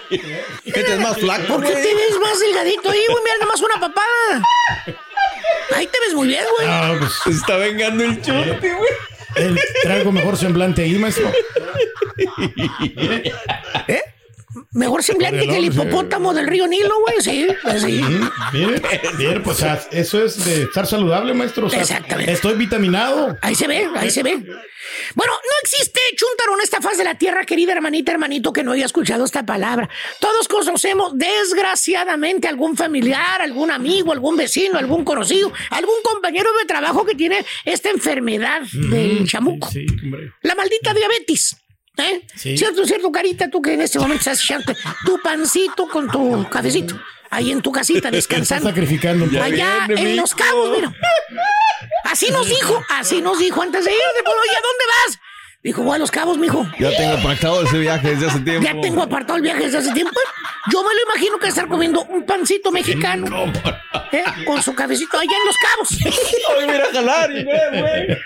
Este 0.65 0.93
es 0.93 0.99
más 0.99 1.17
flaco, 1.17 1.47
¿Por 1.55 1.63
qué 1.65 1.71
güey. 1.71 1.81
te 1.83 1.95
ves 1.95 2.19
más 2.21 2.39
delgadito 2.41 2.89
ahí, 2.91 2.99
güey? 3.09 3.23
Mira, 3.23 3.35
nada 3.39 3.45
más 3.51 3.61
una 3.61 3.79
papada. 3.79 4.43
Ahí 5.75 5.87
te 5.87 5.97
ves 6.05 6.13
muy 6.13 6.27
bien, 6.27 6.43
güey. 6.57 6.67
Ah, 6.69 6.93
pues, 6.99 7.11
Se 7.23 7.29
está 7.31 7.55
vengando 7.55 8.03
el 8.03 8.17
chute, 8.21 8.73
güey. 8.73 8.89
Él 9.35 9.59
traigo 9.83 10.11
mejor 10.11 10.37
semblante 10.37 10.83
ahí, 10.83 10.97
maestro. 10.97 11.31
¿Eh? 13.87 14.01
Mejor 14.71 15.03
semblante 15.03 15.45
que 15.47 15.57
el 15.57 15.65
hipopótamo 15.65 16.33
del 16.33 16.47
río 16.47 16.67
Nilo, 16.67 16.95
güey. 17.01 17.21
Sí, 17.21 17.47
pues 17.61 17.81
sí. 17.81 18.01
Bien, 18.53 18.81
bien, 19.17 19.43
pues 19.43 19.57
o 19.57 19.59
sea, 19.59 19.81
eso 19.91 20.23
es 20.23 20.43
de 20.45 20.63
estar 20.63 20.85
saludable, 20.85 21.33
maestro. 21.33 21.67
O 21.67 21.69
sea, 21.69 21.81
Exactamente. 21.81 22.31
Estoy 22.31 22.55
vitaminado. 22.55 23.37
Ahí 23.41 23.55
se 23.55 23.67
ve, 23.67 23.87
ahí 23.95 24.09
se 24.09 24.23
ve. 24.23 24.35
Bueno, 25.15 25.33
no 25.33 25.55
existe 25.63 25.99
chúntaro 26.15 26.55
en 26.55 26.61
esta 26.63 26.81
faz 26.81 26.97
de 26.97 27.03
la 27.03 27.15
tierra, 27.15 27.45
querida 27.45 27.73
hermanita, 27.73 28.11
hermanito, 28.11 28.53
que 28.53 28.63
no 28.63 28.71
haya 28.71 28.85
escuchado 28.85 29.25
esta 29.25 29.45
palabra. 29.45 29.89
Todos 30.19 30.47
conocemos, 30.47 31.11
desgraciadamente, 31.15 32.47
algún 32.47 32.75
familiar, 32.75 33.41
algún 33.41 33.71
amigo, 33.71 34.11
algún 34.11 34.37
vecino, 34.37 34.77
algún 34.79 35.03
conocido, 35.03 35.51
algún 35.69 35.95
compañero 36.03 36.49
de 36.59 36.65
trabajo 36.65 37.05
que 37.05 37.15
tiene 37.15 37.45
esta 37.65 37.89
enfermedad 37.89 38.61
del 38.71 39.27
chamuco. 39.27 39.69
Sí, 39.69 39.85
hombre. 40.03 40.33
La 40.41 40.55
maldita 40.55 40.93
diabetes. 40.93 41.55
¿Eh? 41.97 42.21
Sí. 42.35 42.57
Cierto, 42.57 42.85
cierto, 42.85 43.11
carita, 43.11 43.49
tú 43.49 43.61
que 43.61 43.73
en 43.73 43.81
este 43.81 43.99
momento 43.99 44.19
estás 44.21 44.41
echando 44.43 44.73
tu 45.05 45.19
pancito 45.21 45.87
con 45.87 46.09
tu 46.09 46.47
cafecito. 46.49 46.99
Ahí 47.31 47.51
en 47.51 47.61
tu 47.61 47.71
casita 47.71 47.99
Está 48.07 48.11
descansando. 48.11 48.69
sacrificando. 48.69 49.25
Allá 49.41 49.85
viene, 49.87 50.11
en 50.11 50.15
Los. 50.15 50.33
Cabos, 50.33 50.71
mira. 50.75 50.91
Así 52.05 52.31
nos 52.31 52.47
dijo, 52.47 52.83
así 52.89 53.21
nos 53.21 53.37
dijo 53.37 53.61
antes 53.61 53.85
de 53.85 53.91
irse. 53.91 54.23
Pues, 54.23 54.35
oye, 54.35 54.51
¿a 54.57 54.61
dónde 54.61 54.83
vas? 54.87 55.19
Dijo, 55.61 55.83
voy 55.83 55.95
a 55.95 55.99
Los 55.99 56.09
Cabos, 56.09 56.37
mijo. 56.37 56.65
Ya 56.79 56.89
tengo 56.95 57.21
pactado 57.21 57.61
ese 57.63 57.77
viaje 57.79 58.11
desde 58.15 58.27
hace 58.27 58.39
tiempo. 58.39 58.63
Ya 58.65 58.81
tengo 58.81 59.03
apartado 59.03 59.35
el 59.35 59.43
viaje 59.43 59.65
desde 59.65 59.77
hace 59.79 59.91
tiempo. 59.91 60.17
Yo 60.71 60.81
me 60.83 60.89
lo 60.93 61.01
imagino 61.11 61.37
que 61.37 61.49
estar 61.49 61.67
comiendo 61.67 62.01
un 62.05 62.25
pancito 62.25 62.71
mexicano 62.71 63.51
¿eh? 64.11 64.23
con 64.45 64.63
su 64.63 64.73
cafecito 64.73 65.17
allá 65.19 65.31
en 65.31 65.45
Los 65.45 65.55
Cabos. 65.57 66.15
Hoy 66.57 66.65
voy 66.65 66.73
a 66.73 66.75
ir 66.77 66.81
a 66.81 66.91
jalar 66.93 67.31
y 67.31 67.43
ve, 67.43 67.59
güey. 67.71 68.17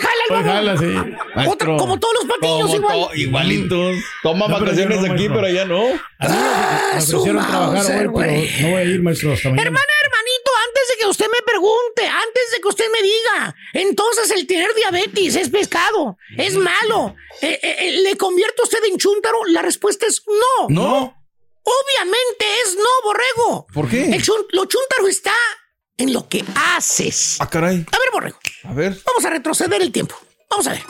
Jala 0.00 0.22
el 0.22 0.28
Pues 0.28 0.44
jala, 0.44 0.76
sí. 0.78 1.48
Otra- 1.50 1.76
como 1.76 1.98
todos 1.98 2.14
los 2.14 2.24
patillos, 2.24 2.74
igual. 2.74 2.92
to- 3.08 3.14
igualitos. 3.14 3.96
Toma 4.22 4.48
No, 4.48 4.58
vacaciones 4.60 5.00
no, 5.00 5.12
aquí, 5.12 5.28
maestro. 5.28 5.34
pero 5.34 5.46
allá 5.46 5.64
no. 5.66 5.82
Me- 5.84 5.92
me 5.92 5.98
Ah, 6.20 6.90
ofrecieron 6.98 7.46
trabajar 7.46 8.06
hoy, 8.08 8.12
pero 8.16 8.32
no 8.62 8.68
voy 8.70 8.80
a 8.80 8.84
ir, 8.84 9.02
maestro, 9.02 9.32
hasta 9.32 9.48
mañana. 9.50 9.62
Hermana, 9.68 9.92
hermanito, 10.04 10.50
antes 10.68 10.88
de 10.88 10.96
que 11.00 11.06
usted 11.06 11.26
pregunte, 11.44 12.06
antes 12.06 12.42
de 12.54 12.60
que 12.60 12.68
usted 12.68 12.84
me 12.92 13.02
diga. 13.02 13.54
Entonces 13.74 14.30
el 14.30 14.46
tener 14.46 14.72
diabetes 14.74 15.36
es 15.36 15.48
pescado, 15.50 16.16
es 16.38 16.54
malo. 16.56 17.16
Eh, 17.42 17.58
eh, 17.62 17.76
eh, 17.80 17.92
¿Le 18.02 18.16
convierte 18.16 18.62
usted 18.62 18.82
en 18.84 18.96
chúntaro? 18.98 19.38
La 19.46 19.62
respuesta 19.62 20.06
es 20.06 20.22
no. 20.26 20.68
No. 20.68 21.16
Obviamente 21.62 22.46
es 22.64 22.76
no, 22.76 22.90
borrego. 23.04 23.66
¿Por 23.74 23.88
qué? 23.88 24.04
El 24.14 24.22
chun- 24.22 24.46
lo 24.52 24.64
chúntaro 24.64 25.06
está 25.08 25.34
en 26.00 26.12
lo 26.12 26.28
que 26.28 26.44
haces. 26.54 27.36
Ah, 27.40 27.48
caray. 27.48 27.76
A 27.92 27.98
ver, 27.98 28.08
borrego. 28.12 28.38
A 28.64 28.72
ver. 28.72 28.96
Vamos 29.06 29.24
a 29.24 29.30
retroceder 29.30 29.80
el 29.82 29.92
tiempo. 29.92 30.16
Vamos 30.48 30.66
a 30.66 30.70
ver. 30.72 30.82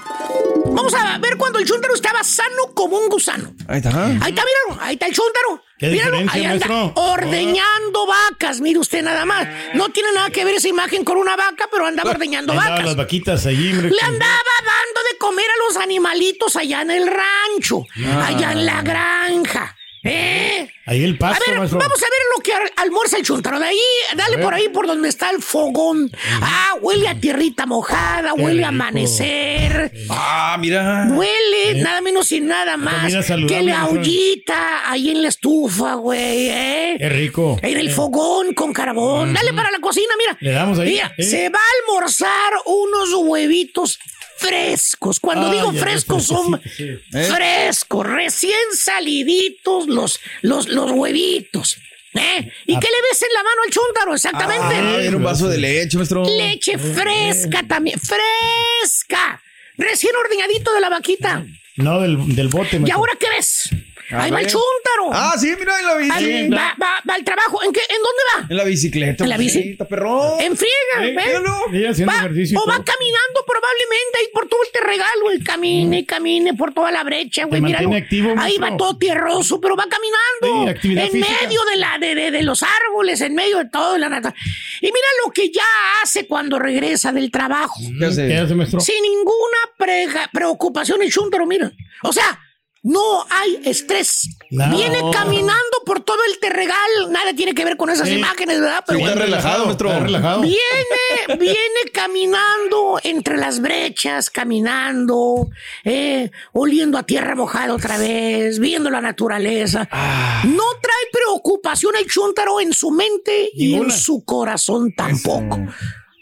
Vamos 0.72 0.94
a 0.94 1.18
ver 1.18 1.36
cuando 1.36 1.58
el 1.58 1.66
chúntaro 1.66 1.94
estaba 1.94 2.24
sano 2.24 2.72
como 2.74 2.96
un 2.96 3.08
gusano. 3.10 3.52
Ahí 3.68 3.78
está. 3.78 3.90
Ahí 4.06 4.12
está, 4.14 4.44
míralo. 4.44 4.80
Ahí 4.80 4.94
está 4.94 5.06
el 5.06 5.14
chúntaro. 5.14 5.62
¿Qué 5.78 5.88
Míralo, 5.88 6.18
ahí 6.30 6.44
anda 6.44 6.66
maestro? 6.66 6.92
ordeñando 6.94 8.06
vacas. 8.06 8.60
Mire 8.60 8.78
usted 8.78 9.02
nada 9.02 9.24
más. 9.26 9.46
No 9.74 9.88
tiene 9.90 10.12
nada 10.12 10.30
que 10.30 10.44
ver 10.44 10.54
esa 10.54 10.68
imagen 10.68 11.04
con 11.04 11.16
una 11.18 11.36
vaca, 11.36 11.68
pero 11.70 11.86
andaba 11.86 12.10
ordeñando 12.10 12.54
vacas. 12.54 12.84
las 12.84 12.96
vaquitas 12.96 13.46
allí, 13.46 13.72
hombre. 13.72 13.90
Le 13.90 14.00
andaba 14.02 14.52
dando 14.58 15.00
de 15.12 15.18
comer 15.18 15.46
a 15.46 15.64
los 15.68 15.76
animalitos 15.82 16.56
allá 16.56 16.82
en 16.82 16.90
el 16.90 17.06
rancho, 17.06 17.84
Ah. 18.06 18.26
allá 18.28 18.52
en 18.52 18.66
la 18.66 18.82
granja. 18.82 19.76
¿Eh? 20.02 20.68
Ahí 20.86 21.04
el 21.04 21.14
A 21.16 21.18
pasto, 21.18 21.44
ver, 21.46 21.58
maestro. 21.58 21.78
vamos 21.78 21.98
a 22.02 22.06
ver 22.06 22.20
lo 22.36 22.42
que 22.42 22.52
al- 22.54 22.72
almuerza 22.76 23.16
el 23.18 23.22
chuntaro. 23.22 23.60
De 23.60 23.66
ahí, 23.66 23.78
dale 24.16 24.36
ver. 24.36 24.44
por 24.44 24.54
ahí 24.54 24.68
por 24.70 24.86
donde 24.86 25.08
está 25.08 25.30
el 25.30 25.42
fogón. 25.42 26.10
Ah, 26.40 26.70
huele 26.80 27.06
a 27.06 27.14
tierrita 27.14 27.66
mojada, 27.66 28.32
Qué 28.34 28.42
huele 28.42 28.64
a 28.64 28.70
rico. 28.70 28.82
amanecer. 28.82 29.92
Ah, 30.08 30.56
mira. 30.58 31.06
Huele 31.10 31.82
nada 31.82 32.00
menos 32.00 32.32
y 32.32 32.40
nada 32.40 32.76
más 32.76 33.02
comida 33.02 33.22
saludable, 33.22 33.56
que 33.56 33.62
la 33.70 33.78
maestro. 33.80 34.00
ollita 34.00 34.90
ahí 34.90 35.10
en 35.10 35.22
la 35.22 35.28
estufa, 35.28 35.94
güey. 35.94 36.48
¿eh? 36.48 36.96
Qué 36.98 37.08
rico. 37.08 37.58
En 37.62 37.76
el 37.78 37.90
fogón 37.90 38.54
con 38.54 38.72
carbón. 38.72 39.34
Dale 39.34 39.52
para 39.52 39.70
la 39.70 39.78
cocina, 39.80 40.12
mira. 40.18 40.36
Le 40.40 40.50
damos 40.52 40.78
ahí, 40.78 40.92
Mira, 40.92 41.14
¿eh? 41.18 41.22
se 41.22 41.48
va 41.50 41.58
a 41.58 41.92
almorzar 41.92 42.52
unos 42.66 43.12
huevitos 43.14 43.98
frescos. 44.40 45.20
Cuando 45.20 45.50
digo 45.50 45.72
frescos, 45.72 46.24
son 46.24 46.60
sí, 46.64 46.70
sí. 46.76 46.84
¿Eh? 47.12 47.28
frescos, 47.34 48.06
recién 48.06 48.58
saliditos 48.74 49.86
los, 49.86 50.20
los, 50.42 50.68
los 50.68 50.90
huevitos. 50.90 51.76
¿Eh? 52.14 52.52
¿Y 52.66 52.78
qué 52.78 52.88
le 52.88 53.02
ves 53.08 53.22
en 53.22 53.28
la 53.34 53.42
mano 53.44 53.62
al 53.64 53.70
chúntaro? 53.70 54.14
Exactamente. 54.14 54.74
Ah, 54.74 55.00
era 55.02 55.16
un 55.16 55.22
vaso 55.22 55.48
de 55.48 55.58
leche, 55.58 55.96
maestro. 55.96 56.24
Leche 56.24 56.76
fresca 56.76 57.62
también. 57.68 58.00
¡Fresca! 58.00 59.40
Recién 59.76 60.12
ordeñadito 60.16 60.72
de 60.74 60.80
la 60.80 60.88
vaquita. 60.88 61.46
No, 61.76 62.00
del, 62.00 62.34
del 62.34 62.48
bote, 62.48 62.76
¿Y 62.76 62.80
maestro. 62.80 62.98
ahora 62.98 63.12
qué 63.18 63.26
ves? 63.30 63.70
Ahí 64.12 64.30
va 64.30 64.38
el 64.40 64.44
ver. 64.46 64.52
chúntaro. 64.52 65.10
Ah, 65.12 65.34
sí, 65.38 65.54
mira, 65.58 65.78
en 65.78 65.86
la 65.86 65.92
Al- 66.14 66.24
bici. 66.24 66.48
va, 66.48 66.74
va- 66.80 67.00
va 67.08 67.14
al 67.14 67.24
trabajo. 67.24 67.62
¿En, 67.62 67.72
qué, 67.72 67.80
¿En 67.88 67.96
dónde 68.02 68.22
va? 68.34 68.46
En 68.50 68.56
la 68.56 68.64
bicicleta. 68.64 69.24
¿En 69.24 69.30
la 69.30 69.36
bici? 69.36 69.58
Está 69.70 69.86
perrón. 69.86 70.40
En 70.40 70.56
friega, 70.56 70.74
Sí, 71.00 71.14
¿ves? 71.14 72.06
Va- 72.08 72.24
o 72.24 72.66
va 72.66 72.84
caminando 72.84 73.44
probablemente 73.46 74.18
ahí 74.18 74.26
por 74.32 74.48
todo 74.48 74.60
el 74.64 74.70
terregal, 74.72 75.10
güey. 75.22 75.40
Camine, 75.40 76.04
camine 76.06 76.54
por 76.54 76.72
toda 76.74 76.90
la 76.90 77.04
brecha, 77.04 77.44
güey. 77.44 77.60
Activo, 77.94 78.34
Ahí 78.38 78.58
va 78.58 78.76
todo 78.76 78.96
tierroso, 78.98 79.60
pero 79.60 79.76
va 79.76 79.86
caminando. 79.88 80.64
Sí, 80.64 80.70
actividad 80.70 81.04
en 81.06 81.12
física. 81.12 81.34
medio 81.42 81.60
de, 81.70 81.76
la, 81.76 81.98
de, 81.98 82.14
de- 82.14 82.30
de 82.30 82.42
los 82.42 82.62
árboles, 82.62 83.20
en 83.20 83.34
medio 83.34 83.58
de 83.58 83.66
todo. 83.66 83.92
de 83.94 83.98
la 83.98 84.08
nata. 84.08 84.34
Y 84.80 84.86
mira 84.86 85.06
lo 85.24 85.32
que 85.32 85.50
ya 85.50 85.62
hace 86.02 86.26
cuando 86.26 86.58
regresa 86.58 87.12
del 87.12 87.30
trabajo. 87.30 87.80
¿Qué 87.98 88.04
hace? 88.06 88.28
¿Qué 88.28 88.36
hace, 88.36 88.54
maestro? 88.54 88.80
Sin 88.80 89.02
ninguna 89.02 89.58
prega- 89.78 90.28
preocupación 90.32 91.02
el 91.02 91.10
chúntaro, 91.12 91.46
mira. 91.46 91.72
O 92.02 92.12
sea, 92.12 92.38
no 92.82 93.24
hay 93.28 93.60
estrés. 93.64 94.28
No. 94.50 94.70
Viene 94.70 95.00
caminando 95.12 95.82
por 95.84 96.00
todo 96.00 96.18
el 96.30 96.38
terregal. 96.40 96.88
Nada 97.10 97.34
tiene 97.34 97.54
que 97.54 97.64
ver 97.64 97.76
con 97.76 97.90
esas 97.90 98.08
Sí. 98.08 98.14
imágenes, 98.14 98.60
¿verdad? 98.60 98.82
Pero 98.86 98.98
Sí, 98.98 99.04
bueno. 99.04 99.14
está 99.16 99.24
relajado, 99.26 99.64
maestro. 99.66 99.88
Está 99.90 100.00
relajado. 100.00 100.40
Viene, 100.40 101.38
viene 101.38 101.90
caminando 101.92 102.98
entre 103.02 103.36
las 103.36 103.60
brechas, 103.60 104.30
caminando, 104.30 105.48
eh, 105.84 106.30
oliendo 106.52 106.96
a 106.98 107.02
tierra 107.04 107.34
mojada 107.34 107.74
otra 107.74 107.98
vez, 107.98 108.58
viendo 108.58 108.90
la 108.90 109.00
naturaleza. 109.00 109.86
Ah. 109.90 110.42
No 110.46 110.64
trae 110.82 110.94
preocupación 111.12 111.94
el 111.96 112.06
chúntaro 112.06 112.60
en 112.60 112.72
su 112.72 112.90
mente 112.90 113.50
y 113.54 113.74
en 113.74 113.80
Ninguna. 113.80 113.94
su 113.96 114.24
corazón 114.24 114.92
tampoco. 114.96 115.58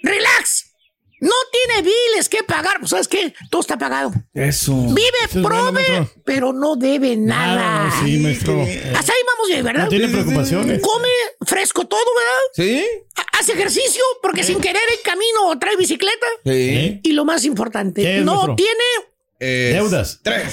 Relax. 0.03 0.68
No 1.21 1.33
tiene 1.51 1.83
biles 1.83 2.29
que 2.29 2.43
pagar. 2.45 2.79
Pues, 2.79 2.91
¿sabes 2.91 3.09
qué? 3.09 3.35
Todo 3.51 3.61
está 3.61 3.77
pagado. 3.77 4.13
Eso. 4.35 4.73
Vive, 4.75 5.03
Eso 5.29 5.39
es 5.39 5.43
bueno, 5.43 5.73
prove, 5.73 6.09
pero 6.25 6.53
no 6.53 6.77
debe 6.77 7.17
nada. 7.17 7.57
Nada, 7.89 8.05
sí, 8.05 8.19
maestro. 8.19 8.61
Hasta 8.63 9.13
ahí 9.13 9.21
vamos 9.27 9.49
bien, 9.49 9.65
¿verdad? 9.65 9.83
No 9.85 9.89
tiene 9.89 10.09
preocupaciones. 10.09 10.81
Come 10.81 11.09
fresco 11.47 11.87
todo, 11.87 12.01
¿verdad? 12.17 12.41
¿Sí? 12.55 12.85
Ha- 13.17 13.39
Hace 13.41 13.53
ejercicio 13.53 14.03
porque 14.23 14.43
sin 14.43 14.61
querer 14.61 14.83
el 14.93 15.01
camino 15.03 15.57
trae 15.61 15.77
bicicleta. 15.77 16.27
Sí. 16.45 16.51
¿Eh? 16.51 17.01
Y 17.05 17.13
lo 17.13 17.25
más 17.25 17.45
importante, 17.45 18.03
¿Qué 18.03 18.19
es, 18.19 18.25
no 18.25 18.35
maestro? 18.35 18.57
tiene 18.57 18.85
Es- 19.39 19.75
Deudas. 19.75 20.21
Tres. 20.23 20.53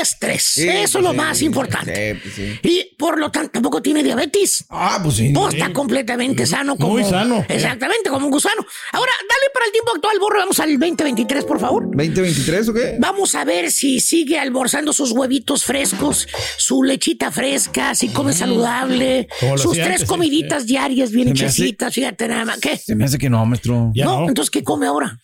Estrés. 0.00 0.42
Sí, 0.42 0.68
Eso 0.68 0.80
es 0.80 0.92
pues 0.92 1.04
lo 1.04 1.10
sí. 1.10 1.16
más 1.16 1.42
importante. 1.42 2.20
Sí, 2.22 2.30
pues. 2.62 2.74
Y 2.74 2.94
por 2.96 3.18
lo 3.18 3.30
tanto 3.30 3.50
tampoco 3.50 3.82
tiene 3.82 4.02
diabetes. 4.02 4.64
Ah, 4.70 5.00
pues 5.02 5.16
sí. 5.16 5.30
Pues 5.34 5.54
está 5.54 5.72
completamente 5.72 6.46
sano. 6.46 6.76
Como, 6.76 6.94
Muy 6.94 7.04
sano. 7.04 7.44
Exactamente, 7.48 8.10
como 8.10 8.26
un 8.26 8.32
gusano. 8.32 8.64
Ahora, 8.92 9.12
dale 9.20 9.52
para 9.52 9.66
el 9.66 9.72
tiempo 9.72 9.92
actual, 9.94 10.18
borro. 10.20 10.38
Vamos 10.38 10.60
al 10.60 10.78
2023, 10.78 11.44
por 11.44 11.60
favor. 11.60 11.86
¿2023 11.90 12.68
o 12.68 12.74
qué? 12.74 12.96
Vamos 12.98 13.34
a 13.34 13.44
ver 13.44 13.70
si 13.70 14.00
sigue 14.00 14.38
almorzando 14.38 14.92
sus 14.92 15.12
huevitos 15.12 15.64
frescos, 15.64 16.26
su 16.56 16.82
lechita 16.82 17.30
fresca, 17.30 17.94
si 17.94 18.08
come 18.08 18.32
saludable, 18.32 19.28
Como 19.40 19.56
lo 19.56 19.62
sus 19.62 19.72
tres 19.72 19.86
antes, 19.86 20.04
comiditas 20.04 20.66
diarias 20.66 21.10
bien 21.10 21.28
hechecitas, 21.28 21.94
fíjate 21.94 22.28
nada 22.28 22.44
más. 22.44 22.58
¿Qué? 22.58 22.76
Se 22.76 22.94
me 22.94 23.04
hace 23.04 23.18
que 23.18 23.28
no, 23.30 23.44
maestro. 23.44 23.90
Ya 23.94 24.04
no, 24.04 24.20
no. 24.22 24.28
entonces, 24.28 24.50
¿qué 24.50 24.62
come 24.62 24.86
ahora? 24.86 25.18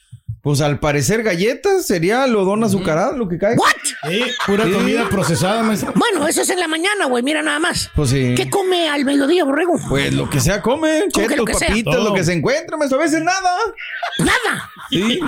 Pues 0.47 0.61
al 0.61 0.79
parecer 0.79 1.25
galletas, 1.25 1.87
cereal 1.89 2.37
o 2.37 2.45
don 2.45 2.63
azucarado, 2.63 3.17
lo 3.17 3.29
que 3.29 3.37
cae. 3.37 3.57
¿What? 3.57 3.73
Sí, 4.09 4.23
pura 4.47 4.65
Sí. 4.65 4.71
comida 4.71 5.09
procesada, 5.09 5.65
maestro. 5.65 5.93
Bueno, 5.97 6.29
eso 6.29 6.43
es 6.43 6.51
en 6.51 6.61
la 6.61 6.69
mañana, 6.69 7.07
güey, 7.07 7.25
mira 7.25 7.43
nada 7.43 7.59
más. 7.59 7.91
Pues 7.97 8.11
sí. 8.11 8.33
¿Qué 8.37 8.49
come 8.49 8.89
al 8.89 9.05
mediodía, 9.05 9.43
borrego? 9.43 9.73
Pues 9.89 10.15
lo 10.15 10.31
que 10.31 10.39
sea 10.39 10.63
come, 10.63 11.07
¿Cómo 11.13 11.27
que 11.27 11.35
chetos, 11.35 11.61
papitas, 11.61 11.93
Todo. 11.97 12.11
lo 12.11 12.15
que 12.15 12.23
se 12.23 12.33
encuentra, 12.33 12.77
maestro. 12.77 13.01
A 13.01 13.03
veces 13.03 13.23
nada. 13.25 13.51
Nada. 14.21 14.71
Sí. 14.89 15.19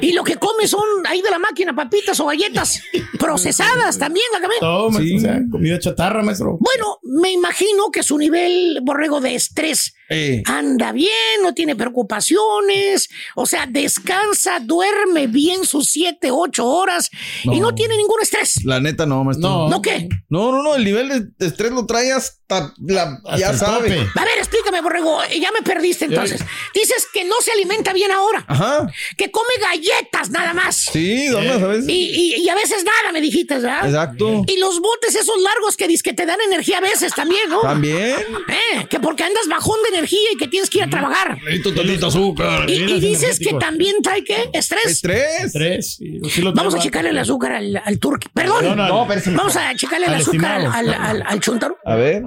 Y 0.00 0.10
lo 0.12 0.24
que 0.24 0.38
come 0.38 0.66
son 0.66 0.82
ahí 1.08 1.22
de 1.22 1.30
la 1.30 1.38
máquina 1.38 1.72
papitas 1.72 2.18
o 2.18 2.26
galletas 2.26 2.82
procesadas 3.20 3.96
también, 3.96 4.26
hágame. 4.36 4.54
Todo, 4.58 4.90
maestro. 4.90 5.04
Sí. 5.06 5.16
O 5.18 5.20
sea, 5.20 5.40
comida 5.52 5.78
chatarra, 5.78 6.20
maestro. 6.24 6.58
Bueno, 6.58 6.98
me 7.04 7.30
imagino 7.30 7.92
que 7.92 8.02
su 8.02 8.18
nivel, 8.18 8.80
borrego, 8.82 9.20
de 9.20 9.36
estrés 9.36 9.94
Eh, 10.10 10.42
anda 10.44 10.92
bien, 10.92 11.08
no 11.42 11.54
tiene 11.54 11.74
preocupaciones, 11.76 13.08
o 13.36 13.46
sea, 13.46 13.66
descansa, 13.66 14.58
duerme 14.64 15.26
bien 15.26 15.64
sus 15.64 15.88
siete, 15.88 16.30
ocho 16.30 16.66
horas 16.66 17.10
y 17.44 17.60
No. 17.60 17.74
tiene 17.74 17.96
ningún 17.96 18.20
estrés. 18.20 18.64
la 18.64 18.80
neta 18.80 19.06
no, 19.06 19.24
maestro. 19.24 19.48
No. 19.48 19.68
¿No 19.68 19.82
qué? 19.82 20.08
No, 20.28 20.52
no, 20.52 20.62
no, 20.62 20.74
el 20.74 20.84
nivel 20.84 21.32
de- 21.38 21.46
estrés 21.46 21.70
lo 21.72 21.86
trae 21.86 22.12
hasta 22.12 22.72
la. 22.86 23.18
Hasta 23.24 23.36
ya 23.38 23.54
sabe. 23.56 23.88
tope. 23.90 24.10
A 24.20 24.24
ver, 24.24 24.38
explícame, 24.38 24.80
borrego, 24.82 25.18
ya 25.40 25.50
me 25.52 25.62
perdiste 25.62 26.06
entonces. 26.06 26.40
Dices 26.74 27.06
que 27.12 27.24
no 27.24 27.34
se 27.40 27.52
alimenta 27.52 27.92
bien 27.92 28.10
ahora, 28.10 28.44
Ajá. 28.48 28.86
que 29.16 29.30
come 29.30 29.48
galletas 29.60 30.30
nada 30.30 30.52
más. 30.52 30.76
Sí, 30.76 31.26
donas 31.28 31.62
a 31.62 31.66
veces. 31.68 31.88
Y, 31.88 32.10
y- 32.10 32.34
y 32.44 32.48
a 32.48 32.54
veces 32.54 32.84
nada, 32.84 33.12
me 33.12 33.20
dijiste, 33.20 33.54
¿verdad? 33.54 33.86
Exacto. 33.86 34.44
Y 34.46 34.58
los 34.58 34.80
botes 34.80 35.14
esos 35.14 35.40
largos 35.40 35.76
que 35.76 35.84
que 36.02 36.12
te 36.12 36.26
dan 36.26 36.40
energía 36.40 36.78
a 36.78 36.80
veces 36.80 37.14
también, 37.14 37.48
¿no? 37.48 37.60
También. 37.60 38.16
Eh, 38.48 38.86
que 38.90 38.98
porque 39.00 39.22
andas 39.22 39.46
bajón 39.48 39.78
de 39.84 39.96
energía 39.98 40.18
y 40.32 40.36
que 40.36 40.48
tienes 40.48 40.68
que 40.68 40.78
ir 40.78 40.84
a 40.84 40.90
trabajar. 40.90 41.38
tantito 41.74 42.06
azúcar. 42.08 42.68
Y, 42.68 43.00
dices 43.00 43.38
que 43.38 43.54
también 43.54 43.96
trae 44.02 44.24
qué? 44.24 44.50
Estrés. 44.58 44.84
Estrés. 44.86 45.52
Tres. 45.52 45.96
Sí, 45.96 46.20
sí 46.30 46.42
lo 46.42 46.52
Vamos 46.52 46.74
a 46.74 46.78
checarle 46.78 47.10
el 47.10 47.18
azúcar 47.18 47.52
al, 47.52 47.80
al 47.84 47.98
turqui. 47.98 48.28
Perdón. 48.32 48.64
No, 48.64 48.74
no, 48.76 48.86
no. 48.88 49.06
Vamos 49.06 49.56
a 49.56 49.74
checarle 49.74 50.06
el 50.06 50.14
azúcar 50.14 50.52
al, 50.52 50.66
al, 50.66 50.94
al, 50.94 51.22
al 51.26 51.40
chuntaro. 51.40 51.76
A 51.84 51.96
ver. 51.96 52.22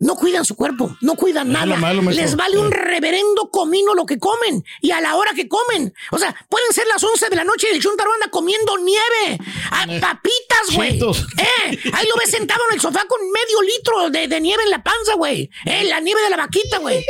No 0.00 0.14
cuidan 0.16 0.44
su 0.44 0.54
cuerpo, 0.54 0.96
no 1.00 1.14
cuidan 1.16 1.50
nada. 1.52 1.76
malo. 1.76 2.02
Les 2.10 2.36
vale 2.36 2.58
un 2.58 2.68
Eh. 2.72 2.76
reverendo 2.76 3.50
comino 3.50 3.94
lo 3.94 4.06
que 4.06 4.18
comen 4.18 4.64
y 4.80 4.90
a 4.92 5.00
la 5.00 5.16
hora 5.16 5.32
que 5.34 5.48
comen. 5.48 5.92
O 6.12 6.18
sea, 6.18 6.34
pueden 6.48 6.72
ser 6.72 6.86
las 6.86 7.02
11 7.02 7.28
de 7.28 7.36
la 7.36 7.44
noche 7.44 7.66
y 7.70 7.74
el 7.76 7.82
chuntaro 7.82 8.12
anda 8.12 8.28
comiendo 8.30 8.76
nieve, 8.78 9.38
ah, 9.70 9.86
papitas, 10.00 10.74
güey. 10.74 10.98
Eh, 10.98 11.78
ahí 11.92 12.06
lo 12.08 12.16
ves 12.18 12.30
sentado 12.30 12.60
en 12.68 12.74
el 12.76 12.80
sofá 12.80 13.04
con 13.08 13.20
medio 13.30 13.62
litro 13.62 14.10
de, 14.10 14.28
de 14.28 14.40
nieve 14.40 14.62
en 14.64 14.70
la 14.70 14.82
panza, 14.82 15.14
güey. 15.16 15.50
Eh, 15.64 15.84
la 15.84 16.00
nieve 16.00 16.20
de 16.22 16.30
la 16.30 16.36
vaquita, 16.36 16.78
güey. 16.78 17.04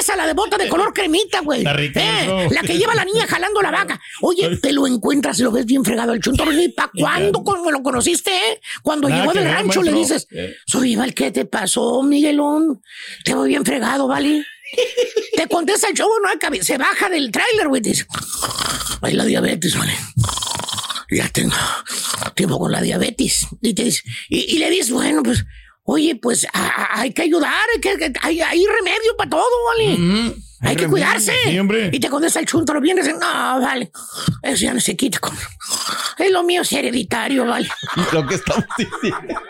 Esa, 0.00 0.16
la 0.16 0.26
de 0.26 0.32
bota 0.32 0.56
de 0.58 0.68
color 0.68 0.92
cremita, 0.92 1.40
güey. 1.40 1.64
Eh, 1.64 2.48
la 2.50 2.60
que 2.62 2.76
lleva 2.78 2.94
la 2.94 3.04
niña 3.04 3.26
jalando 3.26 3.62
la 3.62 3.70
vaca. 3.70 4.00
Oye, 4.22 4.56
te 4.58 4.72
lo 4.72 4.86
encuentras 4.86 5.38
y 5.38 5.42
lo 5.42 5.52
ves 5.52 5.66
bien 5.66 5.84
fregado 5.84 6.12
el 6.12 6.20
chuntaro. 6.20 6.52
¿Y 6.52 6.68
para 6.68 6.90
cuándo 6.98 7.42
cuando 7.42 7.70
lo 7.70 7.82
conociste, 7.82 8.30
eh? 8.34 8.60
Cuando 8.82 9.08
Nada 9.08 9.22
llegó 9.22 9.32
del 9.34 9.44
ver, 9.44 9.52
rancho 9.54 9.82
le 9.82 9.92
dices, 9.92 10.26
Eh. 10.30 10.54
soy 10.66 10.96
Val, 10.96 11.14
¿qué 11.14 11.30
te 11.30 11.44
pasó, 11.44 12.02
Miguelón? 12.24 12.82
Te 13.24 13.34
voy 13.34 13.48
bien 13.50 13.64
fregado, 13.64 14.08
¿vale? 14.08 14.44
Te 15.36 15.46
contesta 15.46 15.88
el 15.88 15.94
show, 15.94 16.08
no 16.22 16.28
hay 16.30 16.36
cabi- 16.38 16.62
se 16.62 16.78
baja 16.78 17.08
del 17.10 17.30
tráiler, 17.30 17.68
güey. 17.68 17.82
Dice, 17.82 18.06
hay 19.02 19.12
la 19.12 19.24
diabetes, 19.24 19.76
¿vale? 19.76 19.92
Ya 21.10 21.28
tengo 21.28 21.54
tiempo 22.34 22.58
con 22.58 22.72
la 22.72 22.80
diabetes. 22.80 23.46
Y, 23.60 23.74
te 23.74 23.84
dice, 23.84 24.02
y, 24.30 24.58
le 24.58 24.70
dices, 24.70 24.90
bueno, 24.90 25.22
pues, 25.22 25.44
oye, 25.84 26.16
pues 26.16 26.46
hay 26.52 27.12
que 27.12 27.22
ayudar, 27.22 27.52
hay, 27.74 27.80
que, 27.80 27.94
remedio 27.94 29.16
para 29.18 29.30
todo, 29.30 29.44
¿vale? 29.66 30.34
Hay 30.64 30.76
que 30.76 30.88
cuidarse. 30.88 31.32
sí, 31.44 31.58
hombre. 31.58 31.90
Y 31.92 32.00
te 32.00 32.08
contesta 32.08 32.40
el 32.40 32.46
chuntaro 32.46 32.80
bien, 32.80 32.96
dice, 32.96 33.12
no, 33.12 33.60
vale, 33.60 33.90
eso 34.42 34.64
ya 34.64 34.74
no 34.74 34.80
se 34.80 34.96
quita. 34.96 35.18
con- 35.18 35.36
Es 36.18 36.30
lo 36.30 36.42
mío 36.42 36.62
es 36.62 36.72
hereditario, 36.72 37.44
¿vale? 37.46 37.68
Lo 38.12 38.26
que 38.26 38.34
estamos 38.36 38.64
diciendo. 38.78 39.40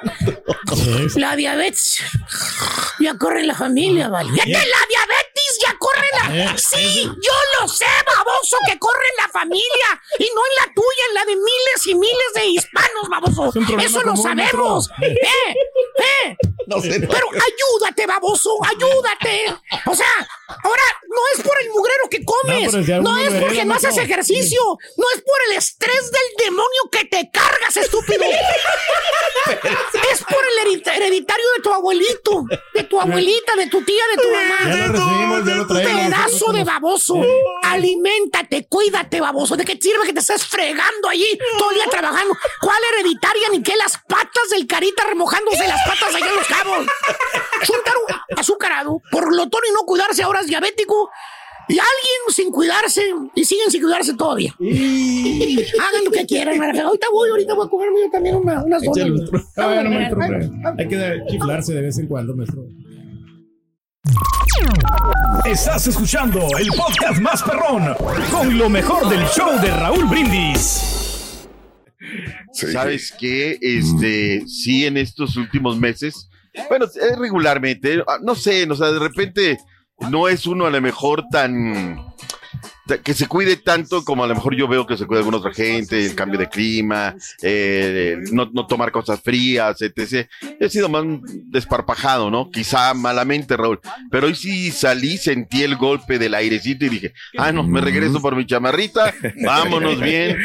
La 1.16 1.36
diabetes 1.36 2.00
ya 3.00 3.14
corre 3.16 3.40
en 3.40 3.46
la 3.48 3.54
familia, 3.54 4.08
¿vale? 4.08 4.30
¡Ya 4.36 4.44
que 4.44 4.50
la 4.52 4.58
diabetes 4.88 5.58
ya 5.64 5.74
corre 5.78 6.06
en 6.12 6.36
la... 6.44 6.52
Eh, 6.52 6.54
Sí, 6.56 7.02
yo 7.04 7.32
lo 7.60 7.68
sé, 7.68 7.84
baboso, 8.44 8.56
que 8.66 8.78
corre 8.78 9.06
en 9.16 9.24
la 9.24 9.28
familia 9.28 10.02
y 10.18 10.24
no 10.34 10.42
en 10.44 10.66
la 10.66 10.74
tuya, 10.74 11.04
en 11.08 11.14
la 11.14 11.24
de 11.24 11.36
miles 11.36 11.86
y 11.86 11.94
miles 11.94 12.32
de 12.34 12.46
hispanos, 12.46 13.08
baboso. 13.08 13.52
Es 13.78 13.86
Eso 13.86 14.02
lo 14.02 14.16
sabemos. 14.16 14.90
¡Eh! 15.00 15.54
¡Eh! 15.98 16.36
No 16.66 16.80
sé, 16.80 16.98
no. 16.98 17.08
Pero 17.08 17.28
ayúdate, 17.28 18.06
baboso, 18.06 18.56
ayúdate. 18.64 19.54
O 19.86 19.94
sea, 19.94 20.06
ahora 20.62 20.82
no 21.08 21.20
es 21.34 21.42
por 21.42 21.56
el 21.60 21.68
mugrero 21.70 22.08
que 22.10 22.24
comes, 22.24 22.72
No, 23.02 23.16
si 23.18 23.26
es 23.26 23.42
porque 23.42 23.64
no 23.64 23.74
haces 23.74 23.96
ejercicio, 23.98 24.60
no 24.96 25.04
es 25.14 25.22
por 25.22 25.36
el 25.48 25.56
estrés 25.58 26.10
del 26.10 26.46
demonio 26.46 26.88
que 26.90 27.04
te 27.04 27.30
cargas, 27.30 27.76
estúpido. 27.76 28.24
es 30.12 30.24
por 30.24 30.42
el 30.44 30.58
hereditario 30.86 31.44
de 31.56 31.62
tu 31.62 31.72
abuelito, 31.72 32.44
de 32.72 32.84
tu 32.84 33.00
abuelita, 33.00 33.56
de 33.56 33.66
tu 33.66 33.82
tía, 33.84 34.04
de 34.16 34.22
tu 34.22 34.28
mamá. 34.30 34.56
Ya 34.64 34.86
lo 34.86 34.92
recibimos, 34.92 35.44
ya 35.44 35.54
lo 35.54 35.66
traemos. 35.66 36.02
Pedazo 36.02 36.52
de 36.52 36.64
baboso. 36.64 37.20
Aliméntate, 38.34 38.66
cuídate, 38.68 39.20
baboso. 39.20 39.56
¿De 39.56 39.64
qué 39.64 39.78
sirve 39.80 40.06
que 40.06 40.12
te 40.12 40.20
estés 40.20 40.44
fregando 40.46 41.08
allí 41.08 41.26
todo 41.58 41.70
el 41.70 41.76
día 41.76 41.84
trabajando? 41.90 42.36
¿Cuál 42.60 42.76
hereditaria 42.92 43.48
ni 43.50 43.62
qué? 43.62 43.74
Las 43.76 43.98
patas 44.08 44.50
del 44.50 44.66
carita 44.66 45.04
remojándose 45.04 45.66
las 45.66 45.80
patas 45.86 46.14
allá 46.14 46.28
en 46.28 46.36
los 46.36 46.46
cabos. 46.46 46.86
Chúntaro, 47.64 48.00
azucarado, 48.36 49.00
por 49.10 49.28
glotón 49.28 49.60
y 49.68 49.72
no 49.72 49.80
cuidarse, 49.86 50.22
ahora 50.22 50.40
es 50.40 50.46
diabético. 50.46 51.10
Y 51.66 51.78
alguien 51.78 52.20
sin 52.28 52.50
cuidarse, 52.50 53.02
y 53.34 53.44
siguen 53.44 53.70
sin 53.70 53.80
cuidarse 53.80 54.12
todavía. 54.14 54.54
Hagan 54.60 56.04
lo 56.04 56.10
que 56.10 56.26
quieran. 56.26 56.62
Ahorita 56.62 57.06
voy, 57.10 57.30
ahorita 57.30 57.54
voy 57.54 57.66
a 57.66 57.70
comerme 57.70 58.00
yo 58.02 58.10
también 58.10 58.34
una, 58.36 58.62
unas 58.62 58.82
donas. 58.82 59.30
Hay 60.76 60.88
que 60.88 61.22
chiflarse 61.30 61.72
de 61.72 61.80
vez 61.82 61.96
en 61.98 62.06
cuando, 62.06 62.36
maestro. 62.36 62.64
Estás 65.46 65.86
escuchando 65.86 66.46
el 66.58 66.68
podcast 66.68 67.20
más 67.20 67.42
perrón 67.42 67.94
con 68.30 68.58
lo 68.58 68.68
mejor 68.68 69.08
del 69.08 69.24
show 69.28 69.58
de 69.60 69.70
Raúl 69.70 70.04
Brindis. 70.06 71.46
¿Sabes 72.52 73.14
qué? 73.18 73.58
Este, 73.60 74.44
sí, 74.46 74.84
en 74.84 74.98
estos 74.98 75.36
últimos 75.36 75.78
meses, 75.78 76.28
bueno, 76.68 76.84
es 76.84 77.18
regularmente, 77.18 78.02
ah, 78.06 78.18
no 78.22 78.34
sé, 78.34 78.70
o 78.70 78.74
sea, 78.76 78.92
de 78.92 78.98
repente 78.98 79.58
no 80.10 80.28
es 80.28 80.46
uno 80.46 80.66
a 80.66 80.70
lo 80.70 80.80
mejor 80.82 81.24
tan 81.30 81.96
ta- 82.13 82.13
que 83.02 83.14
se 83.14 83.26
cuide 83.26 83.56
tanto 83.56 84.04
como 84.04 84.24
a 84.24 84.26
lo 84.26 84.34
mejor 84.34 84.54
yo 84.54 84.68
veo 84.68 84.86
que 84.86 84.96
se 84.96 85.06
cuida 85.06 85.20
alguna 85.20 85.38
otra 85.38 85.54
gente, 85.54 86.04
el 86.04 86.14
cambio 86.14 86.38
de 86.38 86.48
clima, 86.48 87.14
eh, 87.42 88.18
no, 88.32 88.50
no 88.52 88.66
tomar 88.66 88.92
cosas 88.92 89.20
frías, 89.22 89.80
etc. 89.80 90.28
He 90.60 90.68
sido 90.68 90.88
más 90.88 91.04
desparpajado, 91.46 92.30
¿no? 92.30 92.50
Quizá 92.50 92.92
malamente, 92.94 93.56
Raúl. 93.56 93.80
Pero 94.10 94.26
hoy 94.26 94.34
sí 94.34 94.70
salí, 94.70 95.16
sentí 95.16 95.62
el 95.62 95.76
golpe 95.76 96.18
del 96.18 96.34
airecito 96.34 96.84
y 96.84 96.90
dije, 96.90 97.14
ah, 97.38 97.52
no, 97.52 97.62
me 97.62 97.80
regreso 97.80 98.20
por 98.20 98.36
mi 98.36 98.46
chamarrita, 98.46 99.14
vámonos 99.44 100.00
bien. 100.00 100.36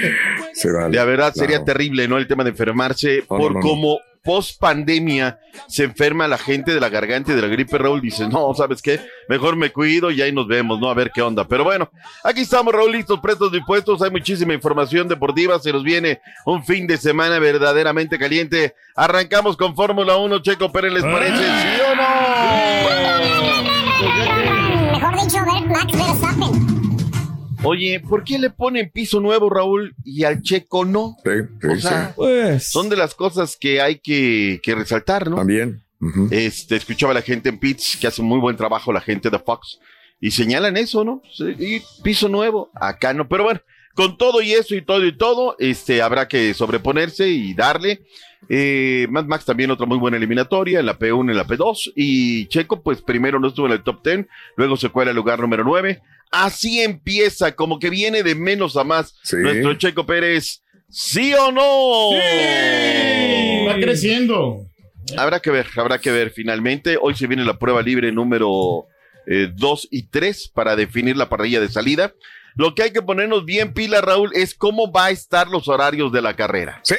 Se 0.53 0.71
vale. 0.71 0.97
De 0.97 1.05
verdad, 1.05 1.33
sería 1.33 1.63
terrible, 1.63 2.07
¿no? 2.07 2.17
El 2.17 2.27
tema 2.27 2.43
de 2.43 2.51
enfermarse 2.51 3.23
por 3.27 3.39
no, 3.39 3.49
no, 3.49 3.53
no. 3.55 3.59
cómo 3.59 3.99
post 4.23 4.59
pandemia 4.59 5.39
se 5.67 5.83
enferma 5.83 6.27
la 6.27 6.37
gente 6.37 6.73
de 6.73 6.79
la 6.79 6.89
garganta 6.89 7.31
y 7.31 7.35
de 7.35 7.41
la 7.41 7.47
gripe, 7.47 7.77
Raúl. 7.77 8.01
Dices, 8.01 8.29
no, 8.29 8.53
¿sabes 8.53 8.81
qué? 8.81 8.99
Mejor 9.27 9.55
me 9.55 9.71
cuido 9.71 10.11
y 10.11 10.21
ahí 10.21 10.31
nos 10.31 10.47
vemos, 10.47 10.79
¿no? 10.79 10.89
A 10.89 10.93
ver 10.93 11.11
qué 11.13 11.21
onda. 11.21 11.47
Pero 11.47 11.63
bueno, 11.63 11.89
aquí 12.23 12.41
estamos, 12.41 12.73
Raúl, 12.73 12.91
listos, 12.91 13.19
prestos, 13.19 13.51
dispuestos. 13.51 14.01
Hay 14.01 14.11
muchísima 14.11 14.53
información 14.53 15.07
deportiva. 15.07 15.59
Se 15.59 15.71
nos 15.71 15.83
viene 15.83 16.21
un 16.45 16.63
fin 16.63 16.87
de 16.87 16.97
semana 16.97 17.39
verdaderamente 17.39 18.17
caliente. 18.17 18.75
Arrancamos 18.95 19.57
con 19.57 19.75
Fórmula 19.75 20.17
1. 20.17 20.39
Checo 20.39 20.71
Pérez, 20.71 20.93
¿les 20.93 21.03
parece? 21.03 21.37
¿Sí 21.37 21.81
o 21.91 21.95
no? 21.95 22.03
Mejor 24.91 25.21
dicho, 25.21 25.39
Max. 25.67 26.08
Oye, 27.63 27.99
¿por 27.99 28.23
qué 28.23 28.39
le 28.39 28.49
ponen 28.49 28.89
piso 28.89 29.19
nuevo, 29.19 29.49
Raúl, 29.49 29.93
y 30.05 30.23
al 30.23 30.41
Checo 30.41 30.85
no? 30.85 31.17
o 31.69 31.75
sea, 31.75 32.13
Pues. 32.15 32.69
son 32.71 32.89
de 32.89 32.95
las 32.95 33.13
cosas 33.15 33.57
que 33.59 33.81
hay 33.81 33.99
que, 33.99 34.59
que 34.63 34.75
resaltar, 34.75 35.29
¿no? 35.29 35.37
También. 35.37 35.81
Este, 36.31 36.77
escuchaba 36.77 37.11
a 37.11 37.15
la 37.15 37.21
gente 37.21 37.49
en 37.49 37.59
Pitts, 37.59 37.97
que 37.99 38.07
hace 38.07 38.21
muy 38.21 38.39
buen 38.39 38.55
trabajo 38.55 38.93
la 38.93 39.01
gente 39.01 39.29
de 39.29 39.37
Fox, 39.39 39.79
y 40.21 40.31
señalan 40.31 40.77
eso, 40.77 41.03
¿no? 41.03 41.21
Sí, 41.33 41.55
Y 41.59 41.81
piso 42.01 42.29
nuevo, 42.29 42.71
acá 42.73 43.13
no, 43.13 43.27
pero 43.27 43.43
bueno, 43.43 43.59
con 43.93 44.17
todo 44.17 44.41
y 44.41 44.53
eso 44.53 44.75
y 44.75 44.81
todo 44.81 45.05
y 45.05 45.17
todo, 45.17 45.57
este, 45.59 46.01
habrá 46.01 46.29
que 46.29 46.53
sobreponerse 46.53 47.27
y 47.27 47.53
darle. 47.53 48.01
Eh, 48.47 49.05
Mad 49.09 49.25
Max 49.25 49.43
también 49.43 49.69
otra 49.69 49.85
muy 49.85 49.97
buena 49.97 50.15
eliminatoria 50.15 50.79
en 50.79 50.85
la 50.85 50.97
P1 50.97 51.27
y 51.27 51.31
en 51.31 51.37
la 51.37 51.45
P2, 51.45 51.91
y 51.97 52.45
Checo, 52.47 52.81
pues 52.81 53.01
primero 53.01 53.37
no 53.37 53.49
estuvo 53.49 53.65
en 53.65 53.73
el 53.73 53.83
top 53.83 54.01
10, 54.05 54.25
luego 54.55 54.77
se 54.77 54.87
cuela 54.87 55.11
al 55.11 55.17
lugar 55.17 55.41
número 55.41 55.65
9. 55.65 56.01
Así 56.31 56.81
empieza, 56.81 57.55
como 57.55 57.79
que 57.79 57.89
viene 57.89 58.23
de 58.23 58.35
menos 58.35 58.77
a 58.77 58.83
más 58.83 59.15
nuestro 59.31 59.73
Checo 59.75 60.05
Pérez. 60.05 60.61
¿Sí 60.89 61.33
o 61.33 61.51
no? 61.51 62.11
Va 63.67 63.75
creciendo. 63.75 64.65
Habrá 65.17 65.39
que 65.39 65.49
ver, 65.51 65.67
habrá 65.75 65.99
que 65.99 66.11
ver 66.11 66.31
finalmente. 66.31 66.97
Hoy 67.01 67.15
se 67.15 67.27
viene 67.27 67.43
la 67.45 67.57
prueba 67.57 67.81
libre 67.81 68.11
número 68.11 68.85
2 69.27 69.87
y 69.91 70.03
3 70.03 70.49
para 70.49 70.75
definir 70.75 71.17
la 71.17 71.29
parrilla 71.29 71.59
de 71.59 71.69
salida. 71.69 72.13
Lo 72.55 72.75
que 72.75 72.83
hay 72.83 72.91
que 72.91 73.01
ponernos 73.01 73.45
bien 73.45 73.73
pila, 73.73 74.01
Raúl, 74.01 74.31
es 74.33 74.53
cómo 74.53 74.91
va 74.91 75.05
a 75.05 75.11
estar 75.11 75.47
los 75.47 75.67
horarios 75.67 76.11
de 76.11 76.21
la 76.21 76.35
carrera. 76.35 76.81
Sí. 76.83 76.95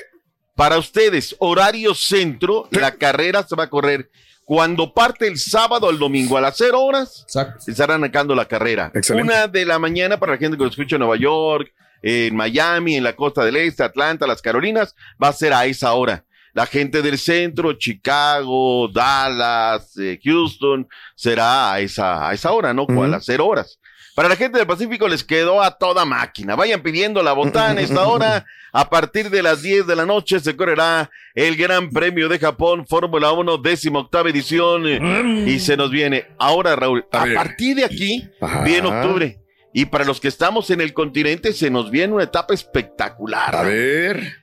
Para 0.55 0.79
ustedes, 0.79 1.37
horario 1.39 1.95
centro, 1.95 2.69
la 2.71 2.93
carrera 2.93 3.47
se 3.47 3.57
va 3.57 3.65
a 3.65 3.71
correr 3.71 4.11
cuando 4.51 4.93
parte 4.93 5.29
el 5.29 5.39
sábado 5.39 5.89
al 5.89 5.97
domingo 5.97 6.37
a 6.37 6.41
las 6.41 6.57
0 6.57 6.83
horas. 6.83 7.25
Se 7.61 7.71
estará 7.71 7.95
arrancando 7.95 8.35
la 8.35 8.47
carrera. 8.47 8.91
Excelente. 8.93 9.33
Una 9.33 9.47
de 9.47 9.65
la 9.65 9.79
mañana 9.79 10.19
para 10.19 10.33
la 10.33 10.39
gente 10.39 10.57
que 10.57 10.65
lo 10.65 10.71
escucha 10.71 10.97
en 10.97 11.01
Nueva 11.03 11.15
York, 11.15 11.73
en 12.03 12.35
Miami, 12.35 12.97
en 12.97 13.05
la 13.05 13.15
costa 13.15 13.45
del 13.45 13.55
este, 13.55 13.85
Atlanta, 13.85 14.27
las 14.27 14.43
Carolinas, 14.43 14.97
va 15.23 15.29
a 15.29 15.33
ser 15.33 15.53
a 15.53 15.67
esa 15.67 15.93
hora. 15.93 16.25
La 16.53 16.67
gente 16.67 17.01
del 17.01 17.17
centro, 17.17 17.75
Chicago, 17.75 18.89
Dallas, 18.89 19.97
eh, 19.99 20.19
Houston, 20.25 20.89
será 21.15 21.73
a 21.73 21.79
esa, 21.79 22.29
a 22.29 22.35
esa 22.35 22.51
hora, 22.51 22.75
¿no? 22.75 22.89
A 22.89 23.07
las 23.07 23.27
cero 23.27 23.47
horas. 23.47 23.79
Para 24.15 24.29
la 24.29 24.37
gente 24.37 24.59
del 24.59 24.67
Pacífico 24.67 25.09
les 25.09 25.25
quedó 25.25 25.63
a 25.63 25.77
toda 25.79 26.05
máquina. 26.05 26.57
Vayan 26.57 26.83
pidiendo 26.83 27.23
la 27.23 27.33
botana 27.33 27.81
esta 27.81 28.07
hora. 28.07 28.45
A 28.73 28.89
partir 28.89 29.31
de 29.31 29.43
las 29.43 29.63
10 29.63 29.87
de 29.87 29.97
la 29.97 30.07
noche 30.07 30.39
se 30.41 30.55
correrá 30.57 31.11
el 31.35 31.57
Gran 31.57 31.91
Premio 31.91 32.29
de 32.29 32.39
Japón, 32.39 32.87
Fórmula 32.87 33.33
1, 33.33 33.59
décima 33.59 33.99
octava 34.01 34.31
edición. 34.31 34.85
eh, 34.87 35.45
Y 35.49 35.59
se 35.59 35.77
nos 35.77 35.91
viene. 35.91 36.27
Ahora, 36.39 36.77
Raúl, 36.77 37.05
a, 37.13 37.25
partir 37.35 37.77
de 37.77 37.85
aquí, 37.85 38.29
Ajá. 38.41 38.63
viene 38.63 38.89
octubre. 38.89 39.39
Y 39.73 39.87
para 39.87 40.05
los 40.05 40.21
que 40.21 40.29
estamos 40.29 40.71
en 40.71 40.81
el 40.81 40.93
continente, 40.93 41.53
se 41.53 41.71
nos 41.71 41.91
viene 41.91 42.13
una 42.15 42.25
etapa 42.25 42.55
espectacular. 42.55 43.55
A 43.57 43.63
ver. 43.63 44.35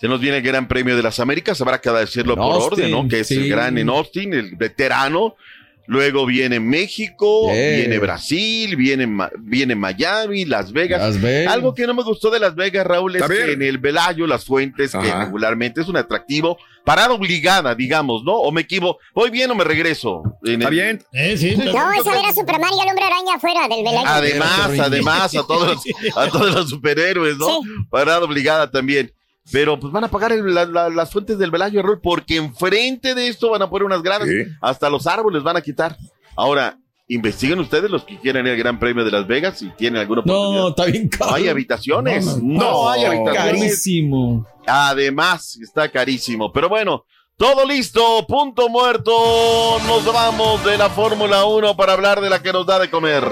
Se 0.00 0.08
nos 0.08 0.20
viene 0.20 0.38
el 0.38 0.42
Gran 0.42 0.66
Premio 0.66 0.96
de 0.96 1.02
las 1.02 1.20
Américas, 1.20 1.60
habrá 1.60 1.78
que 1.80 1.90
decirlo 1.90 2.32
En 2.32 2.38
por 2.38 2.52
Austin, 2.54 2.72
orden, 2.72 2.90
¿no? 2.90 3.06
Que 3.08 3.20
es 3.20 3.30
el 3.30 3.42
sí. 3.44 3.48
gran 3.50 3.76
en 3.76 3.90
Austin, 3.90 4.32
el 4.32 4.56
veterano. 4.56 5.36
Luego 5.90 6.24
viene 6.24 6.60
México, 6.60 7.52
Yeah. 7.52 7.76
viene 7.78 7.98
Brasil, 7.98 8.76
viene, 8.76 9.08
Ma- 9.08 9.28
viene 9.40 9.74
Miami, 9.74 10.44
Las 10.44 10.70
Vegas. 10.72 11.00
Las 11.00 11.20
Vegas. 11.20 11.52
Algo 11.52 11.74
que 11.74 11.84
no 11.84 11.94
me 11.94 12.04
gustó 12.04 12.30
de 12.30 12.38
Las 12.38 12.54
Vegas, 12.54 12.86
Raúl, 12.86 13.16
es 13.16 13.22
que 13.24 13.52
en 13.54 13.62
el 13.62 13.78
Velayo, 13.78 14.24
Las 14.28 14.44
Fuentes, 14.44 14.92
que 14.92 15.12
regularmente 15.12 15.80
es 15.80 15.88
un 15.88 15.96
atractivo, 15.96 16.58
parada 16.84 17.12
obligada, 17.12 17.74
digamos, 17.74 18.22
¿no? 18.22 18.34
O 18.34 18.52
me 18.52 18.60
equivoco, 18.60 19.00
voy 19.14 19.30
bien 19.30 19.50
o 19.50 19.56
me 19.56 19.64
regreso. 19.64 20.22
En 20.44 20.52
¿Está 20.62 20.68
el- 20.68 20.74
bien? 20.74 21.02
Eh, 21.12 21.36
sí. 21.36 21.56
No, 21.56 21.92
es 21.92 22.06
a 22.06 22.10
ver 22.12 22.24
a 22.24 22.32
Superman 22.34 22.70
y 22.78 22.80
al 22.82 22.88
hombre 22.90 23.04
araña 23.06 23.34
afuera 23.34 23.66
del 23.66 23.82
velayo. 23.84 24.06
Además, 24.06 24.70
además, 24.78 25.34
a 25.34 25.42
todos, 25.44 25.66
los- 25.84 26.16
a 26.16 26.28
todos 26.30 26.54
los 26.54 26.70
superhéroes, 26.70 27.36
¿no? 27.36 27.46
Sí. 27.48 27.68
Parada 27.90 28.22
obligada 28.24 28.70
también. 28.70 29.12
Pero 29.52 29.78
pues 29.78 29.92
van 29.92 30.04
a 30.04 30.08
pagar 30.08 30.32
el- 30.32 30.54
la- 30.54 30.64
la- 30.66 30.88
las 30.88 31.10
fuentes 31.10 31.38
del 31.38 31.50
Velayo, 31.50 31.82
Raúl, 31.82 32.00
porque 32.00 32.36
enfrente 32.36 33.14
de 33.14 33.28
esto 33.28 33.50
van 33.50 33.62
a 33.62 33.70
poner 33.70 33.84
unas 33.86 34.02
gradas. 34.02 34.28
Sí. 34.28 34.44
Hasta 34.60 34.88
los 34.90 35.06
árboles 35.06 35.42
van 35.42 35.56
a 35.56 35.60
quitar. 35.60 35.96
Ahora, 36.36 36.78
investiguen 37.08 37.58
ustedes 37.58 37.90
los 37.90 38.04
que 38.04 38.18
quieren 38.20 38.46
ir 38.46 38.52
al 38.52 38.58
Gran 38.58 38.78
Premio 38.78 39.04
de 39.04 39.10
Las 39.10 39.26
Vegas 39.26 39.58
si 39.58 39.68
tienen 39.70 40.00
alguna 40.00 40.20
oportunidad. 40.20 40.62
No, 40.62 40.68
está 40.68 40.84
bien 40.84 41.08
caro. 41.08 41.30
No 41.30 41.36
hay 41.36 41.48
habitaciones. 41.48 42.24
No, 42.24 42.36
No, 42.42 42.58
no, 42.70 42.90
hay 42.90 43.04
habitaciones. 43.04 43.60
Carísimo. 43.60 44.46
Además, 44.66 45.58
está 45.60 45.88
carísimo. 45.90 46.52
Pero 46.52 46.68
bueno, 46.68 47.04
todo 47.36 47.66
listo, 47.66 48.24
punto 48.28 48.68
muerto. 48.68 49.10
Nos 49.86 50.04
vamos 50.12 50.64
de 50.64 50.78
la 50.78 50.88
Fórmula 50.90 51.44
1 51.46 51.76
para 51.76 51.94
hablar 51.94 52.20
de 52.20 52.30
la 52.30 52.40
que 52.42 52.52
nos 52.52 52.64
da 52.66 52.78
de 52.78 52.88
comer. 52.90 53.24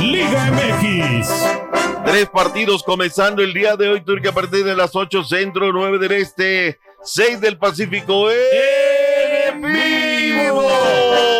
Liga 0.00 0.50
MX. 0.50 1.83
Tres 2.04 2.28
partidos 2.28 2.82
comenzando 2.82 3.42
el 3.42 3.52
día 3.52 3.76
de 3.76 3.88
hoy, 3.88 4.00
Turquía 4.02 4.30
a 4.30 4.34
partir 4.34 4.64
de 4.64 4.76
las 4.76 4.94
8 4.94 5.24
centro, 5.24 5.72
9 5.72 5.98
del 5.98 6.12
este, 6.12 6.78
6 7.02 7.40
del 7.40 7.58
Pacífico. 7.58 8.28
¡En 8.30 9.62
vivo! 9.62 11.33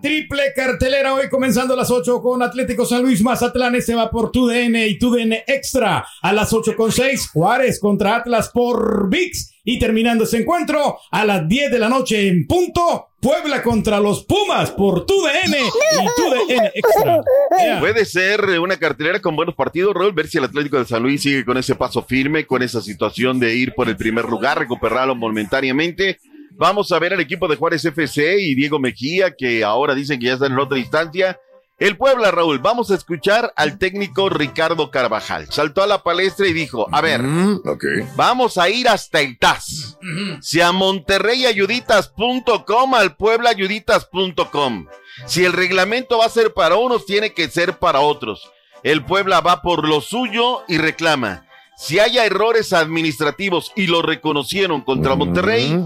Triple 0.00 0.52
cartelera 0.54 1.14
hoy 1.14 1.28
comenzando 1.28 1.74
a 1.74 1.76
las 1.76 1.90
8 1.90 2.20
con 2.20 2.42
Atlético 2.42 2.84
San 2.84 3.02
Luis 3.02 3.22
Mazatlán. 3.22 3.74
Este 3.74 3.94
va 3.94 4.10
por 4.10 4.30
TUDN 4.30 4.76
y 4.76 4.98
TUDN 4.98 5.32
Extra. 5.46 6.06
A 6.22 6.32
las 6.32 6.52
8 6.52 6.74
con 6.76 6.92
6 6.92 7.30
Juárez 7.30 7.80
contra 7.80 8.16
Atlas 8.16 8.50
por 8.52 9.08
VIX. 9.08 9.52
Y 9.64 9.78
terminando 9.80 10.24
ese 10.24 10.38
encuentro 10.38 10.98
a 11.10 11.24
las 11.24 11.48
10 11.48 11.72
de 11.72 11.78
la 11.78 11.88
noche 11.88 12.28
en 12.28 12.46
punto. 12.46 13.08
Puebla 13.20 13.62
contra 13.62 13.98
los 13.98 14.24
Pumas 14.24 14.70
por 14.70 15.04
TUDN 15.04 15.54
y 15.54 16.06
TUDN 16.16 16.70
Extra. 16.74 17.20
Puede 17.80 18.04
ser 18.04 18.60
una 18.60 18.76
cartelera 18.76 19.20
con 19.20 19.34
buenos 19.34 19.56
partidos, 19.56 19.94
Raúl, 19.94 20.12
ver 20.12 20.28
si 20.28 20.38
el 20.38 20.44
Atlético 20.44 20.78
de 20.78 20.84
San 20.84 21.02
Luis 21.02 21.22
sigue 21.22 21.44
con 21.44 21.56
ese 21.56 21.74
paso 21.74 22.02
firme, 22.02 22.46
con 22.46 22.62
esa 22.62 22.80
situación 22.80 23.40
de 23.40 23.56
ir 23.56 23.74
por 23.74 23.88
el 23.88 23.96
primer 23.96 24.26
lugar, 24.26 24.58
recuperarlo 24.58 25.16
momentáneamente. 25.16 26.20
Vamos 26.58 26.90
a 26.92 26.98
ver 26.98 27.12
al 27.12 27.20
equipo 27.20 27.46
de 27.48 27.56
Juárez 27.56 27.84
FC 27.84 28.40
y 28.40 28.54
Diego 28.54 28.78
Mejía, 28.78 29.34
que 29.36 29.62
ahora 29.64 29.94
dicen 29.94 30.18
que 30.18 30.26
ya 30.26 30.32
están 30.34 30.52
en 30.52 30.58
otra 30.58 30.78
instancia. 30.78 31.38
El 31.78 31.98
Puebla, 31.98 32.30
Raúl, 32.30 32.58
vamos 32.58 32.90
a 32.90 32.94
escuchar 32.94 33.52
al 33.54 33.78
técnico 33.78 34.30
Ricardo 34.30 34.90
Carvajal. 34.90 35.46
Saltó 35.52 35.82
a 35.82 35.86
la 35.86 36.02
palestra 36.02 36.46
y 36.46 36.54
dijo, 36.54 36.86
a 36.90 37.02
ver, 37.02 37.22
Mm, 37.22 37.56
ok. 37.66 37.84
Vamos 38.16 38.56
a 38.56 38.70
ir 38.70 38.88
hasta 38.88 39.20
el 39.20 39.38
TAS. 39.38 39.98
Si 40.40 40.62
a 40.62 40.72
monterreyayuditas.com, 40.72 42.94
al 42.94 43.16
pueblaayuditas.com. 43.16 44.86
Si 45.26 45.44
el 45.44 45.52
reglamento 45.52 46.16
va 46.18 46.24
a 46.26 46.30
ser 46.30 46.54
para 46.54 46.76
unos, 46.76 47.04
tiene 47.06 47.32
que 47.34 47.48
ser 47.48 47.78
para 47.78 48.00
otros. 48.00 48.50
El 48.82 49.04
Puebla 49.04 49.40
va 49.40 49.60
por 49.62 49.86
lo 49.86 50.00
suyo 50.00 50.62
y 50.68 50.78
reclama. 50.78 51.46
Si 51.76 51.98
haya 51.98 52.24
errores 52.24 52.72
administrativos 52.72 53.70
y 53.76 53.88
lo 53.88 54.00
reconocieron 54.00 54.80
contra 54.80 55.14
Monterrey, 55.14 55.78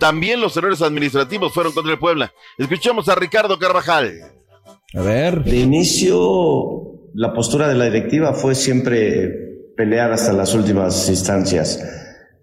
también 0.00 0.40
los 0.40 0.56
errores 0.56 0.82
administrativos 0.82 1.52
fueron 1.54 1.72
contra 1.72 1.92
el 1.92 1.98
Puebla. 2.00 2.32
Escuchemos 2.58 3.08
a 3.08 3.14
Ricardo 3.14 3.56
Carvajal. 3.58 4.12
A 4.94 5.00
ver. 5.02 5.44
De 5.44 5.58
inicio, 5.58 6.16
la 7.14 7.32
postura 7.32 7.68
de 7.68 7.74
la 7.76 7.84
directiva 7.84 8.32
fue 8.32 8.56
siempre 8.56 9.28
pelear 9.76 10.10
hasta 10.12 10.32
las 10.32 10.52
últimas 10.54 11.08
instancias. 11.08 11.80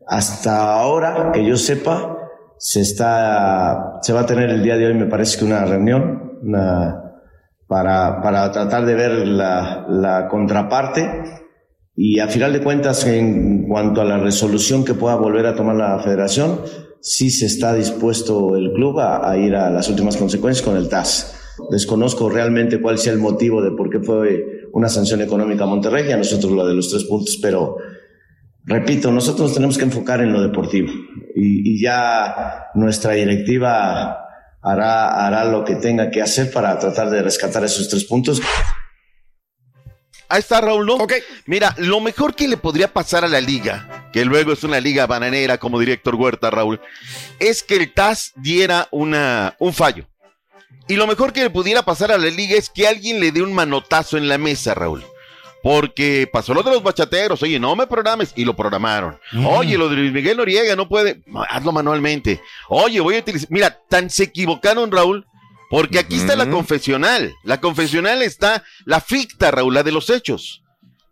Hasta 0.08 0.80
ahora, 0.80 1.32
que 1.34 1.46
yo 1.46 1.58
sepa, 1.58 2.16
se 2.58 2.80
está, 2.82 4.00
se 4.02 4.14
va 4.14 4.22
a 4.22 4.26
tener 4.26 4.50
el 4.50 4.64
día 4.64 4.78
de 4.78 4.88
hoy, 4.88 4.94
me 4.94 5.08
parece 5.08 5.38
que 5.40 5.46
una 5.46 5.66
reunión, 5.66 6.40
una- 6.44 7.04
para, 7.68 8.22
para 8.22 8.50
tratar 8.54 8.86
de 8.86 8.96
ver 8.96 9.12
la, 9.28 9.86
la 9.90 10.30
contraparte 10.30 11.06
y 11.98 12.20
a 12.20 12.30
final 12.30 12.54
de 12.54 12.64
cuentas, 12.64 13.06
en 13.06 13.68
cuanto 13.68 14.00
a 14.00 14.06
la 14.06 14.20
resolución 14.20 14.86
que 14.86 14.94
pueda 14.94 15.16
volver 15.16 15.46
a 15.48 15.56
tomar 15.56 15.76
la 15.76 16.00
federación, 16.00 16.62
sí 17.02 17.32
se 17.32 17.46
está 17.46 17.74
dispuesto 17.74 18.56
el 18.56 18.74
club 18.74 19.00
a, 19.00 19.36
ir 19.38 19.56
a 19.56 19.70
las 19.70 19.90
últimas 19.90 20.18
consecuencias 20.18 20.66
con 20.66 20.78
el 20.78 20.90
TAS. 20.90 21.36
Desconozco 21.72 22.30
realmente 22.30 22.82
cuál 22.82 22.98
sea 22.98 23.14
el 23.14 23.20
motivo 23.20 23.62
de 23.62 23.72
por 23.72 23.90
qué 23.90 24.00
fue 24.00 24.68
una 24.74 24.90
sanción 24.90 25.22
económica 25.22 25.64
a 25.64 25.68
Monterrey 25.68 26.08
y 26.08 26.12
a 26.12 26.18
nosotros 26.18 26.52
lo 26.52 26.68
de 26.68 26.76
los 26.76 26.90
tres 26.90 27.06
puntos, 27.06 27.40
pero 27.42 27.78
repito, 28.66 29.12
nosotros 29.12 29.48
nos 29.48 29.54
tenemos 29.54 29.78
que 29.78 29.86
enfocar 29.86 30.22
en 30.22 30.34
lo 30.34 30.42
deportivo 30.42 30.90
y, 31.36 31.74
y 31.74 31.82
ya 31.82 32.68
nuestra 32.76 33.14
directiva 33.14 34.28
hará, 34.62 35.26
hará 35.26 35.46
lo 35.46 35.64
que 35.64 35.76
tenga 35.76 36.12
que 36.12 36.22
hacer 36.22 36.52
para 36.52 36.78
tratar 36.78 37.10
de 37.10 37.22
rescatar 37.22 37.64
esos 37.64 37.90
tres 37.90 38.04
puntos. 38.06 38.42
Ahí 40.30 40.40
está 40.40 40.60
Raúl, 40.60 40.86
¿no? 40.86 40.98
Mira, 41.46 41.74
lo 41.78 42.02
mejor 42.02 42.36
que 42.36 42.48
le 42.48 42.58
podría 42.58 42.92
pasar 42.92 43.24
a 43.24 43.30
la 43.30 43.40
liga, 43.40 44.10
que 44.12 44.26
luego 44.26 44.52
es 44.52 44.64
una 44.64 44.80
liga 44.80 45.08
bananera, 45.08 45.58
como 45.58 45.80
diría 45.80 45.96
Héctor 45.96 46.16
Huerta, 46.16 46.50
Raúl, 46.50 46.82
es 47.40 47.64
que 47.64 47.76
el 47.76 47.94
TAS 47.94 48.34
diera 48.36 48.88
una, 48.92 49.56
un 49.60 49.74
fallo. 49.74 50.06
Y 50.90 50.96
lo 50.96 51.08
mejor 51.08 51.34
que 51.34 51.44
le 51.44 51.50
pudiera 51.50 51.84
pasar 51.84 52.12
a 52.12 52.18
la 52.18 52.28
liga 52.28 52.58
es 52.58 52.70
que 52.70 52.88
alguien 52.88 53.20
le 53.20 53.32
dé 53.32 53.42
un 53.42 53.54
manotazo 53.54 54.18
en 54.18 54.28
la 54.28 54.38
mesa, 54.38 54.74
Raúl. 54.74 55.04
Porque 55.64 56.30
pasó 56.32 56.54
lo 56.54 56.64
de 56.64 56.72
los 56.72 56.84
bachateros, 56.84 57.42
oye, 57.44 57.60
no 57.60 57.76
me 57.76 57.88
programes, 57.88 58.32
y 58.36 58.46
lo 58.46 58.56
programaron. 58.56 59.20
Oye, 59.46 59.78
lo 59.78 59.90
de 59.90 59.98
Luis 59.98 60.14
Miguel 60.14 60.38
Noriega, 60.38 60.76
no 60.76 60.88
puede, 60.88 61.24
hazlo 61.50 61.72
manualmente. 61.72 62.42
Oye, 62.70 63.00
voy 63.02 63.16
a 63.16 63.20
utilizar, 63.20 63.50
mira, 63.52 63.82
tan 63.90 64.10
se 64.10 64.24
equivocaron, 64.24 64.92
Raúl, 64.92 65.26
porque 65.70 66.00
aquí 66.00 66.16
está 66.16 66.36
la 66.36 66.50
confesional. 66.50 67.34
La 67.44 67.60
confesional 67.60 68.22
está 68.22 68.64
la 68.86 69.02
ficta, 69.02 69.52
Raúl, 69.52 69.74
la 69.74 69.84
de 69.84 69.92
los 69.92 70.10
hechos. 70.10 70.64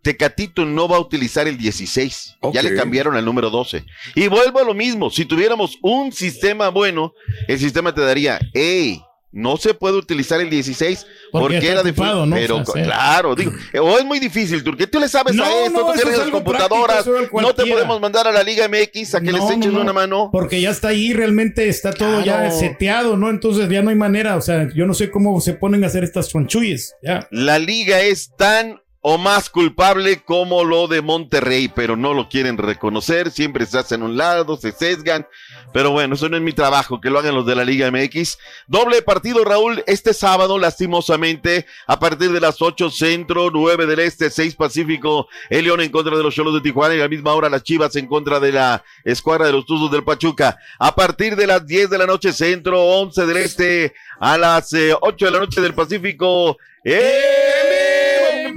Tecatito 0.02 0.64
no 0.64 0.88
va 0.88 0.98
a 0.98 1.00
utilizar 1.00 1.48
el 1.48 1.58
16. 1.58 2.36
Ya 2.52 2.62
le 2.62 2.76
cambiaron 2.76 3.16
al 3.16 3.24
número 3.24 3.50
12. 3.50 3.84
Y 4.14 4.28
vuelvo 4.28 4.60
a 4.60 4.64
lo 4.64 4.72
mismo. 4.72 5.10
Si 5.10 5.24
tuviéramos 5.24 5.78
un 5.82 6.12
sistema 6.12 6.68
bueno, 6.68 7.12
el 7.48 7.58
sistema 7.58 7.92
te 7.92 8.02
daría, 8.02 8.38
hey, 8.54 9.02
no 9.36 9.58
se 9.58 9.74
puede 9.74 9.98
utilizar 9.98 10.40
el 10.40 10.48
16 10.48 11.06
Porque 11.30 11.58
era 11.58 11.82
de 11.82 11.90
ocupado, 11.90 12.24
¿no? 12.24 12.34
Pero 12.34 12.56
O 12.56 12.64
sea, 12.64 12.82
sí. 12.82 12.88
claro, 12.88 13.34
digo, 13.34 13.52
o 13.82 13.98
es 13.98 14.04
muy 14.04 14.18
difícil, 14.18 14.64
porque 14.64 14.86
tú 14.86 14.98
le 14.98 15.08
sabes 15.08 15.34
No, 15.34 15.44
a 15.44 15.50
esto, 15.50 15.78
no, 15.78 15.86
tú 15.86 15.92
tienes 15.92 16.14
es 16.14 16.20
las 16.20 16.30
computadoras, 16.30 17.04
práctico, 17.04 17.42
no 17.42 17.54
te 17.54 17.66
podemos 17.66 18.00
mandar 18.00 18.26
a 18.26 18.32
la 18.32 18.42
Liga 18.42 18.66
MX 18.66 19.14
a 19.14 19.20
que 19.20 19.32
les 19.32 19.42
no, 19.42 19.80
una 19.80 19.92
mano. 19.92 20.30
Porque 20.32 20.60
ya 20.60 20.70
está 20.70 20.88
ahí, 20.88 21.12
realmente 21.12 21.68
está 21.68 21.92
todo 21.92 22.24
ya 22.24 22.50
seteado, 22.50 23.18
¿no? 23.18 23.28
Entonces 23.28 23.68
ya 23.68 23.82
no 23.82 23.90
hay 23.90 23.96
manera, 23.96 24.36
o 24.36 24.40
sea, 24.40 24.68
yo 24.74 24.86
no 24.86 24.94
sé 24.94 25.10
cómo 25.10 25.38
se 25.42 25.52
ponen 25.52 25.84
a 25.84 25.88
hacer 25.88 26.02
estas 26.02 26.30
chonchuyes, 26.30 26.94
ya. 27.02 27.28
La 27.30 27.58
liga 27.58 28.00
es 28.00 28.30
tan 28.38 28.80
o 29.08 29.18
más 29.18 29.50
culpable 29.50 30.24
como 30.24 30.64
lo 30.64 30.88
de 30.88 31.00
Monterrey, 31.00 31.68
pero 31.68 31.94
no 31.94 32.12
lo 32.12 32.28
quieren 32.28 32.58
reconocer, 32.58 33.30
siempre 33.30 33.64
se 33.64 33.78
hacen 33.78 34.02
un 34.02 34.16
lado, 34.16 34.56
se 34.56 34.72
sesgan, 34.72 35.28
pero 35.72 35.92
bueno, 35.92 36.16
eso 36.16 36.28
no 36.28 36.36
es 36.36 36.42
mi 36.42 36.52
trabajo, 36.52 37.00
que 37.00 37.08
lo 37.08 37.20
hagan 37.20 37.36
los 37.36 37.46
de 37.46 37.54
la 37.54 37.64
Liga 37.64 37.88
MX. 37.88 38.36
Doble 38.66 39.02
partido, 39.02 39.44
Raúl, 39.44 39.84
este 39.86 40.12
sábado, 40.12 40.58
lastimosamente, 40.58 41.66
a 41.86 42.00
partir 42.00 42.32
de 42.32 42.40
las 42.40 42.60
8 42.60 42.90
centro, 42.90 43.50
9 43.52 43.86
del 43.86 44.00
este, 44.00 44.28
6 44.28 44.56
pacífico, 44.56 45.28
el 45.50 45.66
León 45.66 45.82
en 45.82 45.92
contra 45.92 46.16
de 46.16 46.24
los 46.24 46.34
Cholos 46.34 46.54
de 46.54 46.62
Tijuana 46.62 46.96
y 46.96 46.98
a 46.98 47.02
la 47.02 47.08
misma 47.08 47.32
hora 47.32 47.48
las 47.48 47.62
Chivas 47.62 47.94
en 47.94 48.08
contra 48.08 48.40
de 48.40 48.50
la 48.50 48.82
escuadra 49.04 49.46
de 49.46 49.52
los 49.52 49.66
Tuzos 49.66 49.92
del 49.92 50.02
Pachuca. 50.02 50.58
A 50.80 50.96
partir 50.96 51.36
de 51.36 51.46
las 51.46 51.64
10 51.64 51.90
de 51.90 51.98
la 51.98 52.06
noche 52.06 52.32
centro, 52.32 52.82
11 52.82 53.24
del 53.24 53.36
este, 53.36 53.94
a 54.18 54.36
las 54.36 54.72
eh, 54.72 54.96
8 55.00 55.26
de 55.26 55.30
la 55.30 55.38
noche 55.38 55.60
del 55.60 55.74
Pacífico, 55.74 56.58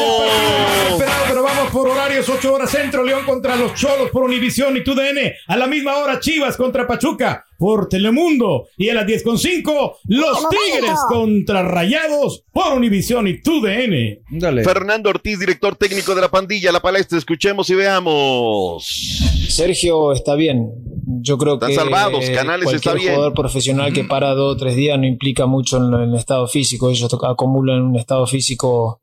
Esperado, 0.92 1.24
pero 1.28 1.42
vamos 1.42 1.70
por 1.70 1.88
horarios, 1.88 2.28
8 2.28 2.52
horas 2.52 2.70
centro, 2.70 3.04
León 3.04 3.24
contra 3.24 3.56
los 3.56 3.74
Cholos 3.74 4.10
por 4.10 4.24
Univisión 4.24 4.76
y 4.76 4.84
TUDN. 4.84 5.32
A 5.46 5.56
la 5.56 5.66
misma 5.66 5.96
hora, 5.98 6.20
Chivas 6.20 6.56
contra 6.56 6.86
Pachuca 6.86 7.46
por 7.58 7.88
Telemundo. 7.88 8.68
Y 8.76 8.88
a 8.88 8.94
las 8.94 9.06
10.5, 9.06 9.96
los 10.08 10.48
Tigres 10.48 10.98
contra 11.08 11.62
Rayados 11.62 12.44
por 12.52 12.72
Univisión 12.72 13.28
y 13.28 13.40
TUDN. 13.40 14.64
Fernando 14.64 15.10
Ortiz, 15.10 15.38
director 15.38 15.76
técnico 15.76 16.14
de 16.14 16.22
la 16.22 16.30
pandilla, 16.30 16.72
la 16.72 16.80
palestra, 16.80 17.18
escuchemos 17.18 17.68
y 17.70 17.74
veamos. 17.74 19.20
Sergio 19.48 20.12
está 20.12 20.34
bien. 20.34 20.89
Yo 21.22 21.38
creo 21.38 21.54
Están 21.54 21.70
que 21.70 21.74
salvados, 21.74 22.30
Canales 22.30 22.64
cualquier 22.64 22.76
está 22.76 22.94
bien. 22.94 23.14
jugador 23.14 23.34
profesional 23.34 23.92
que 23.92 24.04
para 24.04 24.34
dos 24.34 24.54
o 24.54 24.56
tres 24.56 24.76
días 24.76 24.98
no 24.98 25.06
implica 25.06 25.46
mucho 25.46 25.78
en, 25.78 25.92
el 25.92 26.14
estado 26.14 26.46
físico. 26.46 26.90
Ellos 26.90 27.12
acumulan 27.22 27.82
un 27.82 27.96
estado 27.96 28.26
físico 28.26 29.00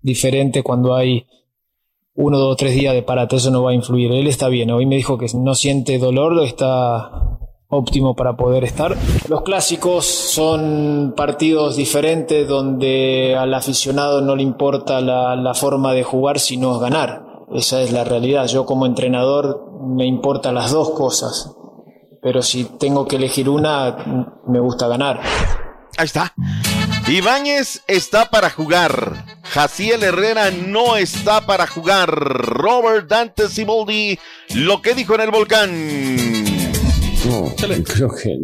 diferente 0.00 0.62
cuando 0.62 0.94
hay 0.94 1.26
uno, 2.14 2.38
dos, 2.38 2.56
tres 2.56 2.74
días 2.74 2.94
de 2.94 3.02
parate. 3.02 3.36
Eso 3.36 3.50
no 3.50 3.62
va 3.62 3.72
a 3.72 3.74
influir. 3.74 4.12
Él 4.12 4.26
está 4.26 4.48
bien. 4.48 4.70
Hoy 4.70 4.86
me 4.86 4.96
dijo 4.96 5.18
que 5.18 5.26
no 5.34 5.54
siente 5.54 5.98
dolor, 5.98 6.42
está 6.42 7.38
óptimo 7.68 8.14
para 8.14 8.36
poder 8.36 8.64
estar. 8.64 8.96
Los 9.28 9.42
clásicos 9.42 10.04
son 10.04 11.14
partidos 11.16 11.76
diferentes 11.76 12.46
donde 12.48 13.36
al 13.38 13.54
aficionado 13.54 14.20
no 14.20 14.34
le 14.34 14.42
importa 14.42 15.00
la, 15.00 15.36
la 15.36 15.54
forma 15.54 15.92
de 15.92 16.02
jugar 16.02 16.40
sino 16.40 16.78
ganar. 16.78 17.29
Esa 17.54 17.82
es 17.82 17.92
la 17.92 18.04
realidad. 18.04 18.46
Yo 18.46 18.64
como 18.66 18.86
entrenador 18.86 19.64
me 19.86 20.06
importan 20.06 20.54
las 20.54 20.70
dos 20.70 20.90
cosas. 20.90 21.52
Pero 22.22 22.42
si 22.42 22.64
tengo 22.78 23.06
que 23.08 23.16
elegir 23.16 23.48
una, 23.48 23.96
me 24.46 24.60
gusta 24.60 24.86
ganar. 24.88 25.20
Ahí 25.96 26.04
está. 26.04 26.34
Ibáñez 27.08 27.82
está 27.88 28.30
para 28.30 28.50
jugar. 28.50 29.24
Jaciel 29.44 30.02
Herrera 30.02 30.50
no 30.50 30.96
está 30.96 31.46
para 31.46 31.66
jugar. 31.66 32.08
Robert 32.10 33.08
Dante 33.08 33.48
Siboldi, 33.48 34.18
lo 34.54 34.80
que 34.82 34.94
dijo 34.94 35.14
en 35.14 35.20
el 35.22 35.30
volcán. 35.30 35.70
No, 37.26 37.52
creo 37.84 38.10
que 38.14 38.38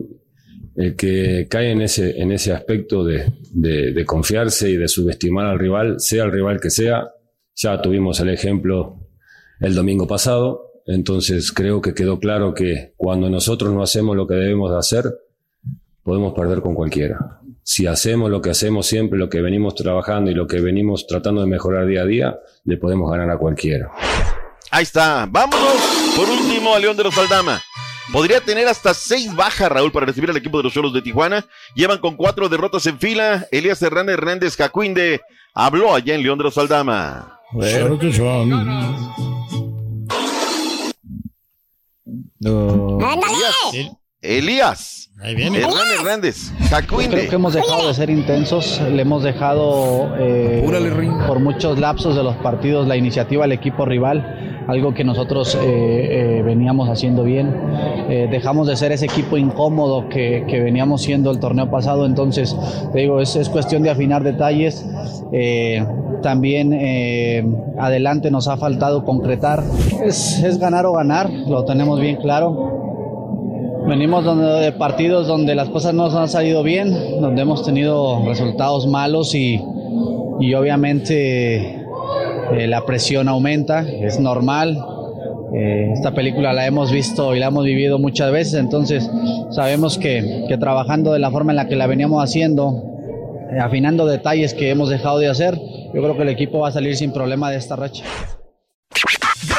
el 0.77 0.97
que 0.97 1.47
cae 1.49 1.71
en 1.71 1.81
ese, 1.83 2.21
en 2.21 2.33
ese 2.33 2.53
aspecto 2.53 3.05
de, 3.05 3.33
de- 3.53 3.93
de 3.93 4.05
confiarse 4.05 4.69
y 4.71 4.77
de 4.77 4.89
subestimar 4.89 5.47
al 5.47 5.59
rival, 5.59 5.97
sea 5.99 6.25
el 6.25 6.33
rival 6.33 6.61
que 6.61 6.71
sea, 6.71 7.05
ya 7.57 7.81
tuvimos 7.81 8.21
el 8.21 8.29
ejemplo 8.29 8.99
el 9.61 9.75
domingo 9.75 10.07
pasado, 10.07 10.73
entonces 10.87 11.51
creo 11.53 11.81
que 11.81 11.95
quedó 11.95 12.21
claro 12.21 12.55
que 12.55 12.93
cuando 12.97 13.31
nosotros 13.31 13.73
no 13.73 13.83
hacemos 13.83 14.15
lo 14.15 14.27
que 14.27 14.35
debemos 14.35 14.71
de 14.71 14.79
hacer, 14.79 15.05
podemos 16.03 16.35
perder 16.35 16.61
con 16.61 16.75
cualquiera. 16.75 17.41
Si 17.63 17.87
hacemos 17.87 18.31
lo 18.31 18.41
que 18.41 18.51
hacemos 18.51 18.87
siempre, 18.87 19.19
lo 19.19 19.29
que 19.29 19.41
venimos 19.41 19.75
trabajando 19.75 20.31
y 20.31 20.35
lo 20.35 20.47
que 20.47 20.61
venimos 20.61 21.07
tratando 21.07 21.41
de 21.41 21.49
mejorar 21.49 21.87
día 21.87 22.03
a 22.03 22.07
día, 22.07 22.39
le 22.65 22.77
podemos 22.77 23.11
ganar 23.11 23.29
a 23.31 23.39
cualquiera. 23.39 23.91
Ahí 24.71 24.85
está. 24.85 25.27
Vámonos 25.29 26.15
por 26.15 26.29
último 26.29 26.75
a 26.75 26.79
León 26.79 26.97
de 26.97 27.05
los 27.05 27.19
Aldama. 27.19 27.61
Podría 28.13 28.41
tener 28.41 28.69
hasta 28.69 28.95
seis 28.95 29.35
bajas, 29.35 29.69
Raúl, 29.69 29.91
para 29.91 30.07
recibir 30.07 30.31
al 30.31 30.37
equipo 30.37 30.59
de 30.59 30.65
los 30.65 30.73
Cholos 30.73 30.93
de 30.93 31.03
Tijuana. 31.03 31.45
Llevan 31.75 31.99
con 31.99 32.17
cuatro 32.17 32.49
derrotas 32.49 32.87
en 32.87 33.01
fila. 33.01 33.49
Elías 33.51 33.83
Hernández 33.83 34.15
Hernández 34.15 34.57
Jacuinde 34.57 35.23
habló 35.55 35.93
allá 35.93 36.15
en 36.15 36.23
León 36.23 36.39
de 36.39 36.45
los 36.45 36.59
Aldama. 36.59 37.36
Claro 37.53 37.99
que 37.99 38.13
son. 38.13 38.53
Elías. 42.41 43.91
Elías. 44.21 45.11
viene. 45.35 45.59
Hernández 45.61 45.99
Hernández 45.99 46.53
Creo 46.57 46.69
Jacuinde. 46.69 47.29
que 47.29 47.35
hemos 47.35 47.55
dejado 47.55 47.89
de 47.89 47.95
ser 47.95 48.11
intensos, 48.11 48.81
le 48.81 49.03
hemos 49.03 49.23
dejado 49.23 50.15
eh, 50.19 50.65
por 51.27 51.41
muchos 51.41 51.79
lapsos 51.79 52.17
de 52.17 52.23
los 52.23 52.37
partidos 52.37 52.87
la 52.87 52.97
iniciativa 52.97 53.45
al 53.45 53.53
equipo 53.53 53.85
rival, 53.85 54.56
algo 54.67 54.95
que 54.95 55.05
nosotros 55.05 55.55
eh, 55.55 55.61
eh, 56.39 56.43
veníamos 56.43 56.89
haciendo 56.89 57.23
bien. 57.25 57.55
Eh, 58.09 58.29
dejamos 58.31 58.67
de 58.67 58.77
ser 58.77 58.93
ese 58.93 59.07
equipo 59.07 59.37
incómodo 59.37 60.09
que, 60.09 60.45
que 60.49 60.61
veníamos 60.61 61.03
siendo 61.03 61.31
el 61.31 61.39
torneo 61.39 61.71
pasado, 61.71 62.07
entonces 62.07 62.57
te 62.93 63.01
digo, 63.01 63.21
es, 63.21 63.37
es 63.37 63.49
cuestión 63.49 63.83
de 63.83 63.91
afinar 63.91 64.23
detalles. 64.23 64.87
También 66.23 66.73
adelante 67.79 68.31
nos 68.31 68.49
ha 68.49 68.57
faltado 68.57 69.05
concretar. 69.05 69.63
Es, 70.05 70.43
es 70.43 70.59
ganar 70.59 70.87
o 70.87 70.93
ganar, 70.93 71.31
lo 71.31 71.65
tenemos 71.65 72.01
bien 72.01 72.17
claro. 72.17 72.73
Venimos 73.87 74.25
de 74.25 74.73
partidos 74.73 75.29
donde 75.29 75.55
las 75.55 75.69
cosas 75.69 75.95
no 75.95 76.05
nos 76.05 76.15
han 76.15 76.29
salido 76.29 76.65
bien, 76.65 77.21
donde 77.21 77.43
hemos 77.43 77.65
tenido 77.65 78.25
resultados 78.27 78.89
malos 78.89 79.33
y, 79.35 79.63
y 80.41 80.55
obviamente 80.55 81.76
eh, 82.53 82.67
la 82.67 82.85
presión 82.85 83.29
aumenta, 83.29 83.81
es 83.89 84.21
normal. 84.21 84.79
Eh, 85.55 85.91
esta 85.93 86.13
película 86.13 86.53
la 86.53 86.67
hemos 86.67 86.93
visto 86.93 87.35
y 87.35 87.39
la 87.39 87.47
hemos 87.47 87.65
vivido 87.65 87.99
muchas 87.99 88.31
veces, 88.31 88.55
entonces 88.55 89.09
sabemos 89.51 89.97
que, 89.97 90.45
que 90.49 90.59
trabajando 90.59 91.13
de 91.13 91.19
la 91.19 91.31
forma 91.31 91.53
en 91.53 91.57
la 91.57 91.69
que 91.69 91.77
la 91.77 91.87
veníamos 91.87 92.23
haciendo, 92.23 92.83
eh, 93.53 93.59
afinando 93.59 94.07
detalles 94.07 94.55
que 94.55 94.71
hemos 94.71 94.91
dejado 94.91 95.19
de 95.19 95.29
hacer, 95.29 95.59
yo 95.95 96.03
creo 96.03 96.17
que 96.17 96.23
el 96.23 96.29
equipo 96.29 96.59
va 96.59 96.69
a 96.69 96.73
salir 96.73 96.97
sin 96.97 97.13
problema 97.13 97.51
de 97.51 97.57
esta 97.57 97.77
racha. 97.77 98.05